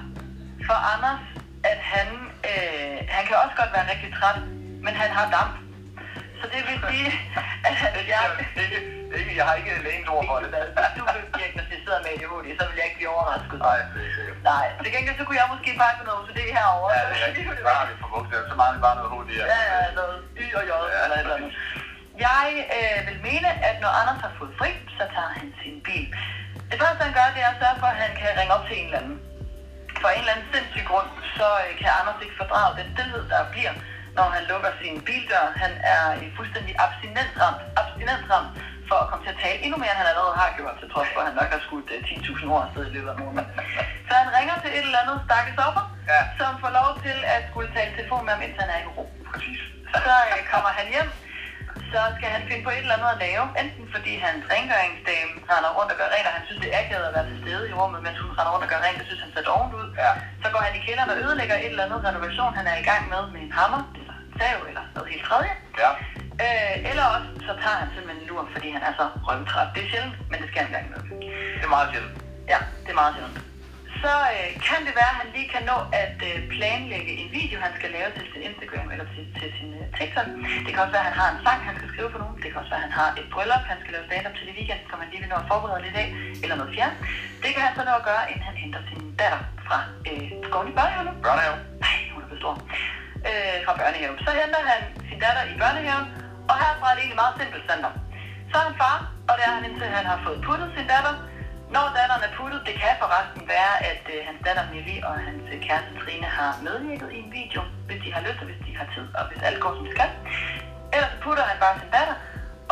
For 0.67 0.77
Anders, 0.93 1.21
at 1.63 1.79
han, 1.93 2.07
øh, 2.49 2.97
han 3.09 3.25
kan 3.27 3.35
også 3.43 3.55
godt 3.61 3.71
være 3.73 3.91
rigtig 3.91 4.13
træt, 4.19 4.41
men 4.85 4.93
han 5.01 5.09
har 5.17 5.25
damp. 5.31 5.66
Så 6.41 6.45
det 6.53 6.61
vil 6.67 6.77
sige, 6.89 7.09
at 7.99 8.05
jeg... 8.13 8.23
Ikke, 8.63 8.79
ikke, 9.19 9.31
jeg 9.39 9.45
har 9.47 9.55
ikke 9.59 9.71
lægens 9.87 10.09
ord 10.15 10.23
for 10.29 10.37
det. 10.43 10.49
Hvis 10.77 10.91
du 10.97 11.03
blev 11.13 11.23
diagnostiseret 11.39 11.99
med 12.05 12.11
ADHD, 12.15 12.47
så 12.59 12.63
vil 12.67 12.75
jeg 12.79 12.85
ikke 12.89 12.99
blive 13.01 13.11
overrasket. 13.15 13.57
Nej, 13.69 13.79
det 13.95 14.05
er. 14.21 14.33
Nej, 14.51 14.65
til 14.83 14.91
gengæld 14.95 15.17
så 15.19 15.23
kunne 15.27 15.39
jeg 15.41 15.47
måske 15.55 15.69
bare 15.83 15.93
med 15.99 16.05
noget 16.09 16.19
OCD 16.21 16.39
herovre. 16.57 16.89
Ja, 16.95 17.01
det 17.09 17.17
er 17.21 17.25
rigtigt. 17.27 17.67
Har 17.79 17.87
vi 17.89 17.95
for 18.01 18.09
bogstaver. 18.13 18.45
Så 18.51 18.55
meget 18.61 18.73
vi 18.77 18.81
bare 18.87 18.95
noget 18.99 19.11
hurtigere. 19.15 19.45
Ja, 19.53 19.61
ja, 19.71 19.79
noget 19.99 20.17
Y 20.43 20.45
og 20.59 20.63
J 20.69 20.71
Ja, 20.93 20.99
eller 21.05 21.17
et 21.17 21.23
eller 21.25 21.37
andet. 21.37 21.51
Jeg 22.27 22.47
øh, 22.77 22.97
vil 23.07 23.19
mene, 23.29 23.49
at 23.69 23.75
når 23.83 23.91
Anders 23.99 24.19
har 24.25 24.33
fået 24.39 24.53
fri, 24.59 24.71
så 24.97 25.03
tager 25.15 25.31
han 25.39 25.47
sin 25.61 25.75
bil. 25.87 26.07
Det 26.71 26.77
første, 26.81 27.01
han 27.07 27.13
gør, 27.17 27.27
det 27.35 27.41
er 27.45 27.51
at 27.53 27.59
sørge 27.63 27.77
for, 27.81 27.89
at 27.93 27.99
han 28.05 28.11
kan 28.21 28.29
ringe 28.39 28.53
op 28.57 28.65
til 28.67 28.75
en 28.79 28.85
eller 28.89 29.01
anden. 29.03 29.17
For 30.01 30.09
en 30.15 30.21
eller 30.23 30.33
anden 30.33 30.47
sindssyg 30.53 30.85
grund, 30.91 31.09
så 31.37 31.47
øh, 31.63 31.69
kan 31.79 31.89
Anders 31.99 32.19
ikke 32.25 32.37
fordrage 32.41 32.71
den 32.79 32.87
stillhed, 32.95 33.23
der 33.33 33.39
bliver, 33.53 33.73
når 34.17 34.27
han 34.35 34.43
lukker 34.51 34.71
sin 34.81 34.95
bildør. 35.07 35.45
Han 35.63 35.71
er 35.93 36.01
fuldstændig 36.37 36.73
abstinensramt, 36.85 37.59
abstinensramt 37.81 38.49
for 38.89 38.97
at 39.03 39.07
komme 39.09 39.23
til 39.25 39.31
at 39.35 39.39
tale 39.45 39.57
endnu 39.65 39.77
mere, 39.81 39.91
end 39.93 39.99
han 40.03 40.09
allerede 40.11 40.35
har 40.41 40.49
gjort, 40.57 40.75
til 40.81 40.87
trods 40.93 41.09
for, 41.13 41.19
at 41.21 41.27
han 41.29 41.35
nok 41.41 41.49
har 41.55 41.61
skudt 41.67 41.87
øh, 41.95 41.99
10.000 42.11 42.53
ord 42.53 42.63
afsted 42.65 42.83
i 42.89 42.93
løbet 42.95 43.09
af 43.13 43.17
måneden. 43.23 43.47
Så 44.07 44.13
han 44.21 44.29
ringer 44.37 44.55
til 44.63 44.71
et 44.77 44.85
eller 44.87 45.01
andet 45.03 45.17
stakkes 45.27 45.57
offer, 45.67 45.83
Ja. 46.13 46.21
som 46.39 46.51
får 46.63 46.71
lov 46.79 46.89
til 47.05 47.17
at 47.35 47.41
skulle 47.49 47.69
tale 47.77 47.91
telefon 47.97 48.21
med 48.25 48.33
ham, 48.35 48.41
indtil 48.45 48.61
han 48.65 48.71
er 48.75 48.79
i 48.85 48.87
ro. 48.97 49.03
Præcis. 49.31 49.59
Så 50.05 50.13
øh, 50.33 50.39
kommer 50.53 50.71
han 50.79 50.87
hjem, 50.95 51.09
så 51.93 52.01
skal 52.17 52.29
han 52.35 52.41
finde 52.49 52.63
på 52.67 52.71
et 52.75 52.81
eller 52.85 52.95
andet 52.97 53.09
at 53.15 53.19
lave. 53.27 53.43
Enten 53.61 53.83
fordi 53.95 54.13
hans 54.25 54.41
rengøringsdame 54.53 55.31
render 55.51 55.71
rundt 55.77 55.91
og 55.93 55.97
gør 56.01 56.09
rent, 56.15 56.27
og 56.29 56.33
han 56.37 56.43
synes, 56.47 56.59
det 56.63 56.69
er 56.75 56.79
akavet 56.83 57.05
at 57.09 57.13
være 57.17 57.27
til 57.31 57.37
stede 57.43 57.63
i 57.71 57.73
rummet, 57.79 57.99
mens 58.07 58.17
hun 58.23 58.31
render 58.37 58.51
rundt 58.53 58.65
og 58.67 58.71
gør 58.73 58.81
rent, 58.85 58.97
det 58.99 59.07
synes 59.09 59.21
han 59.25 59.31
ser 59.35 59.43
dovent 59.51 59.73
ud. 59.79 59.87
Ja. 60.03 60.11
Så 60.43 60.47
går 60.53 60.61
han 60.67 60.73
i 60.79 60.81
kælderen 60.87 61.09
og 61.13 61.17
ødelægger 61.23 61.55
et 61.57 61.71
eller 61.73 61.85
andet 61.87 61.99
renovation, 62.09 62.51
han 62.59 62.65
er 62.71 62.77
i 62.83 62.85
gang 62.89 63.01
med 63.13 63.21
med 63.33 63.41
en 63.47 63.53
hammer, 63.59 63.81
en 64.01 64.06
sav, 64.39 64.59
eller 64.69 64.83
noget 64.95 65.09
helt 65.13 65.25
tredje. 65.29 65.51
Ja. 65.83 65.91
Øh, 66.45 66.89
eller 66.89 67.05
også, 67.15 67.29
så 67.47 67.53
tager 67.63 67.77
han 67.81 67.89
simpelthen 67.93 68.21
en 68.21 68.27
lur, 68.29 68.43
fordi 68.55 68.67
han 68.75 68.83
er 68.89 68.93
så 68.99 69.05
røvtræt. 69.27 69.67
Det 69.75 69.81
er 69.85 69.89
sjældent, 69.91 70.15
men 70.31 70.37
det 70.41 70.47
skal 70.49 70.59
han 70.63 70.69
engang 70.69 70.87
med. 70.93 71.01
Det 71.59 71.65
er 71.69 71.73
meget 71.77 71.89
sjældent. 71.91 72.15
Ja, 72.53 72.59
det 72.83 72.91
er 72.95 72.99
meget 73.03 73.13
sjældent. 73.15 73.39
Så 74.03 74.13
øh, 74.35 74.49
kan 74.67 74.79
det 74.87 74.93
være, 75.01 75.11
at 75.13 75.19
han 75.21 75.29
lige 75.35 75.49
kan 75.55 75.63
nå 75.71 75.77
at 76.03 76.17
øh, 76.29 76.37
planlægge 76.55 77.11
en 77.21 77.29
video, 77.39 77.57
han 77.65 77.73
skal 77.77 77.89
lave 77.97 78.09
til 78.17 78.25
sin 78.31 78.41
Instagram 78.49 78.87
eller 78.93 79.07
til, 79.13 79.23
til 79.39 79.49
sin 79.57 79.69
øh, 79.79 79.85
TikTok. 79.97 80.27
Det 80.65 80.71
kan 80.73 80.81
også 80.83 80.95
være, 80.97 81.05
at 81.05 81.11
han 81.11 81.19
har 81.21 81.29
en 81.35 81.39
sang, 81.45 81.59
han 81.69 81.75
skal 81.79 81.89
skrive 81.93 82.09
for 82.13 82.19
nogen. 82.23 82.35
Det 82.41 82.47
kan 82.49 82.57
også 82.61 82.71
være, 82.73 82.83
at 82.83 82.87
han 82.89 82.95
har 83.01 83.09
et 83.19 83.27
bryllup, 83.33 83.63
han 83.71 83.79
skal 83.81 83.91
lave 83.95 84.05
stand-up 84.09 84.35
til 84.37 84.51
i 84.51 84.53
weekend, 84.59 84.81
som 84.89 84.97
han 85.01 85.09
lige 85.11 85.21
vil 85.23 85.31
nå 85.33 85.37
at 85.43 85.47
forberede 85.51 85.81
lidt 85.85 85.97
af, 86.03 86.07
eller 86.43 86.55
noget 86.59 86.71
fjern. 86.75 86.93
Det 87.43 87.49
kan 87.53 87.61
han 87.67 87.73
så 87.77 87.83
nå 87.89 87.93
at 88.01 88.05
gøre, 88.09 88.23
inden 88.31 88.45
han 88.49 88.55
henter 88.63 88.81
sin 88.89 89.01
datter 89.21 89.41
fra 89.67 89.77
øh, 90.09 90.27
skolen 90.47 90.69
i 90.71 90.75
børnehaven. 90.79 91.15
Børnehave. 91.27 91.57
Nej, 91.85 91.97
hun 92.13 92.19
er 92.23 92.27
blevet 92.29 92.43
stor. 92.43 92.53
Øh, 93.29 93.57
fra 93.65 93.73
børnehaven. 93.79 94.17
Så 94.25 94.31
henter 94.41 94.61
han 94.71 94.81
sin 95.09 95.19
datter 95.25 95.43
i 95.51 95.55
børnehaven, 95.61 96.07
og 96.49 96.55
herfra 96.61 96.87
er 96.89 96.95
det 96.95 97.01
egentlig 97.03 97.21
meget 97.23 97.35
simpelt 97.39 97.63
Sander. 97.67 97.91
Så 98.49 98.55
er 98.61 98.65
han 98.69 98.75
far, 98.83 98.97
og 99.29 99.33
det 99.37 99.43
er 99.47 99.53
han 99.57 99.65
indtil 99.69 99.87
han 99.97 100.05
har 100.11 100.19
fået 100.25 100.39
puttet 100.47 100.69
sin 100.75 100.87
datter. 100.93 101.13
Når 101.75 101.85
datteren 101.97 102.23
er 102.27 102.33
puttet, 102.39 102.59
det 102.67 102.75
kan 102.81 102.93
forresten 103.03 103.43
være, 103.55 103.73
at 103.91 104.03
øh, 104.13 104.19
hans 104.27 104.39
datter 104.47 104.63
Millie 104.73 105.01
og 105.07 105.13
hans 105.27 105.45
øh, 105.53 105.57
kæreste 105.65 105.91
Trine 106.01 106.29
har 106.37 106.51
medvirket 106.67 107.09
i 107.15 107.17
en 107.25 107.31
video, 107.39 107.61
hvis 107.87 107.99
de 108.03 108.09
har 108.15 108.21
lyst, 108.27 108.39
og 108.41 108.47
hvis 108.49 108.61
de 108.67 108.71
har 108.79 108.87
tid, 108.95 109.07
og 109.19 109.23
hvis 109.29 109.41
alt 109.47 109.59
går 109.63 109.71
som 109.75 109.83
det 109.87 109.93
skal. 109.97 110.09
Ellers 110.95 111.15
putter 111.23 111.43
han 111.49 111.57
bare 111.63 111.75
sin 111.81 111.91
datter, 111.97 112.17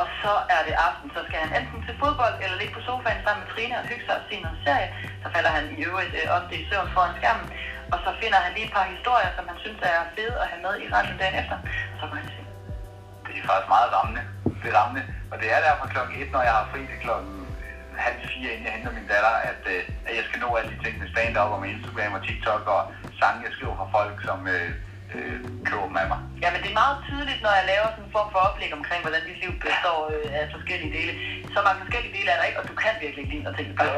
og 0.01 0.07
så 0.21 0.33
er 0.55 0.61
det 0.67 0.75
aften, 0.87 1.07
så 1.15 1.21
skal 1.27 1.39
han 1.43 1.51
enten 1.59 1.79
til 1.87 1.95
fodbold 2.01 2.35
eller 2.43 2.57
ligge 2.61 2.73
på 2.77 2.81
sofaen 2.87 3.21
sammen 3.25 3.41
med 3.43 3.49
Trine 3.53 3.75
og 3.79 3.85
hygge 3.89 4.05
sig 4.07 4.15
og 4.19 4.25
se 4.29 4.35
noget 4.45 4.59
serie. 4.65 4.89
Så 5.21 5.27
falder 5.35 5.51
han 5.57 5.65
i 5.75 5.77
øvrigt 5.87 6.13
øh, 6.19 6.35
ofte 6.37 6.53
i 6.59 6.63
søvn 6.69 6.89
foran 6.95 7.13
skærmen. 7.19 7.47
Og 7.93 7.97
så 8.05 8.09
finder 8.21 8.39
han 8.45 8.51
lige 8.55 8.67
et 8.69 8.73
par 8.77 8.85
historier, 8.95 9.31
som 9.37 9.43
han 9.51 9.57
synes 9.63 9.79
er 9.91 9.97
fede 10.17 10.35
at 10.43 10.47
have 10.51 10.61
med 10.67 10.73
i 10.83 10.85
radioen 10.95 11.19
dagen 11.21 11.37
efter. 11.41 11.57
Så 11.99 12.03
går 12.09 12.15
han 12.21 12.27
se. 12.35 12.41
Det 13.25 13.33
er 13.39 13.47
faktisk 13.51 13.69
meget 13.75 13.89
rammende. 13.97 14.23
Det 14.61 14.67
er 14.71 14.77
rammende. 14.81 15.03
Og 15.31 15.35
det 15.41 15.47
er 15.55 15.59
der 15.63 15.71
fra 15.79 15.87
klokken 15.93 16.13
1, 16.21 16.31
når 16.35 16.43
jeg 16.47 16.53
har 16.59 16.65
fri 16.71 16.79
til 16.91 16.99
klokken 17.05 17.33
øh, 17.65 17.77
halv 18.05 18.19
fire, 18.31 18.49
inden 18.53 18.65
jeg 18.67 18.73
henter 18.75 18.91
min 18.99 19.07
datter, 19.13 19.33
at, 19.51 19.61
øh, 19.73 19.81
at 20.07 20.13
jeg 20.17 20.25
skal 20.27 20.39
nå 20.43 20.49
alle 20.57 20.69
de 20.73 20.77
ting 20.83 20.95
med 21.01 21.07
stand-up 21.13 21.51
og 21.55 21.59
med 21.61 21.69
Instagram 21.75 22.13
og 22.17 22.21
TikTok 22.27 22.63
og 22.75 22.81
sange, 23.19 23.45
jeg 23.45 23.53
skriver 23.55 23.75
fra 23.79 23.87
folk, 23.97 24.15
som 24.27 24.39
øh, 24.55 24.69
øh, 25.15 25.37
køber 25.67 25.85
dem 25.89 25.97
af 26.03 26.07
mig. 26.11 26.19
Ja, 26.43 26.49
men 26.53 26.59
det 26.63 26.69
er 26.73 26.81
meget 26.83 26.97
tydeligt, 27.09 27.41
når 27.45 27.53
jeg 27.59 27.65
laver 27.73 27.87
sådan 27.93 28.05
en 28.07 28.11
form 28.17 28.29
for 28.33 28.39
oplæg 28.47 28.71
omkring, 28.79 29.01
hvordan 29.05 29.21
dit 29.29 29.39
liv 29.43 29.51
består 29.65 29.99
øh, 30.13 30.27
af 30.39 30.43
forskellige 30.55 30.91
dele. 30.97 31.13
Så 31.53 31.59
mange 31.67 31.79
forskellige 31.83 32.13
dele 32.17 32.29
er 32.33 32.37
der 32.39 32.45
ikke, 32.49 32.59
og 32.61 32.65
du 32.71 32.75
kan 32.83 32.93
virkelig 33.03 33.21
ikke 33.23 33.33
lide 33.35 33.47
at 33.49 33.55
tænke 33.57 33.73
på 33.79 33.83
det. 33.87 33.93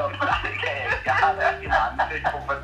det 0.45 0.55
kan 0.61 0.71
jeg 0.77 0.85
ikke. 0.85 1.05
Jeg 1.09 1.15
har 1.21 1.29
rigtig 1.49 1.69
mange 1.77 1.95
ting 2.11 2.23
på 2.33 2.37
for. 2.47 2.55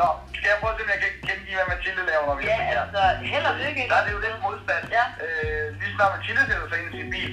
Nå, 0.00 0.08
skal 0.36 0.48
jeg 0.52 0.58
prøve 0.60 0.72
at 0.74 0.78
se, 0.78 0.84
om 0.86 0.90
jeg 0.94 1.00
kan 1.04 1.12
gengive, 1.28 1.56
hvad 1.58 1.68
Mathilde 1.72 2.02
laver, 2.10 2.24
når 2.30 2.36
vi 2.40 2.44
Ja, 2.50 2.56
er 2.60 2.64
her? 2.70 2.80
altså, 2.84 3.02
held 3.32 3.46
og 3.52 3.56
lykke. 3.62 3.82
Der 3.90 3.96
er 4.00 4.04
det 4.06 4.12
jo 4.16 4.20
lidt 4.26 4.38
modstand. 4.46 4.84
Ja. 4.98 5.04
Øh, 5.24 5.64
lige 5.80 5.92
snart 5.96 6.12
Mathilde 6.16 6.42
sætter 6.50 6.66
sig 6.70 6.78
ind 6.80 6.88
i 6.92 6.96
sin 7.00 7.08
bil, 7.14 7.32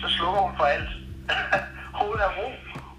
så 0.00 0.06
slukker 0.16 0.40
hun 0.46 0.54
for 0.60 0.66
alt. 0.74 0.90
Hovedet 1.98 2.22
er 2.28 2.32
ro. 2.38 2.46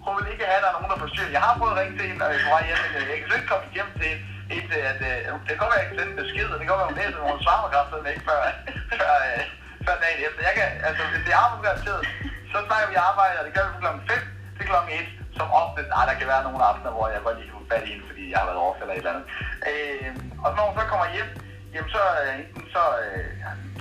Hun 0.05 0.13
vil 0.17 0.27
ikke 0.33 0.45
have, 0.49 0.59
at 0.59 0.63
der 0.65 0.69
er 0.71 0.75
nogen, 0.77 0.91
der 0.93 0.99
forstyrrer. 1.05 1.31
Jeg 1.37 1.41
har 1.45 1.53
prøvet 1.59 1.73
at 1.75 1.79
ringe 1.81 1.95
til 1.97 2.05
hende, 2.09 2.21
og 2.25 2.29
jeg 2.33 2.39
er 2.41 2.45
på 2.47 2.51
vej 2.55 2.63
hjem, 2.69 2.79
men 2.83 2.91
jeg 3.11 3.17
kan 3.19 3.37
ikke 3.39 3.51
komme 3.53 3.65
hjem 3.77 3.89
til 3.99 4.05
hende, 4.11 4.23
indtil 4.55 4.79
at, 4.91 4.99
øh, 5.09 5.19
det 5.45 5.49
kan 5.53 5.61
godt 5.63 5.71
være, 5.73 5.81
at 5.81 5.83
jeg 5.83 5.89
kan 5.91 5.97
sende 5.99 6.11
en 6.15 6.19
besked, 6.23 6.47
og 6.53 6.55
det 6.57 6.63
kan 6.63 6.71
godt 6.73 6.81
være, 6.81 6.89
at 6.89 6.93
hun 6.93 6.99
læser, 7.01 7.17
men 7.21 7.29
hun 7.33 7.41
svarer 7.45 7.61
mig 7.63 7.71
kraftedeme 7.75 8.09
ikke 8.13 8.25
før, 8.29 8.39
før, 8.99 9.11
øh, 9.29 9.41
før 9.85 9.95
dagen 10.03 10.19
efter. 10.27 10.41
Jeg 10.49 10.53
kan, 10.59 10.67
altså, 10.87 11.01
hvis 11.11 11.23
det 11.25 11.31
er 11.35 11.41
arbejdsgaranteret, 11.45 12.01
så 12.51 12.57
snakker 12.67 12.87
vi 12.91 12.97
arbejde, 13.09 13.35
og 13.39 13.43
det 13.47 13.53
gør 13.55 13.63
vi 13.67 13.71
fra 13.75 13.81
klokken 13.83 14.01
5 14.11 14.19
til 14.57 14.65
klokken 14.69 14.89
1, 14.99 15.37
som 15.37 15.47
ofte, 15.61 15.79
nej, 15.95 16.03
der 16.09 16.15
kan 16.19 16.27
være 16.33 16.43
nogle 16.47 16.61
aftener, 16.69 16.91
hvor 16.95 17.05
jeg 17.13 17.19
godt 17.27 17.37
lige 17.41 17.51
fat 17.71 17.83
i 17.85 17.89
hende, 17.93 18.05
fordi 18.09 18.23
jeg 18.31 18.37
har 18.39 18.47
været 18.49 18.63
overfaldet 18.65 18.93
eller 18.93 18.97
et 18.97 19.03
eller 19.03 19.13
andet. 19.13 19.25
Øh, 19.69 20.09
og 20.45 20.49
når 20.55 20.63
hun 20.67 20.75
så 20.79 20.85
kommer 20.91 21.07
hjem, 21.15 21.29
jamen 21.73 21.89
så, 21.95 22.03
øh, 22.21 22.33
enten 22.41 22.63
så 22.75 22.83
øh, 23.03 23.27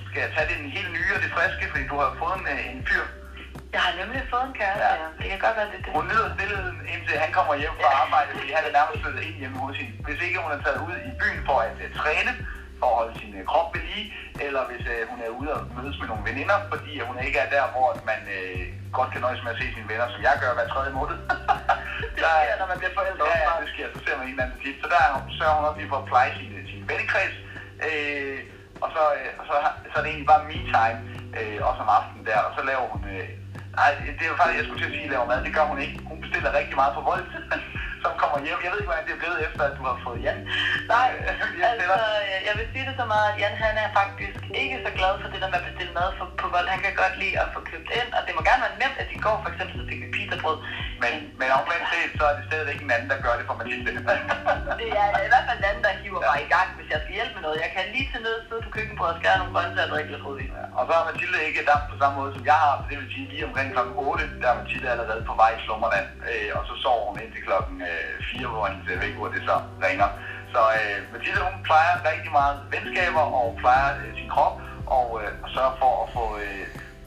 skal 0.09 0.21
jeg 0.25 0.31
tage 0.35 0.49
det 0.51 0.57
den 0.63 0.71
helt 0.77 0.91
nye 0.97 1.11
og 1.17 1.21
det 1.25 1.31
friske, 1.37 1.65
fordi 1.73 1.85
du 1.93 1.97
har 2.03 2.11
fået 2.23 2.37
en, 2.41 2.47
øh, 2.55 2.73
en 2.73 2.81
fyr. 2.89 3.05
Jeg 3.75 3.83
har 3.87 3.93
nemlig 4.01 4.21
fået 4.33 4.47
en 4.51 4.55
kæreste, 4.61 4.85
Ja. 4.85 5.09
Det 5.21 5.27
kan 5.33 5.41
godt 5.47 5.57
være, 5.59 5.69
det 5.73 5.79
er 5.81 5.85
det. 5.85 5.93
Hun 5.99 6.05
nyder 6.11 6.29
stillheden, 6.37 6.79
indtil 6.95 7.17
han 7.25 7.31
kommer 7.39 7.55
hjem 7.63 7.75
fra 7.81 7.89
arbejde, 8.05 8.29
fordi 8.37 8.49
han 8.57 8.65
er 8.69 8.73
nærmest 8.79 8.99
flyttet 9.03 9.23
ind 9.29 9.37
hjemme 9.43 9.59
hos 9.65 9.77
hende. 9.81 9.93
Hvis 10.07 10.21
ikke 10.27 10.39
hun 10.45 10.51
er 10.57 10.61
taget 10.67 10.81
ud 10.89 10.97
i 11.11 11.13
byen 11.21 11.41
for 11.49 11.57
at 11.67 11.77
uh, 11.85 11.89
træne, 12.01 12.33
for 12.81 12.87
at 12.93 12.97
holde 13.01 13.15
sin 13.21 13.33
uh, 13.39 13.43
krop 13.51 13.69
ved 13.75 13.83
lige, 13.91 14.07
eller 14.47 14.63
hvis 14.69 14.85
uh, 14.93 15.01
hun 15.11 15.19
er 15.27 15.31
ude 15.41 15.51
og 15.57 15.61
mødes 15.77 15.97
med 16.01 16.09
nogle 16.11 16.25
veninder, 16.31 16.59
fordi 16.73 16.93
hun 17.09 17.17
ikke 17.27 17.39
er 17.45 17.49
der, 17.57 17.65
hvor 17.75 17.89
man 18.11 18.21
uh, 18.39 18.61
godt 18.99 19.11
kan 19.13 19.21
nøjes 19.27 19.43
med 19.45 19.53
at 19.55 19.59
se 19.61 19.67
sine 19.75 19.89
venner, 19.93 20.07
som 20.15 20.21
jeg 20.29 20.35
gør 20.43 20.51
hver 20.57 20.69
tredje 20.75 20.93
måned. 20.99 21.17
Det 22.01 22.09
sker, 22.13 22.57
når 22.61 22.69
man 22.73 22.79
bliver 22.81 22.95
forældre. 22.99 23.23
Ja, 23.33 23.39
ja, 23.47 23.53
det 23.63 23.69
sker. 23.75 23.87
Så 23.95 23.99
ser 24.05 24.15
man 24.19 24.27
en 24.29 24.41
anden 24.45 24.59
tit. 24.63 24.77
Så 24.83 24.87
der 24.93 24.99
er 25.07 25.11
hun, 25.17 25.25
sørger 25.39 25.57
hun 25.59 25.65
også 25.69 25.79
lige 25.81 25.91
for 25.93 25.99
at 26.03 26.09
pleje 26.13 26.31
sin, 26.39 26.51
sin 26.73 26.83
vennekreds. 26.91 27.37
Øh, 27.89 28.39
og 28.85 28.89
så, 28.95 29.03
øh, 29.19 29.31
og 29.41 29.45
så, 29.49 29.55
så 29.91 29.95
er 29.99 30.03
det 30.03 30.11
egentlig 30.13 30.31
bare 30.33 30.47
me-time, 30.51 31.01
øh, 31.39 31.59
også 31.69 31.81
om 31.85 31.91
aftenen 31.99 32.25
der. 32.31 32.39
Og 32.47 32.53
så 32.57 32.61
laver 32.71 32.87
hun... 32.93 33.03
Øh, 33.15 33.29
nej, 33.81 33.91
det 34.17 34.25
er 34.27 34.33
jo 34.33 34.39
faktisk, 34.41 34.59
jeg 34.59 34.67
skulle 34.67 34.81
til 34.83 34.91
at 34.91 34.95
sige, 34.97 35.13
laver 35.15 35.27
mad. 35.31 35.39
Det 35.47 35.55
gør 35.57 35.67
hun 35.73 35.79
ikke. 35.85 35.97
Hun 36.11 36.19
bestiller 36.25 36.51
rigtig 36.61 36.77
meget 36.81 36.93
på 36.99 37.03
Volt, 37.11 37.31
som 38.05 38.13
kommer 38.23 38.39
hjem. 38.47 38.61
Jeg 38.65 38.71
ved 38.73 38.79
ikke, 38.81 38.91
hvordan 38.93 39.07
det 39.09 39.15
er 39.15 39.23
blevet 39.23 39.39
efter, 39.47 39.63
at 39.69 39.75
du 39.79 39.83
har 39.91 39.97
fået 40.07 40.21
Jan. 40.27 40.39
Nej, 40.95 41.09
Øh, 41.19 41.61
jeg 41.61 41.69
altså, 41.73 41.97
øh, 42.23 42.39
jeg 42.49 42.55
vil 42.59 42.67
sige 42.73 42.85
det 42.89 42.95
så 43.01 43.07
meget, 43.13 43.27
at 43.31 43.37
Jan 43.41 43.57
han 43.65 43.75
er 43.85 43.89
faktisk 44.01 44.41
ikke 44.63 44.77
så 44.87 44.91
glad 44.99 45.13
for 45.23 45.29
det 45.33 45.39
der 45.43 45.51
med 45.53 45.61
at 45.63 45.67
bestille 45.69 45.93
mad 46.01 46.09
for, 46.19 46.27
på 46.43 46.47
vold. 46.55 46.69
Han 46.75 46.81
kan 46.87 46.95
godt 47.03 47.15
lide 47.23 47.37
at 47.43 47.49
få 47.55 47.61
købt 47.71 47.89
ind, 48.01 48.11
og 48.17 48.21
det 48.27 48.33
må 48.37 48.41
gerne 48.49 48.63
være 48.67 48.77
nemt, 48.83 48.99
at 49.03 49.09
de 49.13 49.17
går 49.27 49.37
for 49.43 49.49
eksempel, 49.53 49.75
så 49.81 49.85
pizzabrød. 50.27 50.59
Men, 51.03 51.15
men 51.41 51.49
omvendt 51.59 51.87
set, 51.93 52.11
så 52.19 52.25
er 52.31 52.35
det 52.39 52.45
stadigvæk 52.51 52.79
en 52.81 52.91
anden, 52.97 53.11
der 53.13 53.19
gør 53.27 53.35
det 53.39 53.45
for 53.49 53.57
Mathilde. 53.61 53.91
Det 54.81 54.89
er 55.03 55.09
i 55.29 55.31
hvert 55.33 55.47
fald 55.49 55.59
den 55.61 55.69
anden, 55.71 55.85
der 55.87 55.93
hiver 56.03 56.21
mig 56.31 56.41
i 56.47 56.51
gang, 56.55 56.69
hvis 56.77 56.89
jeg 56.93 57.01
skal 57.03 57.15
hjælpe 57.19 57.35
med 57.37 57.43
noget. 57.47 57.59
Jeg 57.65 57.71
kan 57.75 57.85
lige 57.95 58.07
til 58.13 58.21
nød 58.27 58.39
sidde 58.49 58.63
på 58.67 58.71
køkkenbordet 58.77 59.15
og 59.15 59.19
skære 59.21 59.39
nogle 59.41 59.53
grøntsager 59.55 59.87
og 59.89 59.93
drikke 59.95 60.11
lidt 60.13 60.25
rødvin. 60.27 60.53
Og 60.79 60.83
så 60.87 60.93
har 60.97 61.05
Mathilde 61.09 61.39
ikke 61.49 61.69
damp 61.71 61.85
på 61.93 61.97
samme 62.01 62.15
måde 62.21 62.31
som 62.37 62.45
jeg 62.51 62.59
har, 62.65 62.75
det 62.91 62.97
vil 63.01 63.09
sige 63.15 63.27
lige 63.33 63.47
omkring 63.49 63.69
kl. 63.75 63.81
8, 63.97 64.25
der 64.43 64.49
er 64.53 64.57
Mathilde 64.61 64.89
allerede 64.95 65.23
på 65.31 65.35
vej 65.43 65.51
i 65.59 65.61
slummerland, 65.65 66.09
øh, 66.31 66.51
og 66.59 66.63
så 66.69 66.75
sover 66.83 67.05
hun 67.09 67.17
indtil 67.23 67.43
kl. 67.47 67.55
4, 68.39 68.47
hvor 68.53 68.63
hendes 68.67 68.87
øh, 68.93 68.97
vækkeur 69.03 69.29
det 69.35 69.43
så 69.51 69.57
ringer. 69.87 70.09
Så 70.53 70.61
øh, 70.79 70.99
Mathilde 71.13 71.41
hun 71.49 71.57
plejer 71.69 71.93
rigtig 72.11 72.31
meget 72.39 72.57
venskaber 72.75 73.25
og 73.41 73.49
plejer 73.63 73.89
øh, 74.03 74.11
sin 74.19 74.29
krop 74.35 74.57
og, 74.99 75.09
øh, 75.21 75.31
og 75.45 75.49
sørger 75.55 75.75
for 75.83 75.93
at 76.05 76.09
få 76.17 76.25
øh, 76.45 76.65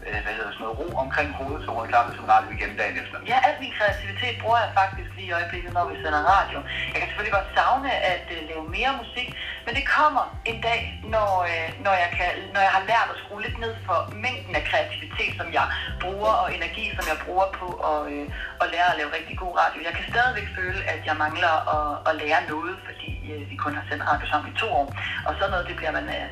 øh, 0.09 0.19
hvad 0.25 0.33
hedder 0.37 0.51
sådan 0.53 0.65
noget, 0.65 0.79
ro 0.81 0.87
omkring 1.05 1.29
hovedet, 1.39 1.61
så 1.63 1.69
hun 1.73 1.81
er 1.85 1.91
klar 1.93 2.03
til 2.05 2.13
sin 2.19 2.27
radio 2.33 2.49
igen 2.57 2.71
dagen 2.81 2.95
efter. 3.01 3.17
Ja, 3.31 3.37
al 3.47 3.55
min 3.63 3.73
kreativitet 3.77 4.35
bruger 4.41 4.59
jeg 4.65 4.71
faktisk 4.81 5.09
lige 5.17 5.29
i 5.31 5.35
øjeblikket, 5.39 5.71
når 5.77 5.85
vi 5.89 5.95
sender 6.03 6.21
radio. 6.35 6.57
Jeg 6.93 6.97
kan 6.99 7.07
selvfølgelig 7.09 7.37
godt 7.39 7.49
savne 7.57 7.91
at 8.13 8.25
uh, 8.35 8.41
lave 8.49 8.63
mere 8.77 8.91
musik, 9.01 9.27
men 9.65 9.71
det 9.77 9.85
kommer 9.97 10.23
en 10.51 10.59
dag, 10.69 10.79
når, 11.15 11.29
uh, 11.53 11.67
når, 11.85 11.95
jeg 12.03 12.09
kan, 12.17 12.29
når 12.53 12.61
jeg 12.67 12.73
har 12.77 12.83
lært 12.91 13.07
at 13.13 13.17
skrue 13.21 13.41
lidt 13.45 13.57
ned 13.65 13.73
for 13.87 13.97
mængden 14.25 14.53
af 14.59 14.63
kreativitet, 14.69 15.31
som 15.39 15.47
jeg 15.57 15.65
bruger, 16.03 16.33
og 16.41 16.47
energi, 16.57 16.85
som 16.97 17.05
jeg 17.11 17.17
bruger 17.25 17.47
på 17.61 17.67
at, 17.91 18.01
uh, 18.15 18.25
at 18.61 18.67
lære 18.73 18.87
at 18.91 18.97
lave 18.99 19.09
rigtig 19.17 19.35
god 19.43 19.53
radio. 19.61 19.79
Jeg 19.87 19.93
kan 19.97 20.05
stadigvæk 20.13 20.47
føle, 20.59 20.79
at 20.93 21.01
jeg 21.09 21.15
mangler 21.25 21.53
at, 21.77 21.89
at 22.09 22.13
lære 22.21 22.41
noget, 22.53 22.75
fordi 22.87 23.11
uh, 23.31 23.41
vi 23.51 23.55
kun 23.63 23.73
har 23.79 23.85
sendt 23.89 24.03
radio 24.11 24.25
sammen 24.31 24.47
i 24.53 24.55
to 24.63 24.67
år. 24.81 24.87
Og 25.27 25.31
sådan 25.37 25.51
noget, 25.53 25.67
det 25.69 25.75
bliver 25.79 25.93
man, 25.97 26.05
uh, 26.17 26.27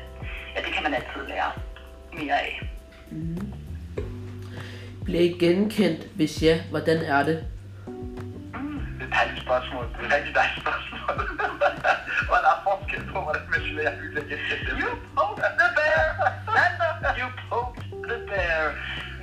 ja, 0.54 0.58
det 0.66 0.72
kan 0.74 0.82
man 0.86 0.94
altid 0.98 1.22
lære 1.32 1.50
mere 2.18 2.38
af. 2.48 2.54
Bliver 5.08 5.24
I 5.30 5.32
genkendt? 5.44 6.02
Hvis 6.18 6.42
ja, 6.42 6.54
hvordan 6.72 6.98
er 7.14 7.22
det? 7.28 7.36
Det 7.36 9.02
er 9.02 9.06
et 9.06 9.12
dejligt 9.18 9.40
spørgsmål. 9.46 9.84
Det 9.92 10.00
er 10.00 10.06
et 10.08 10.12
rigtig 10.16 10.34
dejligt 10.40 10.60
spørgsmål. 10.64 11.16
og 12.32 12.38
der 12.44 12.50
er 12.56 12.60
forskel 12.68 13.02
på, 13.12 13.18
hvordan 13.26 13.44
man 13.52 13.60
lærer 13.76 13.92
at 13.94 13.98
hygge 14.02 14.20
det. 14.30 14.38
You 14.82 14.90
poked 15.16 15.44
the 15.60 15.68
bear! 15.76 16.06
Sandra, 16.54 16.88
you 17.20 17.28
poked 17.50 17.82
the 18.08 18.18
bear. 18.28 18.62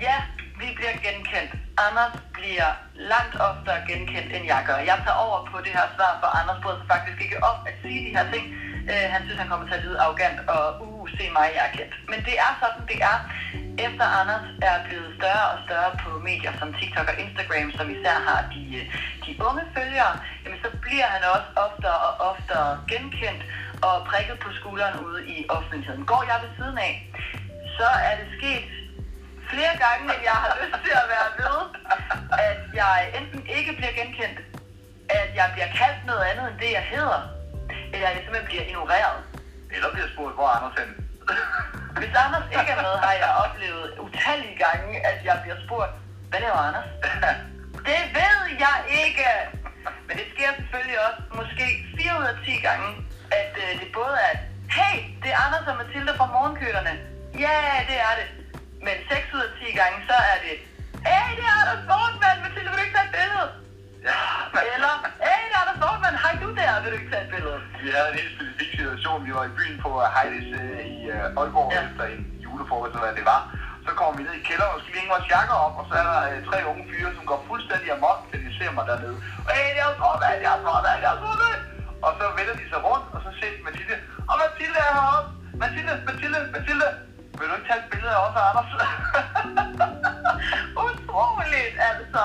Ja, 0.08 0.18
vi 0.60 0.68
bliver 0.78 0.96
genkendt. 1.08 1.52
Anders 1.86 2.14
bliver 2.38 2.70
langt 3.14 3.36
oftere 3.50 3.80
genkendt, 3.90 4.30
end 4.36 4.44
jeg 4.54 4.62
gør. 4.68 4.78
Jeg 4.92 4.98
tager 5.06 5.20
over 5.26 5.40
på 5.52 5.58
det 5.66 5.72
her 5.78 5.88
svar, 5.96 6.12
for 6.22 6.30
Anders 6.40 6.60
bryder 6.64 6.80
sig 6.82 6.90
faktisk 6.96 7.20
ikke 7.26 7.38
om 7.50 7.58
at 7.70 7.76
sige 7.82 8.00
de 8.06 8.12
her 8.18 8.26
ting. 8.34 8.46
Uh, 8.92 9.06
han 9.14 9.22
synes, 9.26 9.40
han 9.42 9.50
kommer 9.52 9.66
til 9.68 9.78
at 9.80 9.84
lyde 9.86 9.98
arrogant 10.04 10.40
og 10.56 10.66
uh, 10.86 10.95
se 11.18 11.26
mig, 11.38 11.48
jeg 11.56 11.64
er 11.70 11.74
kendt. 11.78 11.96
Men 12.12 12.20
det 12.28 12.36
er 12.46 12.52
sådan, 12.62 12.84
det 12.92 13.00
er. 13.12 13.18
Efter 13.88 14.06
Anders 14.20 14.48
er 14.70 14.78
blevet 14.88 15.10
større 15.20 15.46
og 15.54 15.60
større 15.66 15.92
på 16.04 16.10
medier 16.30 16.54
som 16.60 16.70
TikTok 16.80 17.08
og 17.12 17.18
Instagram, 17.26 17.68
som 17.78 17.86
især 17.96 18.18
har 18.28 18.42
de, 18.54 18.64
øh, 18.80 18.86
de 19.26 19.32
unge 19.48 19.64
følgere, 19.78 20.14
jamen 20.44 20.60
så 20.64 20.70
bliver 20.84 21.08
han 21.16 21.22
også 21.34 21.50
oftere 21.66 22.00
og 22.08 22.14
oftere 22.32 22.70
genkendt 22.92 23.44
og 23.88 23.96
prikket 24.10 24.38
på 24.40 24.50
skulderen 24.60 24.96
ude 25.08 25.22
i 25.36 25.38
offentligheden. 25.50 26.06
Går 26.12 26.22
jeg 26.32 26.38
ved 26.44 26.52
siden 26.58 26.78
af, 26.90 26.94
så 27.78 27.90
er 28.10 28.14
det 28.20 28.28
sket 28.38 28.66
flere 29.52 29.76
gange, 29.86 30.04
end 30.14 30.24
jeg 30.32 30.38
har 30.44 30.52
lyst 30.62 30.80
til 30.86 30.94
at 31.04 31.08
være 31.16 31.30
ved, 31.42 31.58
at 32.50 32.60
jeg 32.82 32.96
enten 33.20 33.42
ikke 33.58 33.72
bliver 33.80 33.94
genkendt, 34.02 34.40
at 35.10 35.30
jeg 35.40 35.48
bliver 35.54 35.70
kaldt 35.82 36.02
noget 36.06 36.24
andet 36.30 36.46
end 36.52 36.58
det, 36.64 36.72
jeg 36.80 36.86
hedder, 36.94 37.22
eller 37.94 38.08
at 38.08 38.16
jeg 38.16 38.22
simpelthen 38.24 38.52
bliver 38.52 38.66
ignoreret. 38.70 39.35
Eller 39.74 39.90
bliver 39.94 40.10
spurgt, 40.14 40.36
hvor 40.38 40.48
er 40.52 40.56
Anders 40.58 40.76
henne? 40.80 40.94
Hvis 42.02 42.14
Anders 42.26 42.48
ikke 42.58 42.72
er 42.76 42.82
med, 42.88 42.96
har 43.06 43.14
jeg 43.24 43.32
oplevet 43.44 43.86
utallige 44.06 44.58
gange, 44.66 44.92
at 45.10 45.18
jeg 45.28 45.36
bliver 45.44 45.60
spurgt, 45.66 45.94
hvad 46.30 46.40
laver 46.40 46.62
Anders? 46.70 46.90
Det 47.90 48.02
ved 48.20 48.42
jeg 48.66 48.78
ikke! 49.04 49.28
Men 50.08 50.14
det 50.20 50.28
sker 50.34 50.50
selvfølgelig 50.60 50.98
også 51.08 51.22
måske 51.40 51.66
4 51.98 52.20
ud 52.20 52.26
af 52.34 52.36
10 52.46 52.52
gange, 52.68 52.90
at 53.40 53.54
øh, 53.64 53.70
det 53.82 53.90
både 54.00 54.16
er, 54.30 54.34
hey, 54.78 54.96
det 55.22 55.30
er 55.34 55.40
Anders 55.46 55.68
og 55.72 55.76
Mathilde 55.82 56.14
fra 56.20 56.28
Morgenkølerne. 56.34 56.94
Ja, 57.46 57.58
det 57.90 57.98
er 58.08 58.14
det. 58.20 58.28
Men 58.86 58.96
6 59.10 59.34
ud 59.36 59.44
af 59.48 59.52
10 59.60 59.72
gange, 59.82 59.98
så 60.10 60.16
er 60.32 60.38
det, 60.46 60.56
hey, 61.10 61.28
det 61.38 61.46
er 61.50 61.56
Anders 61.62 61.84
Borgman, 61.90 62.38
Mathilde, 62.44 62.70
vil 62.70 62.78
du 62.80 62.84
ikke 62.86 62.98
tage 62.98 63.10
et 63.10 63.16
billede? 63.18 63.48
Ja. 64.10 64.20
Eller, 64.76 64.94
hey, 65.28 65.42
er 65.54 65.58
Anders 65.62 65.80
Borgman, 65.84 66.16
hej 66.24 66.34
du 66.44 66.48
der, 66.60 66.72
vil 66.82 66.90
du 66.94 66.98
ikke 67.00 67.12
tage 67.14 67.24
et 67.28 67.32
billede? 67.36 67.58
Vi 67.84 67.88
havde 67.96 68.08
en 68.12 68.18
helt 68.22 68.32
specifik 68.38 68.70
situation. 68.80 69.18
Vi 69.28 69.32
var 69.38 69.44
i 69.50 69.54
byen 69.60 69.76
på 69.86 69.90
uh, 70.02 70.06
Heidi's 70.16 70.52
uh, 70.62 70.80
i 70.94 70.96
uh, 71.16 71.40
Aalborg 71.40 71.68
Ja. 71.74 71.80
efter 71.88 72.04
en 72.14 72.22
julefrokost, 72.46 72.92
eller 72.94 73.06
hvad 73.08 73.16
det 73.20 73.26
var. 73.34 73.42
Så 73.86 73.92
kommer 74.00 74.14
vi 74.18 74.22
ned 74.28 74.36
i 74.42 74.44
kælderen 74.50 74.74
og 74.76 74.80
skal 74.84 74.94
hænge 75.00 75.12
vores 75.16 75.28
jakker 75.36 75.58
op, 75.66 75.76
og 75.80 75.86
så 75.90 75.94
er 76.02 76.06
der 76.12 76.18
uh, 76.32 76.38
tre 76.50 76.58
unge 76.72 76.84
fyre, 76.90 77.10
som 77.18 77.24
går 77.32 77.40
fuldstændig 77.50 77.90
amok, 77.98 78.20
til 78.30 78.38
de 78.46 78.50
ser 78.58 78.72
mig 78.78 78.86
dernede. 78.90 79.18
Hey, 79.54 79.68
det 79.76 79.82
er 79.86 79.90
Borgman, 80.02 80.36
det 80.42 80.48
er 80.54 80.58
Borgman, 80.68 80.98
det 81.04 81.10
er. 81.12 81.16
Og 82.06 82.12
så 82.20 82.26
vender 82.38 82.56
de 82.62 82.66
sig 82.72 82.80
rundt, 82.90 83.06
og 83.16 83.20
så 83.26 83.30
ser 83.40 83.50
de 83.56 83.60
Mathilde. 83.68 83.96
Og 84.30 84.36
Mathilde 84.42 84.80
er 84.88 84.92
heroppe. 84.98 85.30
Mathilde, 85.62 85.94
Mathilde, 86.08 86.40
Mathilde. 86.56 86.88
Vil 87.38 87.48
du 87.50 87.54
ikke 87.58 87.68
tage 87.70 87.82
et 87.84 87.90
billede 87.94 88.14
af 88.18 88.22
os 88.28 88.36
og 88.40 88.44
Anders? 88.50 88.70
Utroligt, 90.86 91.74
altså. 91.92 92.24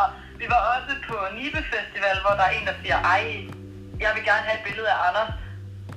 Var 0.52 0.60
også 0.74 0.92
på 1.08 1.16
Nibe 1.36 1.60
Festival, 1.74 2.16
hvor 2.24 2.34
der 2.38 2.44
er 2.48 2.52
en, 2.58 2.64
der 2.70 2.74
siger, 2.82 2.98
ej, 3.14 3.24
jeg 4.04 4.10
vil 4.16 4.22
gerne 4.30 4.44
have 4.48 4.58
et 4.60 4.64
billede 4.68 4.88
af 4.94 4.98
Anders. 5.08 5.32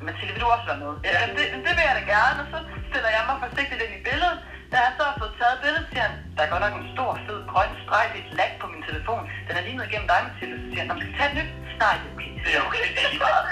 Mathilde, 0.07 0.33
vil 0.35 0.41
du 0.45 0.49
også 0.55 0.65
være 0.71 0.79
med? 0.85 0.91
Ja, 1.05 1.11
jamen, 1.19 1.35
det, 1.39 1.45
det 1.65 1.71
vil 1.77 1.85
jeg 1.89 1.95
da 1.99 2.03
gerne, 2.15 2.37
og 2.43 2.47
så 2.53 2.57
stiller 2.89 3.09
jeg 3.17 3.23
mig 3.29 3.37
forsigtigt 3.45 3.79
ind 3.85 3.93
i 3.99 4.01
billedet. 4.09 4.37
Da 4.71 4.75
jeg 4.85 4.91
så 4.97 5.03
har 5.09 5.15
fået 5.21 5.33
taget 5.41 5.57
billedet, 5.63 5.85
siger 5.91 6.03
han, 6.07 6.13
der 6.35 6.41
er 6.45 6.49
godt 6.53 6.63
nok 6.65 6.75
en 6.81 6.87
stor, 6.95 7.11
fed, 7.25 7.39
grøn 7.51 7.71
streg, 7.83 8.05
det 8.13 8.19
er 8.21 8.25
et 8.27 8.33
lag 8.41 8.51
på 8.61 8.67
min 8.73 8.83
telefon. 8.89 9.21
Den 9.47 9.53
er 9.59 9.63
lige 9.67 9.77
ned 9.77 9.85
igennem 9.89 10.07
dig, 10.13 10.19
Mathilde. 10.27 10.55
Så 10.61 10.65
siger 10.71 10.81
han, 10.83 10.87
"Nå, 10.89 10.93
men 10.93 11.01
skal 11.01 11.11
vi 11.11 11.17
tage 11.19 11.29
et 11.31 11.35
nyt? 11.39 11.51
Nej, 11.83 11.95
det 12.03 12.07
er 12.07 12.13
okay. 12.15 12.29
Det 12.45 12.51
er 12.57 12.61
okay, 12.67 12.85
det 12.95 13.01
er 13.05 13.09
lige 13.13 13.23
meget. 13.27 13.45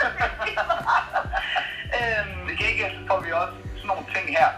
øhm, 1.97 2.39
Til 2.47 2.55
gengæld 2.63 2.93
så 2.97 3.01
får 3.09 3.19
vi 3.25 3.29
også 3.41 3.55
sådan 3.79 3.89
nogle 3.91 4.05
ting 4.15 4.25
her, 4.37 4.49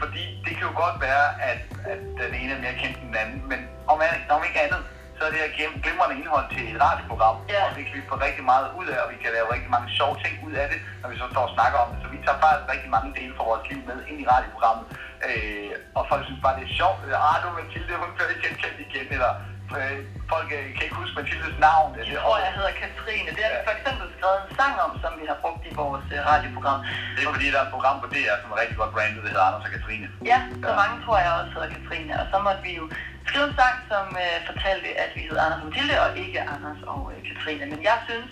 fordi 0.00 0.22
det 0.44 0.52
kan 0.56 0.64
jo 0.70 0.72
godt 0.84 0.96
være, 1.08 1.26
at, 1.50 1.60
at 1.92 2.00
den 2.20 2.30
ene 2.40 2.52
er 2.56 2.60
mere 2.64 2.76
kendt 2.82 2.96
end 3.00 3.06
den 3.10 3.16
anden, 3.22 3.40
men 3.50 3.60
om, 3.92 3.96
om 4.36 4.40
ikke 4.48 4.60
andet, 4.66 4.80
så 5.16 5.20
er 5.26 5.30
det 5.32 5.38
her 5.44 5.50
glim- 5.56 5.78
glimrende 5.84 6.14
indhold 6.20 6.46
til 6.54 6.62
et 6.72 6.78
radioprogram, 6.86 7.36
Ja. 7.54 7.60
og 7.66 7.70
det 7.76 7.82
kan 7.86 7.94
vi 7.98 8.02
få 8.12 8.16
rigtig 8.26 8.44
meget 8.52 8.66
ud 8.80 8.86
af, 8.94 8.98
og 9.04 9.08
vi 9.12 9.16
kan 9.22 9.30
lave 9.36 9.46
rigtig 9.54 9.70
mange 9.76 9.88
sjove 9.98 10.14
ting 10.24 10.34
ud 10.46 10.52
af 10.62 10.66
det, 10.72 10.78
når 11.00 11.08
vi 11.12 11.16
så 11.22 11.26
står 11.32 11.44
og 11.48 11.52
snakker 11.56 11.78
om 11.84 11.88
det. 11.92 11.98
Så 12.02 12.08
vi 12.14 12.18
tager 12.26 12.38
faktisk 12.44 12.66
rigtig 12.74 12.90
mange 12.96 13.08
dele 13.18 13.32
fra 13.36 13.44
vores 13.50 13.64
liv 13.70 13.80
med 13.88 13.96
ind 14.10 14.18
i 14.24 14.26
radioprogrammet, 14.32 14.86
øh, 15.28 15.70
og 15.98 16.02
folk 16.10 16.22
synes 16.28 16.40
bare, 16.44 16.54
det 16.58 16.64
er 16.68 16.74
sjovt. 16.80 16.98
Ah, 17.28 17.36
du 17.42 17.46
Mathilde, 17.58 17.94
hun 18.02 18.10
bliver 18.16 18.30
ikke 18.32 18.44
genkendt 18.48 18.78
igen, 18.86 19.06
eller 19.16 19.30
øh, 19.78 19.96
folk 20.32 20.48
øh, 20.58 20.64
kan 20.76 20.82
ikke 20.86 20.98
huske 21.02 21.14
Mathildes 21.18 21.56
navn. 21.68 21.88
jeg 21.94 22.00
Eller, 22.02 22.20
tror, 22.24 22.36
jeg 22.46 22.52
hedder 22.58 22.72
Katrine. 22.82 23.28
Det 23.36 23.42
har 23.46 23.52
vi 23.56 23.60
for 23.68 23.74
eksempel 23.78 24.06
skrevet 24.16 24.38
en 24.44 24.50
sang 24.58 24.74
om, 24.86 24.92
som 25.04 25.12
vi 25.20 25.24
har 25.30 25.38
brugt 25.44 25.62
i 25.70 25.72
vores 25.82 26.06
øh, 26.14 26.20
radioprogram. 26.32 26.78
det 27.14 27.20
er 27.24 27.30
fordi, 27.36 27.48
der 27.54 27.58
er 27.62 27.66
et 27.68 27.72
program 27.76 27.96
på 28.02 28.06
DR, 28.14 28.36
som 28.42 28.48
er 28.54 28.58
rigtig 28.62 28.76
godt 28.80 28.92
brandet, 28.96 29.20
det 29.24 29.30
hedder 29.34 29.46
Anders 29.48 29.64
og 29.68 29.72
Katrine. 29.76 30.06
Ja, 30.32 30.38
så 30.66 30.70
mange 30.80 30.96
tror 31.04 31.16
jeg 31.24 31.30
også 31.40 31.50
hedder 31.56 31.70
Katrine. 31.76 32.12
Og 32.22 32.26
så 32.32 32.36
måtte 32.46 32.62
vi 32.68 32.72
jo 32.80 32.84
skrive 33.28 33.44
en 33.50 33.54
sang, 33.60 33.76
som 33.92 34.04
øh, 34.24 34.36
fortalte, 34.50 34.88
at 35.04 35.10
vi 35.16 35.20
hed 35.28 35.38
Anders 35.44 35.60
og 35.62 35.66
Mathilde, 35.68 35.94
og 36.04 36.08
ikke 36.24 36.38
Anders 36.54 36.80
og 36.92 37.00
øh, 37.12 37.18
Katrine. 37.28 37.64
Men 37.72 37.80
jeg 37.90 37.98
synes, 38.08 38.28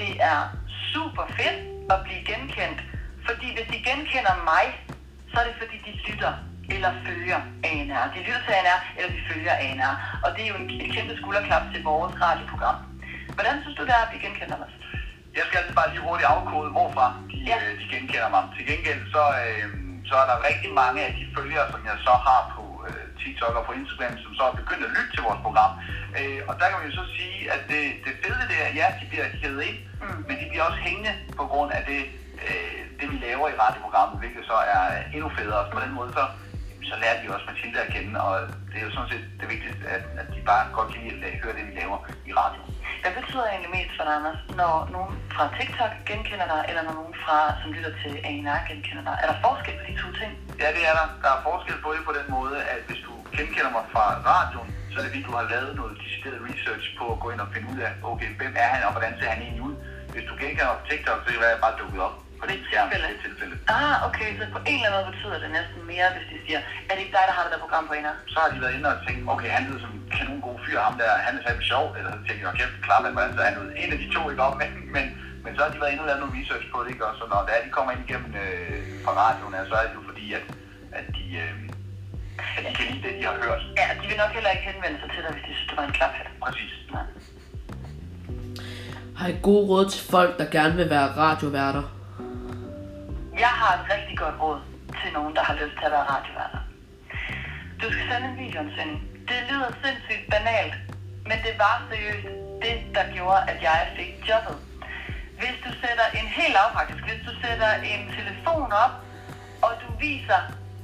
det 0.00 0.10
er 0.32 0.38
super 0.92 1.24
fedt 1.38 1.58
at 1.94 1.98
blive 2.06 2.22
genkendt. 2.32 2.80
Fordi 3.28 3.46
hvis 3.56 3.68
de 3.72 3.78
genkender 3.90 4.34
mig, 4.52 4.64
så 5.30 5.34
er 5.40 5.44
det 5.48 5.54
fordi, 5.62 5.76
de 5.88 5.92
lytter 6.06 6.32
eller 6.74 6.90
følger 7.06 7.38
ANR. 7.70 8.04
De 8.14 8.18
lytter 8.26 8.42
til 8.46 8.52
ANR, 8.60 8.78
eller 8.98 9.10
de 9.16 9.20
følger 9.30 9.54
ANR. 9.66 9.92
Og 10.24 10.28
det 10.34 10.40
er 10.44 10.48
jo 10.52 10.56
en, 10.62 10.66
et 10.84 10.90
kæmpe 10.96 11.14
skulderklap 11.20 11.62
til 11.72 11.80
vores 11.90 12.12
radioprogram. 12.26 12.76
Hvordan 13.36 13.54
synes 13.62 13.76
du, 13.78 13.82
det 13.88 13.94
er 13.98 14.02
at 14.06 14.10
blive 14.10 14.22
genkendt, 14.26 14.52
Anders? 14.56 14.74
Jeg 15.38 15.44
skal 15.46 15.58
altså 15.62 15.74
bare 15.78 15.90
lige 15.92 16.02
hurtigt 16.08 16.28
afkode, 16.34 16.68
hvorfra 16.76 17.06
de, 17.30 17.36
Ja. 17.50 17.56
øh, 17.64 17.72
de 17.80 17.84
genkender 17.94 18.28
mig. 18.34 18.42
Til 18.56 18.64
gengæld 18.70 19.02
så, 19.14 19.22
øh, 19.44 19.64
så 20.08 20.14
er 20.22 20.26
der 20.30 20.36
rigtig 20.50 20.70
mange 20.82 20.98
af 21.06 21.12
de 21.18 21.24
følgere, 21.36 21.66
som 21.72 21.80
jeg 21.90 21.96
så 22.08 22.14
har 22.28 22.40
på 22.56 22.64
øh, 22.88 23.04
TikTok 23.20 23.54
og 23.60 23.64
på 23.68 23.72
Instagram, 23.80 24.14
som 24.24 24.32
så 24.38 24.42
er 24.50 24.54
begyndt 24.62 24.84
at 24.88 24.92
lytte 24.96 25.10
til 25.14 25.22
vores 25.28 25.40
program. 25.46 25.72
Øh, 26.18 26.40
og 26.48 26.54
der 26.58 26.66
kan 26.68 26.76
man 26.78 26.86
jo 26.90 26.94
så 27.00 27.04
sige, 27.18 27.38
at 27.54 27.62
det, 27.72 27.82
det 28.04 28.12
fede 28.22 28.42
det 28.50 28.58
er, 28.64 28.70
ja, 28.80 28.86
de 29.00 29.04
bliver 29.10 29.26
hævet 29.42 29.62
ind, 29.70 29.78
Mm. 30.02 30.06
mm. 30.06 30.24
men 30.28 30.34
de 30.40 30.46
bliver 30.50 30.64
også 30.68 30.80
hængende 30.88 31.12
på 31.40 31.44
grund 31.52 31.70
af 31.78 31.82
det, 31.90 32.02
øh, 32.46 32.80
det 33.00 33.06
vi 33.12 33.16
laver 33.28 33.46
i 33.48 33.54
radioprogrammet, 33.64 34.16
hvilket 34.22 34.42
så 34.50 34.56
er 34.76 34.84
endnu 35.14 35.28
federe. 35.38 35.60
Så 35.66 35.70
på 35.76 35.80
den 35.84 35.92
måde 35.98 36.10
så, 36.18 36.24
så 36.88 36.94
lærer 37.02 37.16
de 37.20 37.26
også 37.34 37.46
Mathilde 37.50 37.78
at 37.86 37.90
kende, 37.94 38.12
og 38.26 38.34
det 38.70 38.76
er 38.80 38.84
jo 38.88 38.92
sådan 38.96 39.10
set 39.12 39.24
det 39.40 39.46
vigtigste, 39.54 39.84
at, 39.96 40.04
at 40.20 40.26
de 40.34 40.40
bare 40.50 40.64
godt 40.76 40.88
kan 40.92 41.00
lide 41.04 41.26
at 41.26 41.40
høre 41.44 41.56
det, 41.58 41.64
vi 41.70 41.74
laver 41.80 41.98
i 42.30 42.32
radio. 42.40 42.60
Hvad 43.02 43.14
betyder 43.20 43.46
egentlig 43.52 43.72
mest 43.78 43.92
for 43.96 44.04
dig, 44.06 44.14
Anders, 44.18 44.40
når 44.60 44.74
nogen 44.96 45.14
fra 45.34 45.44
TikTok 45.56 45.92
genkender 46.10 46.46
dig, 46.54 46.60
eller 46.70 46.82
når 46.88 46.94
nogen 47.00 47.16
fra, 47.24 47.38
som 47.60 47.68
lytter 47.76 47.92
til 48.02 48.12
ANR 48.28 48.60
genkender 48.70 49.04
dig? 49.08 49.16
Er 49.22 49.26
der 49.30 49.36
forskel 49.46 49.74
på 49.80 49.84
de 49.88 49.94
to 50.02 50.08
ting? 50.20 50.32
Ja, 50.62 50.68
det 50.76 50.82
er 50.90 50.94
der. 50.98 51.06
Der 51.24 51.30
er 51.36 51.40
forskel 51.48 51.76
på 51.84 51.90
det 51.94 52.02
på 52.08 52.12
den 52.18 52.26
måde, 52.36 52.56
at 52.74 52.80
hvis 52.88 53.00
du 53.06 53.12
genkender 53.38 53.72
mig 53.76 53.84
fra 53.94 54.04
radioen, 54.32 54.70
så 54.90 54.94
er 54.98 55.02
det 55.02 55.10
fordi, 55.12 55.22
du 55.30 55.34
har 55.38 55.44
lavet 55.54 55.72
noget 55.80 55.94
decideret 56.02 56.38
research 56.48 56.86
på 56.98 57.04
at 57.14 57.18
gå 57.22 57.26
ind 57.32 57.40
og 57.44 57.48
finde 57.54 57.66
ud 57.72 57.78
af, 57.86 57.90
okay, 58.10 58.30
hvem 58.40 58.54
er 58.64 58.68
han, 58.74 58.80
og 58.86 58.92
hvordan 58.94 59.12
ser 59.18 59.30
han 59.34 59.42
egentlig 59.46 59.64
ud. 59.70 59.76
Hvis 60.14 60.26
du 60.28 60.34
genkender 60.42 60.68
mig 60.70 60.78
på 60.80 60.86
TikTok, 60.90 61.18
så 61.18 61.24
kan 61.24 61.34
det 61.36 61.42
være, 61.44 61.54
at 61.54 61.56
jeg 61.56 61.64
bare 61.66 61.80
dukket 61.82 62.00
op 62.08 62.16
i 62.48 62.56
det 63.12 63.18
tilfælde. 63.26 63.54
Ah, 63.78 63.96
okay, 64.08 64.28
så 64.38 64.42
på 64.56 64.60
en 64.70 64.78
eller 64.78 64.86
anden 64.88 64.96
måde 64.98 65.08
betyder 65.12 65.38
det 65.44 65.50
næsten 65.58 65.80
mere, 65.92 66.06
hvis 66.14 66.26
de 66.30 66.36
siger, 66.46 66.60
er 66.88 66.92
det 66.94 67.02
ikke 67.04 67.16
dig, 67.18 67.24
der 67.30 67.34
har 67.36 67.42
det 67.46 67.52
der 67.54 67.62
program 67.64 67.84
på 67.88 67.92
ANR? 67.98 68.14
Så 68.32 68.36
har 68.42 68.48
de 68.52 68.58
været 68.64 68.74
inde 68.76 68.86
og 68.94 68.98
tænkt, 69.06 69.20
okay, 69.34 69.50
han 69.56 69.62
lyder 69.68 69.80
som 69.84 69.92
en 69.98 70.02
kanon 70.16 70.40
god 70.46 70.56
fyr, 70.64 70.78
ham 70.88 70.94
der, 71.00 71.08
han 71.26 71.32
er 71.38 71.42
fandme 71.46 71.64
sjov, 71.72 71.86
eller 71.98 72.10
så 72.16 72.20
tænker 72.26 72.42
"Nå, 72.46 72.52
kæft, 72.60 72.76
klap, 72.86 73.02
at 73.08 73.12
hvordan 73.16 73.32
ser 73.36 73.44
han 73.48 73.56
ud. 73.62 73.68
En 73.82 73.90
af 73.94 73.98
de 74.02 74.08
to, 74.14 74.20
ikke 74.32 74.42
op, 74.48 74.54
men, 74.62 74.70
men, 74.94 75.04
men 75.44 75.50
så 75.56 75.60
har 75.64 75.70
de 75.72 75.78
været 75.82 75.92
inde 75.92 76.02
og 76.04 76.08
lavet 76.10 76.20
noget 76.22 76.34
research 76.38 76.66
på 76.72 76.78
det, 76.82 76.90
ikke? 76.92 77.04
Og 77.08 77.14
så 77.18 77.24
når 77.32 77.40
det 77.46 77.52
er, 77.56 77.60
de 77.66 77.70
kommer 77.76 77.90
ind 77.94 78.02
igennem 78.06 78.30
øh, 78.44 78.78
fra 79.04 79.12
radioen, 79.22 79.54
så 79.70 79.74
er 79.80 79.84
det 79.88 79.94
jo 79.98 80.02
fordi, 80.10 80.26
at, 80.38 80.44
at 80.98 81.06
de, 81.16 81.24
øh, 81.42 81.54
at 82.56 82.62
de 82.66 82.70
kan 82.78 82.84
lide 82.90 83.02
det, 83.06 83.12
de 83.18 83.22
har 83.28 83.36
hørt. 83.46 83.62
Ja, 83.80 83.86
de 84.00 84.04
vil 84.10 84.18
nok 84.24 84.32
heller 84.36 84.50
ikke 84.54 84.66
henvende 84.70 84.98
sig 85.02 85.08
til 85.14 85.20
dig, 85.24 85.30
hvis 85.34 85.44
de 85.48 85.52
synes, 85.56 85.68
det 85.70 85.76
var 85.80 85.86
en 85.90 85.96
klaphat. 85.98 86.26
Præcis. 86.44 86.72
Nej. 86.96 87.06
Har 89.18 89.28
I 89.34 89.36
gode 89.48 89.64
råd 89.70 89.84
til 89.94 90.02
folk, 90.14 90.32
der 90.40 90.46
gerne 90.58 90.74
vil 90.80 90.90
være 90.96 91.08
radioværter? 91.22 91.99
Jeg 93.46 93.54
har 93.62 93.72
et 93.78 93.86
rigtig 93.94 94.16
godt 94.24 94.36
råd 94.42 94.60
til 95.00 95.10
nogen, 95.16 95.32
der 95.36 95.42
har 95.48 95.54
lyst 95.62 95.74
til 95.78 95.86
at 95.88 95.94
være 95.96 96.06
radioværter. 96.12 96.60
Du 97.82 97.86
skal 97.92 98.04
sende 98.10 98.26
en 98.30 98.38
videoansøgning. 98.44 99.00
Det 99.30 99.38
lyder 99.50 99.70
sindssygt 99.84 100.24
banalt, 100.34 100.74
men 101.28 101.38
det 101.46 101.54
var 101.64 101.76
seriøst 101.90 102.26
det, 102.64 102.76
der 102.96 103.04
gjorde, 103.16 103.40
at 103.50 103.58
jeg 103.68 103.78
fik 103.98 104.12
jobbet. 104.28 104.56
Hvis 105.40 105.56
du 105.64 105.70
sætter 105.82 106.06
en 106.20 106.28
helt 106.38 106.54
lavpraktisk, 106.58 107.02
hvis 107.08 107.22
du 107.28 107.32
sætter 107.44 107.70
en 107.92 108.02
telefon 108.18 108.68
op, 108.84 108.94
og 109.66 109.72
du 109.82 109.88
viser 110.06 110.40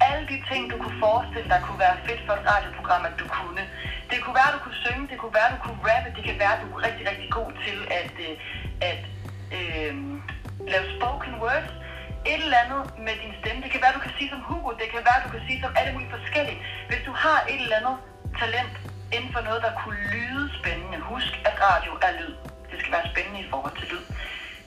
alle 0.08 0.24
de 0.32 0.38
ting, 0.50 0.62
du 0.72 0.76
kunne 0.82 0.98
forestille 1.06 1.48
dig 1.52 1.60
kunne 1.66 1.82
være 1.86 1.96
fedt 2.06 2.22
for 2.26 2.34
et 2.38 2.44
radioprogram, 2.52 3.02
at 3.10 3.14
du 3.22 3.26
kunne. 3.38 3.62
Det 4.10 4.18
kunne 4.22 4.36
være, 4.40 4.50
du 4.56 4.60
kunne 4.64 4.80
synge, 4.86 5.04
det 5.10 5.16
kunne 5.22 5.36
være, 5.40 5.50
du 5.54 5.60
kunne 5.66 5.80
rappe, 5.88 6.08
det 6.16 6.22
kan 6.28 6.38
være, 6.44 6.54
du 6.62 6.66
er 6.76 6.80
rigtig, 6.86 7.04
rigtig 7.10 7.30
god 7.38 7.50
til 7.64 7.78
at, 8.00 8.14
øh, 8.26 8.34
at 8.90 9.02
øh, 9.58 9.92
lave 10.72 10.86
spoken 10.96 11.34
words. 11.44 11.72
Et 12.32 12.40
eller 12.46 12.58
andet 12.64 12.82
med 13.06 13.14
din 13.22 13.34
stemme. 13.40 13.58
Det 13.64 13.70
kan 13.72 13.82
være, 13.84 13.96
du 13.98 14.04
kan 14.06 14.14
sige 14.18 14.30
som 14.34 14.40
Hugo, 14.48 14.70
det 14.80 14.88
kan 14.94 15.02
være, 15.08 15.24
du 15.26 15.30
kan 15.34 15.42
sige 15.48 15.58
som 15.64 15.72
alle 15.78 15.92
mulige 15.94 16.12
forskellige. 16.16 16.58
Hvis 16.88 17.02
du 17.08 17.12
har 17.24 17.38
et 17.52 17.60
eller 17.64 17.76
andet 17.80 17.96
talent 18.42 18.74
inden 19.16 19.30
for 19.34 19.42
noget, 19.48 19.60
der 19.66 19.72
kunne 19.80 20.00
lyde 20.14 20.44
spændende. 20.58 20.98
Husk, 21.12 21.32
at 21.48 21.54
radio 21.68 21.92
er 22.06 22.12
lyd. 22.20 22.34
Det 22.70 22.76
skal 22.80 22.92
være 22.96 23.06
spændende 23.12 23.40
i 23.44 23.48
forhold 23.52 23.74
til 23.80 23.88
lyd. 23.92 24.04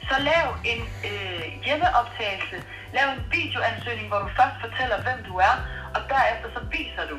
Så 0.09 0.15
lav 0.31 0.47
en 0.71 0.81
øh, 1.09 1.45
hjemmeoptagelse, 1.65 2.57
lav 2.97 3.05
en 3.15 3.21
videoansøgning, 3.37 4.07
hvor 4.11 4.19
du 4.25 4.29
først 4.39 4.57
fortæller, 4.65 4.97
hvem 5.05 5.19
du 5.29 5.33
er, 5.49 5.55
og 5.95 6.01
derefter 6.13 6.47
så 6.55 6.61
viser 6.75 7.03
du, 7.11 7.17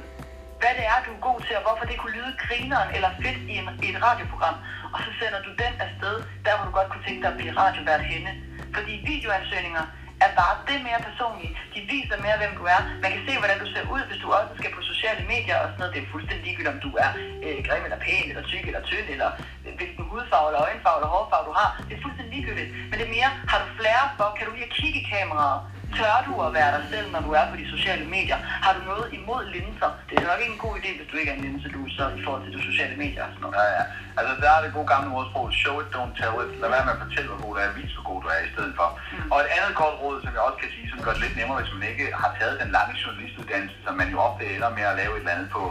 hvad 0.60 0.72
det 0.78 0.84
er, 0.92 0.98
du 1.06 1.10
er 1.16 1.22
god 1.28 1.38
til, 1.46 1.54
og 1.58 1.62
hvorfor 1.66 1.86
det 1.90 1.96
kunne 1.98 2.16
lyde 2.18 2.32
grineren 2.44 2.88
eller 2.96 3.10
fedt 3.22 3.40
i, 3.52 3.54
en, 3.60 3.66
i 3.84 3.86
et 3.92 3.98
radioprogram. 4.06 4.56
Og 4.94 4.98
så 5.04 5.10
sender 5.20 5.40
du 5.46 5.50
den 5.62 5.74
afsted, 5.86 6.14
der 6.44 6.52
hvor 6.56 6.64
du 6.68 6.72
godt 6.78 6.88
kunne 6.90 7.04
tænke 7.06 7.22
dig 7.22 7.30
at 7.32 7.38
blive 7.40 7.56
radiovært 7.62 8.04
henne. 8.12 8.32
Fordi 8.76 8.92
videoansøgninger 9.12 9.84
er 10.24 10.30
bare 10.40 10.54
det 10.68 10.78
mere 10.88 11.00
personlige. 11.08 11.52
De 11.74 11.80
viser 11.92 12.16
mere, 12.26 12.36
hvem 12.42 12.54
du 12.60 12.64
er. 12.74 12.80
Man 13.04 13.10
kan 13.14 13.22
se, 13.28 13.32
hvordan 13.40 13.58
du 13.62 13.66
ser 13.74 13.84
ud, 13.94 14.02
hvis 14.08 14.20
du 14.24 14.28
også 14.38 14.52
skal 14.60 14.70
på 14.76 14.82
sociale 14.92 15.22
medier 15.32 15.56
og 15.62 15.66
sådan 15.68 15.80
noget. 15.82 15.94
Det 15.94 16.00
er 16.02 16.12
fuldstændig 16.14 16.44
ligegyldigt, 16.46 16.74
om 16.76 16.80
du 16.86 16.90
er 17.04 17.10
øh, 17.44 17.58
grim 17.66 17.84
eller 17.86 18.00
pæn, 18.06 18.26
eller 18.30 18.44
tyk 18.52 18.64
eller 18.70 18.82
tynd, 18.90 19.06
eller 19.14 19.30
øh, 19.64 19.72
hvilken 19.78 20.02
hudfarve 20.10 20.46
eller 20.50 20.62
øjenfarve 20.66 20.96
eller 20.98 21.10
hårfarve 21.14 21.44
du 21.50 21.54
har. 21.60 21.70
Det 21.88 21.94
er 21.96 22.02
fuldstændig 22.06 22.32
ligegyldigt. 22.36 22.70
Men 22.88 22.94
det 22.98 23.04
er 23.08 23.12
mere, 23.18 23.30
har 23.50 23.58
du 23.62 23.66
flere 23.80 24.02
for, 24.18 24.26
kan 24.36 24.44
du 24.46 24.52
lide 24.56 24.68
at 24.70 24.74
kigge 24.78 24.98
i 25.02 25.06
kameraet? 25.14 25.60
Tør 25.98 26.16
du 26.28 26.32
at 26.46 26.50
være 26.58 26.70
dig 26.76 26.84
selv, 26.92 27.06
når 27.14 27.20
du 27.26 27.30
er 27.40 27.44
på 27.50 27.56
de 27.62 27.66
sociale 27.74 28.04
medier? 28.16 28.38
Har 28.64 28.72
du 28.76 28.82
noget 28.92 29.06
imod 29.18 29.42
linser? 29.56 29.90
Det 30.08 30.14
er 30.18 30.26
nok 30.30 30.40
ikke 30.42 30.54
en 30.58 30.64
god 30.66 30.74
idé, 30.80 30.90
hvis 30.98 31.08
du 31.10 31.16
ikke 31.20 31.30
er 31.32 31.36
en 31.36 31.60
så 31.96 32.04
i 32.18 32.22
forhold 32.24 32.42
til 32.44 32.52
de 32.56 32.62
sociale 32.70 32.96
medier 33.02 33.22
og 33.26 33.30
sådan 33.32 33.42
noget. 33.44 33.56
Ja, 33.60 33.66
ja. 33.78 33.84
Altså, 34.18 34.32
der 34.42 34.50
er 34.56 34.60
det 34.62 34.70
gode 34.76 34.88
gamle 34.92 35.10
ordsprog, 35.18 35.46
show 35.62 35.74
it, 35.82 35.88
don't 35.96 36.14
tell 36.20 36.36
it. 36.42 36.50
Lad 36.62 36.70
være 36.74 36.84
med 36.86 36.94
at 36.96 37.02
fortælle, 37.04 37.28
hvor 37.30 37.40
god 37.44 37.52
du 37.56 37.60
er, 37.64 37.70
vis, 37.80 37.92
hvor 37.96 38.06
god 38.10 38.18
du 38.24 38.28
er 38.34 38.40
i 38.48 38.50
stedet 38.54 38.72
for. 38.78 38.88
Mm. 38.96 39.30
Og 39.32 39.38
et 39.44 39.50
andet 39.56 39.72
godt 39.82 39.96
råd, 40.02 40.16
som 40.24 40.32
jeg 40.36 40.42
også 40.48 40.58
kan 40.62 40.70
sige, 40.74 40.86
som 40.92 40.98
gør 41.04 41.12
det 41.14 41.22
lidt 41.24 41.36
nemmere, 41.40 41.58
hvis 41.60 41.72
man 41.76 41.86
ikke 41.92 42.06
har 42.22 42.30
taget 42.38 42.56
den 42.62 42.70
lange 42.76 42.94
journalistuddannelse, 43.02 43.76
som 43.84 43.94
man 44.00 44.08
jo 44.14 44.18
ofte 44.28 44.42
ender 44.54 44.70
med 44.78 44.84
at 44.90 44.96
lave 45.00 45.12
et 45.14 45.22
eller 45.22 45.34
andet 45.36 45.48
på, 45.56 45.62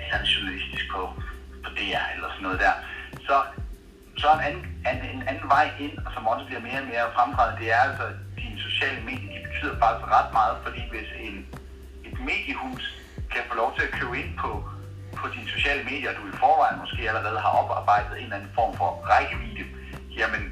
eller 0.00 0.14
andet 0.16 0.30
journalistisk 0.34 0.84
på, 0.94 1.02
på 1.64 1.68
DR 1.78 2.04
eller 2.14 2.28
sådan 2.34 2.44
noget 2.46 2.58
der. 2.64 2.74
Så, 3.28 3.36
så 4.22 4.28
en 4.36 4.42
anden, 4.48 4.64
en, 4.90 4.98
en 5.14 5.22
anden 5.30 5.48
vej 5.56 5.66
ind, 5.84 5.94
og 6.04 6.10
som 6.14 6.22
også 6.32 6.44
bliver 6.48 6.62
mere 6.68 6.80
og 6.82 6.88
mere 6.92 7.06
fremtrædende, 7.16 7.60
det 7.62 7.68
er 7.76 7.80
altså, 7.88 8.06
dine 8.40 8.58
sociale 8.66 9.00
medier, 9.08 9.30
de 9.34 9.43
betyder 9.64 9.84
faktisk 9.86 10.08
ret 10.18 10.30
meget, 10.40 10.56
fordi 10.64 10.82
hvis 10.92 11.10
en, 11.26 11.36
et 12.08 12.16
mediehus 12.30 12.84
kan 13.32 13.42
få 13.48 13.54
lov 13.62 13.70
til 13.76 13.82
at 13.88 13.92
købe 13.98 14.14
ind 14.22 14.32
på, 14.42 14.50
på 15.20 15.24
dine 15.34 15.48
sociale 15.56 15.82
medier, 15.90 16.10
du 16.18 16.22
i 16.32 16.34
forvejen 16.42 16.78
måske 16.82 17.00
allerede 17.10 17.40
har 17.44 17.52
oparbejdet 17.60 18.12
en 18.16 18.24
eller 18.24 18.36
anden 18.36 18.52
form 18.58 18.72
for 18.80 18.88
rækkevidde, 19.10 19.64
jamen, 20.20 20.42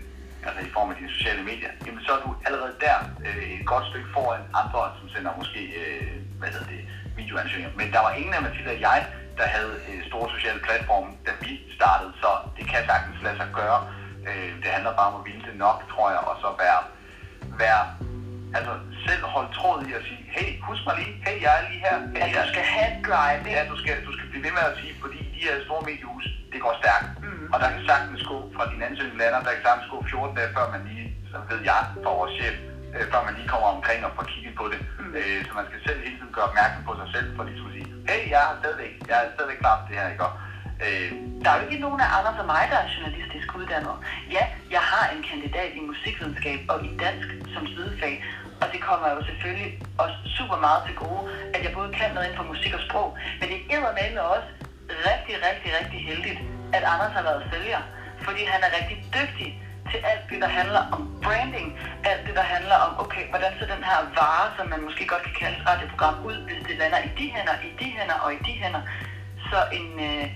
altså 0.46 0.60
i 0.68 0.70
form 0.76 0.88
af 0.90 0.96
dine 1.00 1.12
sociale 1.16 1.42
medier, 1.50 1.70
jamen 1.86 2.02
så 2.06 2.10
er 2.16 2.20
du 2.26 2.30
allerede 2.46 2.74
der 2.86 2.96
øh, 3.26 3.44
et 3.56 3.66
godt 3.72 3.84
stykke 3.90 4.10
foran 4.14 4.42
andre, 4.60 4.80
som 4.98 5.06
sender 5.14 5.32
måske, 5.40 5.60
øh, 5.80 6.12
hvad 6.38 6.48
hedder 6.54 6.68
det, 6.74 6.82
videoansøgninger. 7.20 7.72
Men 7.80 7.92
der 7.94 8.00
var 8.06 8.12
ingen 8.20 8.34
af 8.34 8.42
Mathilde 8.42 8.72
og 8.76 8.80
jeg, 8.88 8.98
der 9.38 9.46
havde 9.56 9.74
øh, 9.88 9.98
store 10.10 10.28
sociale 10.34 10.60
platforme, 10.66 11.10
da 11.26 11.32
vi 11.42 11.50
startede, 11.78 12.12
så 12.22 12.30
det 12.56 12.64
kan 12.70 12.80
sagtens 12.90 13.18
lade 13.26 13.36
sig 13.42 13.48
gøre. 13.60 13.78
Øh, 14.28 14.52
det 14.62 14.70
handler 14.76 14.92
bare 14.98 15.08
om 15.12 15.20
at 15.20 15.24
ville 15.28 15.42
det 15.48 15.56
nok, 15.66 15.78
tror 15.92 16.06
jeg, 16.14 16.22
og 16.30 16.34
så 16.42 16.48
være, 16.64 16.80
være 17.64 17.84
altså 18.56 18.72
selv 19.06 19.22
holde 19.34 19.50
tråd 19.58 19.78
i 19.88 19.92
at 19.98 20.02
sige, 20.08 20.22
hey, 20.36 20.48
husk 20.68 20.82
mig 20.86 20.94
lige, 21.00 21.12
hey, 21.26 21.36
jeg 21.44 21.52
er 21.58 21.62
lige 21.68 21.80
her. 21.86 21.96
Hey, 21.98 22.22
At 22.24 22.30
du 22.46 22.48
skal 22.52 22.64
have 22.74 22.88
et 22.92 22.98
drive, 23.08 23.38
ikke? 23.38 23.50
Ja, 23.58 23.62
du 23.72 23.76
skal, 23.82 23.94
du 24.08 24.12
skal 24.16 24.26
blive 24.30 24.42
ved 24.46 24.52
med 24.58 24.64
at 24.70 24.74
sige, 24.80 24.92
fordi 25.02 25.18
de 25.34 25.40
her 25.46 25.54
store 25.66 25.82
mediehus, 25.88 26.24
det 26.52 26.58
går 26.64 26.74
stærkt. 26.82 27.06
Mm. 27.24 27.46
Og 27.52 27.56
der 27.62 27.68
kan 27.74 27.82
sagtens 27.90 28.22
gå 28.30 28.36
fra 28.56 28.64
din 28.72 28.80
ansøgning 28.88 29.18
lander, 29.20 29.40
der 29.46 29.52
kan 29.56 29.62
sagtens 29.68 29.88
gå 29.92 29.96
14 30.10 30.36
dage, 30.38 30.50
før 30.56 30.66
man 30.74 30.82
lige, 30.90 31.06
så 31.30 31.36
ved 31.50 31.60
jeg, 31.70 31.80
for 32.04 32.12
vores 32.20 32.32
chef, 32.38 32.56
øh, 32.94 33.04
før 33.12 33.20
man 33.26 33.34
lige 33.38 33.48
kommer 33.52 33.68
omkring 33.76 34.00
og 34.06 34.12
får 34.16 34.24
kigget 34.32 34.54
på 34.60 34.64
det. 34.72 34.80
Mm. 35.00 35.12
Øh, 35.18 35.38
så 35.46 35.50
man 35.58 35.66
skal 35.68 35.80
selv 35.86 35.98
hele 36.06 36.16
tiden 36.18 36.32
gøre 36.36 36.46
opmærksom 36.50 36.82
på 36.88 36.92
sig 37.00 37.08
selv, 37.14 37.26
for 37.36 37.42
lige 37.48 37.60
at 37.68 37.72
sige, 37.76 37.86
hey, 38.10 38.22
jeg 38.34 38.40
er 38.50 38.54
stadigvæk, 38.62 38.92
jeg 39.10 39.16
er 39.22 39.26
stadigvæk 39.34 39.58
klar 39.64 39.76
til 39.78 39.86
det 39.90 39.96
her, 40.02 40.08
ikke? 40.16 40.24
Og, 40.28 40.32
Øh, 40.88 41.10
Der 41.44 41.50
er 41.50 41.56
jo 41.62 41.68
ikke 41.68 41.82
nogen 41.86 42.00
af 42.06 42.08
Anders 42.18 42.38
og 42.42 42.46
mig, 42.54 42.64
der 42.72 42.78
er 42.84 42.88
journalistisk 42.94 43.48
uddannet. 43.58 43.96
Ja, 44.36 44.44
jeg 44.70 44.80
har 44.92 45.04
en 45.14 45.22
kandidat 45.30 45.70
i 45.78 45.80
musikvidenskab 45.90 46.58
og 46.72 46.78
i 46.88 46.90
dansk 47.04 47.28
som 47.54 47.66
sidefag, 47.74 48.14
og 48.62 48.66
det 48.72 48.80
kommer 48.88 49.08
jo 49.14 49.20
selvfølgelig 49.28 49.70
også 50.02 50.16
super 50.36 50.58
meget 50.66 50.80
til 50.86 50.94
gode, 51.02 51.22
at 51.54 51.60
jeg 51.64 51.72
både 51.78 51.90
kan 51.98 52.08
noget 52.14 52.26
inden 52.26 52.40
for 52.40 52.48
musik 52.54 52.72
og 52.78 52.82
sprog, 52.88 53.08
men 53.40 53.46
det 53.48 53.58
er 53.74 53.80
med 54.14 54.20
også 54.34 54.48
rigtig, 55.10 55.34
rigtig, 55.48 55.70
rigtig 55.78 56.00
heldigt, 56.08 56.40
at 56.76 56.82
Anders 56.92 57.12
har 57.18 57.24
været 57.28 57.42
sælger, 57.52 57.80
fordi 58.26 58.42
han 58.52 58.60
er 58.66 58.70
rigtig 58.78 58.96
dygtig 59.18 59.48
til 59.90 59.98
alt 60.10 60.24
det, 60.30 60.40
der 60.44 60.50
handler 60.60 60.82
om 60.94 61.02
branding, 61.24 61.68
alt 62.10 62.22
det, 62.26 62.34
der 62.40 62.46
handler 62.54 62.76
om, 62.86 62.90
okay, 63.04 63.24
hvordan 63.30 63.52
ser 63.58 63.74
den 63.74 63.84
her 63.90 63.98
vare, 64.18 64.46
som 64.56 64.66
man 64.72 64.80
måske 64.88 65.04
godt 65.12 65.22
kan 65.22 65.34
kalde 65.40 65.56
et 65.58 65.66
radioprogram 65.68 66.16
ud, 66.28 66.36
hvis 66.46 66.60
det 66.68 66.76
lander 66.80 67.00
i 67.08 67.10
de 67.18 67.26
hænder, 67.34 67.56
i 67.68 67.70
de 67.80 67.88
hænder 67.96 68.18
og 68.24 68.30
i 68.36 68.38
de 68.46 68.52
hænder. 68.62 68.82
Så 69.50 69.58
en, 69.78 69.88
øh, 70.08 70.26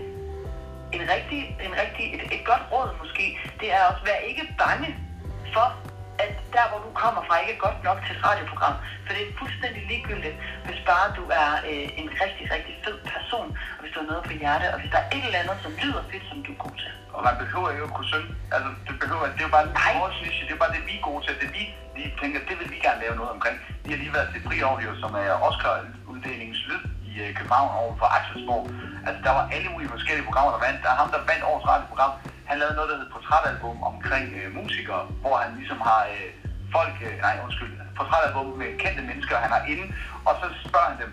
en 0.97 1.03
rigtig, 1.15 1.41
en 1.67 1.75
rigtig, 1.83 2.05
et, 2.15 2.23
et 2.37 2.43
godt 2.51 2.65
råd 2.73 2.89
måske, 3.03 3.27
det 3.61 3.69
er 3.77 3.81
også, 3.89 4.03
vær 4.09 4.19
ikke 4.31 4.45
bange 4.59 4.89
for, 5.55 5.69
at 6.25 6.33
der 6.57 6.65
hvor 6.71 6.81
du 6.87 6.91
kommer 7.03 7.23
fra 7.27 7.35
ikke 7.43 7.55
er 7.59 7.63
godt 7.67 7.79
nok 7.89 7.99
til 8.07 8.13
et 8.17 8.23
radioprogram. 8.29 8.77
For 9.05 9.11
det 9.15 9.23
er 9.23 9.39
fuldstændig 9.43 9.83
ligegyldigt, 9.93 10.37
hvis 10.67 10.81
bare 10.91 11.07
du 11.19 11.25
er 11.43 11.51
øh, 11.71 11.87
en 12.01 12.09
rigtig, 12.23 12.45
rigtig 12.55 12.75
fed 12.85 12.97
person, 13.15 13.49
og 13.77 13.81
hvis 13.83 13.93
du 13.95 13.99
har 14.03 14.09
noget 14.13 14.25
på 14.29 14.33
hjerte, 14.43 14.67
og 14.75 14.79
hvis 14.81 14.91
der 14.95 15.01
er 15.05 15.09
et 15.17 15.25
eller 15.29 15.41
andet, 15.43 15.57
som 15.65 15.73
lyder 15.83 16.03
fedt, 16.11 16.25
som 16.31 16.39
du 16.47 16.51
er 16.57 16.61
god 16.67 16.77
til. 16.83 16.93
og 17.17 17.21
man 17.29 17.37
behøver 17.43 17.69
jo 17.71 17.75
ikke 17.77 17.89
at 17.91 17.97
kunne 17.99 18.11
synge. 18.15 18.31
Altså, 18.55 18.71
det 18.87 18.95
behøver, 19.03 19.25
det 19.37 19.41
er 19.43 19.49
jo 19.51 19.55
bare 19.59 19.67
Nej. 19.67 19.93
vores 20.01 20.17
niche, 20.25 20.43
det 20.49 20.53
er 20.57 20.61
bare 20.65 20.73
det, 20.77 20.83
vi 20.91 20.95
er 20.99 21.05
gode 21.09 21.21
til. 21.27 21.33
Det 21.43 21.49
vi 21.57 21.63
lige 21.97 22.11
tænker, 22.21 22.39
det 22.49 22.55
vil 22.61 22.69
vi 22.75 22.79
gerne 22.87 23.01
lave 23.05 23.15
noget 23.21 23.33
omkring. 23.37 23.57
Vi 23.85 23.91
har 23.93 24.01
lige 24.05 24.15
været 24.19 24.29
til 24.33 24.41
Fri 24.47 24.57
Audio, 24.71 24.91
som 25.03 25.11
er 25.25 25.31
Oscar-uddelingens 25.49 26.63
lyd 26.69 26.83
øh, 27.21 27.31
København 27.39 27.71
over 27.83 27.95
for 28.01 28.07
Axelsborg. 28.17 28.65
Altså, 29.07 29.21
der 29.27 29.33
var 29.39 29.45
alle 29.55 29.69
mulige 29.73 29.91
forskellige 29.97 30.27
programmer, 30.29 30.51
der 30.55 30.61
vandt. 30.67 30.79
Der 30.85 30.91
er 30.95 30.99
ham, 31.03 31.11
der 31.15 31.21
vandt 31.31 31.45
årets 31.51 31.67
radioprogram. 31.71 32.13
Han 32.51 32.59
lavede 32.61 32.77
noget, 32.79 32.91
der 32.91 32.97
hed 33.01 33.09
Portrætalbum 33.15 33.77
omkring 33.91 34.27
øh, 34.39 34.49
musikere, 34.61 35.03
hvor 35.23 35.35
han 35.43 35.51
ligesom 35.61 35.81
har 35.89 36.01
øh, 36.15 36.29
folk, 36.77 36.97
øh, 37.07 37.15
nej 37.27 37.35
undskyld, 37.45 37.73
portrætalbum 37.99 38.47
med 38.61 38.71
kendte 38.83 39.03
mennesker, 39.11 39.37
han 39.45 39.53
har 39.57 39.63
inde, 39.73 39.87
og 40.29 40.33
så 40.41 40.47
spørger 40.69 40.89
han 40.93 40.99
dem, 41.05 41.13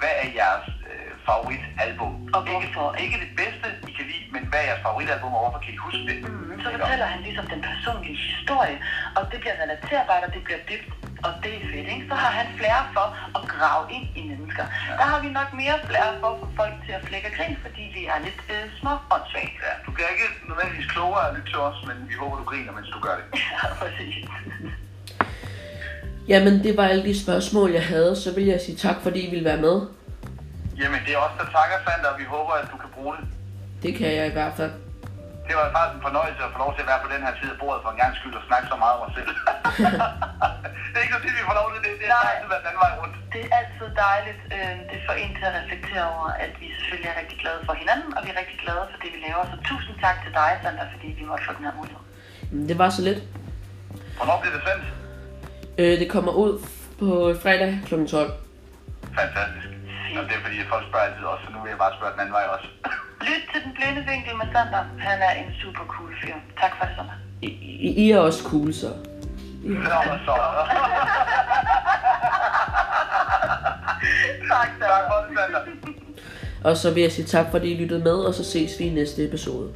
hvad 0.00 0.14
er 0.22 0.28
jeres 0.40 0.68
øh, 0.90 1.03
favoritalbum? 1.28 2.12
Og 2.34 2.40
ikke, 2.54 2.68
hvorfor? 2.74 2.86
ikke 3.04 3.16
det 3.24 3.32
bedste, 3.42 3.66
I 3.90 3.92
kan 3.98 4.06
lide, 4.12 4.24
men 4.34 4.42
hvad 4.50 4.60
er 4.62 4.66
jeres 4.70 4.82
favoritalbum, 4.86 5.32
og 5.36 5.40
hvorfor 5.44 5.60
kan 5.64 5.70
I 5.76 5.78
huske 5.86 6.02
det? 6.10 6.16
Mm, 6.22 6.54
så 6.62 6.68
fortæller 6.76 7.06
han 7.14 7.20
ligesom 7.28 7.46
den 7.54 7.60
personlige 7.68 8.18
historie, 8.28 8.76
og 9.16 9.22
det 9.30 9.38
bliver 9.42 9.56
relaterbart, 9.64 10.22
og 10.26 10.30
det 10.36 10.42
bliver 10.46 10.60
dybt, 10.70 10.88
og 11.26 11.30
det 11.42 11.52
er 11.58 11.62
fedt, 11.72 11.88
ikke? 11.94 12.04
Så 12.10 12.14
har 12.22 12.32
han 12.38 12.46
flere 12.60 12.80
for 12.96 13.06
at 13.38 13.42
grave 13.54 13.84
ind 13.96 14.06
i 14.20 14.22
mennesker. 14.30 14.64
Der 15.00 15.06
har 15.12 15.18
vi 15.24 15.28
nok 15.38 15.50
mere 15.62 15.76
flere 15.88 16.08
for 16.20 16.28
at 16.34 16.38
få 16.42 16.46
folk 16.60 16.74
til 16.86 16.92
at 16.98 17.02
flække 17.08 17.26
og 17.30 17.34
grine, 17.38 17.56
fordi 17.66 17.82
vi 17.96 18.02
er 18.12 18.18
lidt 18.26 18.42
øh, 18.56 18.62
små 18.80 18.92
åndssvage. 19.14 19.52
Ja, 19.66 19.72
du 19.86 19.90
bliver 19.96 20.10
ikke 20.14 20.28
nødvendigvis 20.48 20.88
klogere 20.94 21.22
af 21.24 21.28
at 21.30 21.34
lytte 21.36 21.48
til 21.52 21.60
os, 21.68 21.78
men 21.88 21.96
vi 22.10 22.14
håber, 22.22 22.36
du 22.40 22.44
griner, 22.50 22.72
mens 22.76 22.88
du 22.96 23.00
gør 23.06 23.16
det. 23.20 23.26
Ja, 23.62 23.66
præcis. 23.82 24.14
Jamen, 26.28 26.54
det 26.64 26.76
var 26.76 26.84
alle 26.84 27.04
de 27.04 27.22
spørgsmål, 27.24 27.70
jeg 27.70 27.86
havde. 27.86 28.16
Så 28.16 28.34
vil 28.34 28.44
jeg 28.44 28.60
sige 28.60 28.76
tak, 28.76 28.96
fordi 29.02 29.20
I 29.26 29.30
ville 29.30 29.44
være 29.44 29.60
med. 29.60 29.76
Jamen, 30.80 31.00
det 31.06 31.12
er 31.16 31.20
også 31.26 31.36
der 31.40 31.48
takker, 31.56 31.76
Sander, 31.84 32.08
og 32.12 32.18
vi 32.22 32.26
håber, 32.34 32.52
at 32.62 32.66
du 32.72 32.76
kan 32.82 32.90
bruge 32.96 33.12
det. 33.18 33.24
Det 33.84 33.92
kan 33.98 34.08
jeg 34.18 34.26
i 34.32 34.34
hvert 34.38 34.54
fald. 34.60 34.74
Det 35.48 35.54
var 35.58 35.64
faktisk 35.76 35.96
en 35.98 36.04
fornøjelse 36.08 36.40
at 36.46 36.50
få 36.54 36.58
lov 36.64 36.70
til 36.76 36.82
at 36.84 36.88
være 36.92 37.00
på 37.06 37.10
den 37.14 37.20
her 37.26 37.32
side 37.40 37.50
af 37.54 37.58
bordet 37.62 37.80
for 37.84 37.90
en 37.94 38.00
gang 38.02 38.12
skyld 38.18 38.34
og 38.40 38.44
snakke 38.50 38.66
så 38.72 38.76
meget 38.82 38.94
om 38.96 39.02
os 39.06 39.12
selv. 39.18 39.30
det 40.90 40.96
er 40.98 41.04
ikke 41.04 41.16
så 41.16 41.20
tit, 41.24 41.34
vi 41.40 41.44
får 41.50 41.56
lov 41.60 41.68
til 41.74 41.80
det. 41.86 41.92
Det 42.00 42.06
er 42.08 42.16
Nej. 42.18 42.30
altid 42.32 42.48
været 42.52 42.64
den 42.68 42.76
vej 42.84 42.92
rundt. 43.00 43.14
Det 43.34 43.40
er 43.46 43.50
altid 43.60 43.86
dejligt. 44.06 44.40
Øh, 44.56 44.74
Det 44.90 44.98
får 45.06 45.16
en 45.24 45.32
til 45.38 45.44
at 45.50 45.54
reflektere 45.60 46.04
over, 46.14 46.28
at 46.44 46.50
vi 46.60 46.66
selvfølgelig 46.76 47.08
er 47.12 47.16
rigtig 47.22 47.36
glade 47.42 47.60
for 47.68 47.74
hinanden, 47.82 48.10
og 48.16 48.20
vi 48.24 48.28
er 48.34 48.38
rigtig 48.42 48.58
glade 48.64 48.84
for 48.90 48.98
det, 49.02 49.10
vi 49.16 49.20
laver. 49.26 49.42
Så 49.52 49.56
tusind 49.70 49.94
tak 50.04 50.16
til 50.24 50.32
dig, 50.40 50.50
Sander, 50.62 50.86
fordi 50.94 51.08
vi 51.20 51.24
måtte 51.30 51.42
få 51.48 51.52
den 51.58 51.64
her 51.68 51.74
mulighed. 51.80 52.02
Det 52.70 52.76
var 52.82 52.88
så 52.96 53.02
lidt. 53.08 53.20
Hvornår 54.18 54.36
bliver 54.42 54.54
det 54.56 54.62
sendt? 54.68 54.84
Øh, 55.80 55.92
det 56.00 56.08
kommer 56.14 56.32
ud 56.44 56.52
på 57.00 57.08
fredag 57.42 57.70
kl. 57.88 57.94
12. 58.06 58.32
Fantastisk. 59.18 59.68
Og 60.18 60.24
det 60.28 60.34
er 60.38 60.42
fordi, 60.46 60.56
folk 60.74 60.84
spørger 60.88 61.06
altid 61.08 61.24
også, 61.32 61.42
så 61.46 61.50
nu 61.54 61.58
vil 61.62 61.70
jeg 61.74 61.80
bare 61.84 61.94
spørge 61.98 62.12
den 62.12 62.20
anden 62.22 62.34
vej 62.38 62.44
også. 62.54 62.68
Lyt 63.28 63.42
til 63.52 63.60
den 63.64 63.72
blinde 63.78 64.00
vinkel 64.10 64.34
med 64.40 64.48
Sander. 64.52 64.82
Han 65.06 65.18
er 65.28 65.32
en 65.40 65.50
super 65.62 65.84
cool 65.94 66.10
fyr. 66.20 66.36
Tak 66.60 66.72
for 66.78 66.84
det, 66.86 66.94
Sander. 66.96 67.16
I, 67.42 67.48
I, 68.04 68.10
er 68.10 68.18
også 68.28 68.42
cool, 68.50 68.70
så. 68.82 68.90
Nå, 69.62 70.00
så. 70.26 70.34
Tak, 74.52 74.68
tak 74.80 75.02
for 75.08 75.16
det, 75.24 75.38
Sander. 75.38 75.60
Og 76.64 76.76
så 76.76 76.94
vil 76.94 77.02
jeg 77.02 77.12
sige 77.12 77.26
tak, 77.26 77.46
fordi 77.50 77.72
I 77.72 77.76
lyttede 77.82 78.04
med, 78.04 78.18
og 78.28 78.34
så 78.34 78.44
ses 78.44 78.70
vi 78.78 78.84
i 78.84 78.90
næste 78.90 79.24
episode. 79.28 79.74